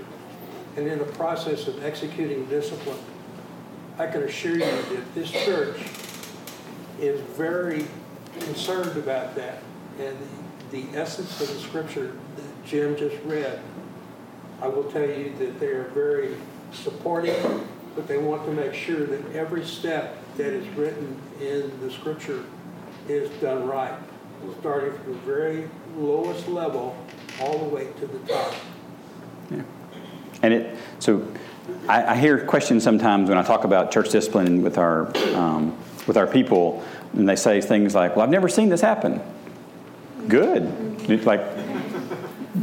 And 0.75 0.87
in 0.87 0.99
the 0.99 1.05
process 1.05 1.67
of 1.67 1.83
executing 1.83 2.45
discipline, 2.45 2.99
I 3.97 4.07
can 4.07 4.23
assure 4.23 4.53
you 4.53 4.59
that 4.59 5.15
this 5.15 5.29
church 5.29 5.81
is 6.99 7.19
very 7.35 7.85
concerned 8.39 8.97
about 8.97 9.35
that. 9.35 9.61
And 9.99 10.17
the, 10.71 10.85
essence 10.93 11.41
of 11.41 11.47
the 11.47 11.59
scripture 11.59 12.15
that 12.35 12.65
Jim 12.65 12.95
just 12.95 13.17
read, 13.25 13.59
I 14.61 14.67
will 14.67 14.83
tell 14.85 15.07
you 15.07 15.33
that 15.39 15.59
they 15.59 15.67
are 15.67 15.89
very 15.89 16.35
supportive, 16.71 17.67
but 17.95 18.07
they 18.07 18.17
want 18.17 18.45
to 18.45 18.51
make 18.51 18.73
sure 18.73 19.05
that 19.05 19.35
every 19.35 19.65
step 19.65 20.17
that 20.37 20.53
is 20.53 20.67
written 20.77 21.19
in 21.41 21.71
the 21.81 21.91
scripture 21.91 22.43
is 23.07 23.29
done 23.41 23.67
right, 23.67 23.97
starting 24.59 24.97
from 24.99 25.13
the 25.13 25.19
very 25.19 25.69
lowest 25.97 26.47
level 26.47 26.95
all 27.41 27.57
the 27.57 27.65
way 27.65 27.87
to 27.99 28.07
the 28.07 28.19
top. 28.19 28.53
Yeah. 29.49 29.61
And 30.41 30.53
it, 30.53 30.77
so 30.99 31.25
I, 31.87 32.13
I, 32.13 32.17
hear 32.17 32.45
questions 32.45 32.83
sometimes 32.83 33.29
when 33.29 33.37
I 33.37 33.43
talk 33.43 33.63
about 33.63 33.91
church 33.91 34.09
discipline 34.09 34.61
with 34.61 34.77
our, 34.77 35.15
um, 35.35 35.77
with 36.07 36.17
our 36.17 36.27
people, 36.27 36.83
and 37.13 37.27
they 37.27 37.35
say 37.35 37.61
things 37.61 37.95
like, 37.95 38.15
well, 38.15 38.23
I've 38.23 38.31
never 38.31 38.49
seen 38.49 38.69
this 38.69 38.81
happen. 38.81 39.21
Good. 40.27 41.25
Like, 41.25 41.41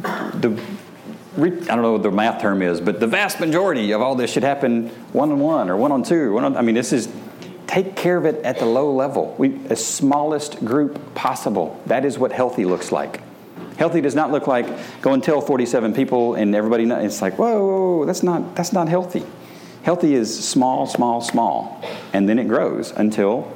the, 0.03 0.61
I 1.37 1.49
don't 1.49 1.83
know 1.83 1.93
what 1.93 2.03
the 2.03 2.11
math 2.11 2.41
term 2.41 2.63
is, 2.63 2.81
but 2.81 3.01
the 3.01 3.07
vast 3.07 3.41
majority 3.41 3.93
of 3.93 4.01
all 4.01 4.15
this 4.15 4.31
should 4.31 4.45
happen 4.45 4.89
one 5.13 5.31
on 5.31 5.41
one 5.41 5.71
or 5.71 5.77
one 5.77 5.93
on 5.93 6.03
two. 6.03 6.33
One 6.33 6.45
on, 6.45 6.57
I 6.57 6.63
mean, 6.63 6.75
this 6.75 6.93
is 6.93 7.09
take 7.67 7.97
care 7.97 8.17
of 8.17 8.25
it 8.25 8.43
at 8.45 8.59
the 8.59 8.67
low 8.67 8.93
level. 8.93 9.35
We, 9.39 9.61
as 9.69 9.85
smallest 9.85 10.65
group 10.65 11.15
possible. 11.15 11.81
That 11.87 12.05
is 12.05 12.19
what 12.19 12.33
healthy 12.33 12.65
looks 12.65 12.93
like. 12.93 13.21
Healthy 13.77 14.01
does 14.01 14.15
not 14.15 14.31
look 14.31 14.47
like 14.47 14.67
go 15.03 15.13
and 15.13 15.23
tell 15.23 15.41
47 15.41 15.95
people 15.95 16.35
and 16.35 16.55
everybody. 16.55 16.85
It's 16.85 17.21
like, 17.21 17.39
whoa, 17.39 17.59
whoa, 17.61 17.97
whoa, 17.99 18.05
that's 18.07 18.23
not, 18.23 18.55
that's 18.55 18.73
not 18.73 18.89
healthy. 18.89 19.25
Healthy 19.83 20.15
is 20.15 20.49
small, 20.49 20.87
small, 20.87 21.21
small. 21.21 21.83
And 22.13 22.29
then 22.29 22.39
it 22.39 22.49
grows 22.49 22.91
until 22.93 23.53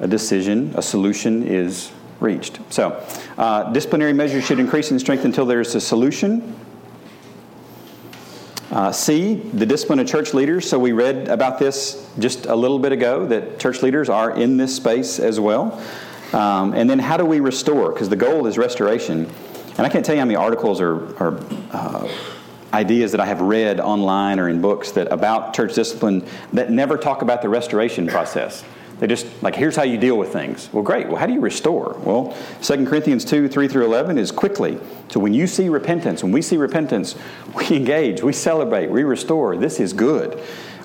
a 0.00 0.08
decision, 0.08 0.72
a 0.76 0.82
solution 0.82 1.42
is 1.46 1.92
reached. 2.18 2.58
So, 2.70 3.02
uh, 3.38 3.72
disciplinary 3.72 4.12
measures 4.12 4.44
should 4.44 4.58
increase 4.58 4.90
in 4.90 4.98
strength 4.98 5.24
until 5.24 5.46
there's 5.46 5.74
a 5.74 5.80
solution. 5.80 6.56
Uh, 8.70 8.92
C, 8.92 9.34
the 9.34 9.66
discipline 9.66 9.98
of 9.98 10.06
church 10.06 10.32
leaders. 10.32 10.68
So 10.68 10.78
we 10.78 10.92
read 10.92 11.26
about 11.26 11.58
this 11.58 12.08
just 12.20 12.46
a 12.46 12.54
little 12.54 12.78
bit 12.78 12.92
ago 12.92 13.26
that 13.26 13.58
church 13.58 13.82
leaders 13.82 14.08
are 14.08 14.30
in 14.30 14.56
this 14.56 14.76
space 14.76 15.18
as 15.18 15.40
well. 15.40 15.82
Um, 16.32 16.74
and 16.74 16.88
then 16.88 17.00
how 17.00 17.16
do 17.16 17.24
we 17.24 17.40
restore? 17.40 17.90
Because 17.92 18.08
the 18.08 18.16
goal 18.16 18.46
is 18.46 18.56
restoration. 18.56 19.28
And 19.76 19.80
I 19.80 19.88
can't 19.88 20.04
tell 20.04 20.14
you 20.14 20.20
how 20.20 20.26
many 20.26 20.36
articles 20.36 20.80
or, 20.80 21.12
or 21.20 21.44
uh, 21.72 22.08
ideas 22.72 23.10
that 23.10 23.20
I 23.20 23.26
have 23.26 23.40
read 23.40 23.80
online 23.80 24.38
or 24.38 24.48
in 24.48 24.60
books 24.60 24.92
that 24.92 25.10
about 25.12 25.52
church 25.52 25.74
discipline 25.74 26.24
that 26.52 26.70
never 26.70 26.96
talk 26.96 27.22
about 27.22 27.42
the 27.42 27.48
restoration 27.48 28.06
process. 28.06 28.62
They 29.00 29.06
just 29.06 29.26
like 29.42 29.56
here's 29.56 29.74
how 29.74 29.82
you 29.82 29.96
deal 29.96 30.16
with 30.16 30.30
things. 30.30 30.68
Well, 30.72 30.82
great. 30.82 31.08
Well, 31.08 31.16
how 31.16 31.26
do 31.26 31.32
you 31.32 31.40
restore? 31.40 31.98
Well, 32.04 32.36
2 32.62 32.86
Corinthians 32.86 33.24
2, 33.24 33.48
3 33.48 33.66
through 33.66 33.86
11 33.86 34.18
is 34.18 34.30
quickly. 34.30 34.78
So 35.08 35.18
when 35.18 35.32
you 35.32 35.46
see 35.46 35.70
repentance, 35.70 36.22
when 36.22 36.32
we 36.32 36.42
see 36.42 36.58
repentance, 36.58 37.16
we 37.56 37.76
engage, 37.76 38.22
we 38.22 38.34
celebrate, 38.34 38.90
we 38.90 39.02
restore. 39.02 39.56
This 39.56 39.80
is 39.80 39.94
good. 39.94 40.38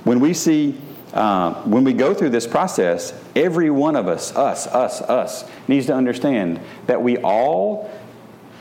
When 0.05 0.21
we 0.21 0.33
see 0.33 0.77
uh, 1.13 1.53
when 1.63 1.83
we 1.83 1.93
go 1.93 2.13
through 2.13 2.29
this 2.29 2.47
process, 2.47 3.13
every 3.35 3.69
one 3.69 3.95
of 3.95 4.07
us, 4.07 4.35
us, 4.35 4.67
us, 4.67 5.01
us, 5.01 5.49
needs 5.67 5.85
to 5.85 5.93
understand 5.93 6.59
that 6.87 7.01
we 7.01 7.17
all 7.17 7.91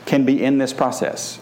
can 0.05 0.25
be 0.25 0.43
in 0.43 0.57
this 0.57 0.71
process. 0.73 1.39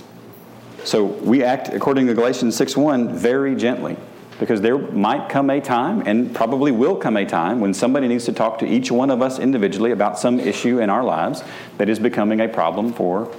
So 0.83 1.03
we 1.03 1.43
act 1.43 1.69
according 1.69 2.07
to 2.07 2.13
Galatians 2.13 2.55
6 2.55 2.77
1, 2.77 3.15
very 3.15 3.55
gently 3.55 3.97
because 4.39 4.61
there 4.61 4.77
might 4.77 5.29
come 5.29 5.49
a 5.49 5.61
time 5.61 6.01
and 6.05 6.33
probably 6.33 6.71
will 6.71 6.95
come 6.95 7.17
a 7.17 7.25
time 7.25 7.59
when 7.59 7.73
somebody 7.73 8.07
needs 8.07 8.25
to 8.25 8.33
talk 8.33 8.59
to 8.59 8.65
each 8.65 8.91
one 8.91 9.09
of 9.09 9.21
us 9.21 9.39
individually 9.39 9.91
about 9.91 10.17
some 10.17 10.39
issue 10.39 10.79
in 10.79 10.89
our 10.89 11.03
lives 11.03 11.43
that 11.77 11.89
is 11.89 11.99
becoming 11.99 12.41
a 12.41 12.47
problem 12.47 12.91
for 12.93 13.33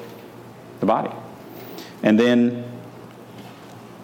the 0.81 0.87
body. 0.87 1.11
And 2.03 2.19
then 2.19 2.65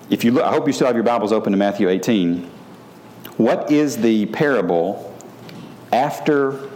if 0.09 0.25
you 0.25 0.33
look, 0.33 0.45
I 0.45 0.51
hope 0.51 0.67
you 0.67 0.73
still 0.73 0.87
have 0.87 0.97
your 0.97 1.05
Bibles 1.05 1.33
open 1.33 1.53
to 1.53 1.59
Matthew 1.59 1.89
18. 1.89 2.43
What 3.37 3.71
is 3.71 3.97
the 3.97 4.27
parable 4.27 5.17
after 5.93 6.69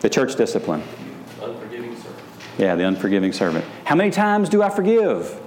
the 0.00 0.08
church 0.08 0.34
discipline? 0.36 0.82
Unforgiveness 1.42 2.04
Yeah, 2.58 2.74
the 2.74 2.86
unforgiving 2.86 3.32
servant. 3.32 3.64
How 3.84 3.94
many 3.94 4.10
times 4.10 4.48
do 4.48 4.62
I 4.62 4.70
forgive? 4.70 5.40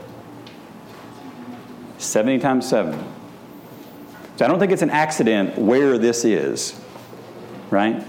70 1.98 2.40
times 2.40 2.70
7. 2.70 3.17
So 4.38 4.46
I 4.46 4.48
don't 4.48 4.60
think 4.60 4.72
it's 4.72 4.84
an 4.84 4.92
accident 4.92 5.58
where 5.58 5.98
this 5.98 6.24
is, 6.24 6.80
right? 7.72 8.06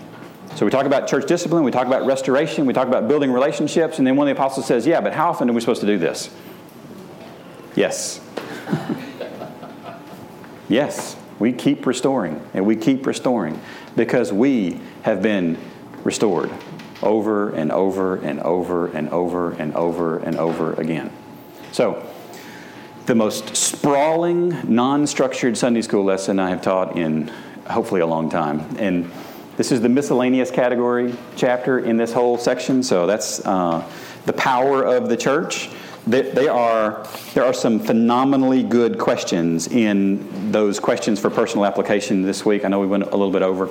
So 0.57 0.67
we 0.67 0.71
talk 0.71 0.85
about 0.85 1.09
church 1.09 1.27
discipline, 1.27 1.65
we 1.65 1.71
talk 1.71 1.87
about 1.87 2.05
restoration, 2.05 2.67
we 2.67 2.75
talk 2.75 2.87
about 2.87 3.09
building 3.09 3.33
relationships, 3.33 3.97
and 3.97 4.07
then 4.07 4.15
one 4.15 4.29
of 4.29 4.37
the 4.37 4.41
apostles 4.41 4.67
says, 4.67 4.87
Yeah, 4.87 5.01
but 5.01 5.15
how 5.15 5.31
often 5.31 5.49
are 5.49 5.55
we 5.55 5.61
supposed 5.61 5.81
to 5.81 5.87
do 5.87 5.97
this? 5.97 6.29
Yes. 7.75 8.21
yes, 10.69 11.17
we 11.39 11.53
keep 11.53 11.87
restoring, 11.87 12.43
and 12.53 12.67
we 12.67 12.77
keep 12.77 13.07
restoring 13.07 13.59
because 13.97 14.31
we 14.31 14.81
have 15.03 15.23
been 15.23 15.57
restored 16.05 16.51
over 17.03 17.55
and 17.55 17.73
over 17.73 18.17
and 18.17 18.41
over 18.41 18.89
and 18.89 19.09
over 19.11 19.53
and 19.53 19.75
over 19.75 20.19
and 20.19 20.37
over 20.37 20.75
again. 20.75 21.11
So, 21.73 22.07
the 23.09 23.15
most 23.15 23.57
sprawling, 23.57 24.55
non 24.73 25.07
structured 25.07 25.57
Sunday 25.57 25.81
school 25.81 26.05
lesson 26.05 26.39
I 26.39 26.51
have 26.51 26.61
taught 26.61 26.99
in 26.99 27.29
hopefully 27.67 28.03
a 28.03 28.07
long 28.07 28.29
time. 28.29 28.61
And 28.79 29.11
this 29.57 29.73
is 29.73 29.81
the 29.81 29.89
miscellaneous 29.89 30.51
category 30.51 31.15
chapter 31.35 31.79
in 31.79 31.97
this 31.97 32.13
whole 32.13 32.37
section, 32.37 32.83
so 32.83 33.07
that's 33.07 33.45
uh, 33.47 33.83
the 34.27 34.35
power 34.35 34.85
of 34.85 35.09
the 35.09 35.17
church. 35.17 35.71
They, 36.07 36.21
they, 36.21 36.49
are, 36.49 37.09
there 37.33 37.45
are 37.45 37.55
some 37.55 37.81
phenomenally 37.81 38.63
good 38.63 38.99
questions 38.99 39.69
in 39.69 40.53
those 40.53 40.79
questions 40.79 41.19
for 41.19 41.31
personal 41.31 41.65
application 41.65 42.21
this 42.21 42.45
week. 42.45 42.67
I 42.67 42.69
know 42.69 42.79
we 42.79 42.87
went 42.87 43.05
a 43.05 43.17
little 43.17 43.33
bit 43.33 43.43
over, 43.43 43.71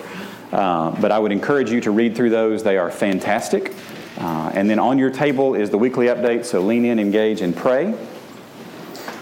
uh, 0.52 1.00
but 1.00 1.12
I 1.12 1.20
would 1.20 1.32
encourage 1.32 1.70
you 1.70 1.80
to 1.82 1.92
read 1.92 2.16
through 2.16 2.32
those. 2.32 2.64
They 2.64 2.78
are 2.78 2.90
fantastic. 2.90 3.72
Uh, 4.18 4.52
and 4.56 4.68
then 4.68 4.80
on 4.80 4.98
your 4.98 5.12
table 5.12 5.54
is 5.54 5.70
the 5.70 5.78
weekly 5.78 6.08
update, 6.08 6.44
so 6.44 6.60
lean 6.60 6.86
in, 6.86 6.98
engage, 6.98 7.42
and 7.42 7.56
pray. 7.56 7.94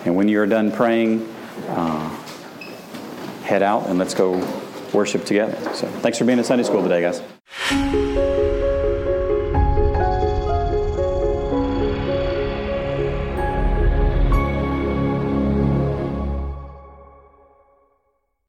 And 0.05 0.15
when 0.15 0.27
you're 0.27 0.45
done 0.45 0.71
praying, 0.71 1.27
uh, 1.69 2.09
head 3.43 3.63
out 3.63 3.87
and 3.87 3.99
let's 3.99 4.13
go 4.13 4.37
worship 4.93 5.25
together. 5.25 5.55
So 5.73 5.87
thanks 5.87 6.17
for 6.17 6.25
being 6.25 6.39
at 6.39 6.45
Sunday 6.45 6.63
school 6.63 6.83
today, 6.83 7.01
guys. 7.01 8.04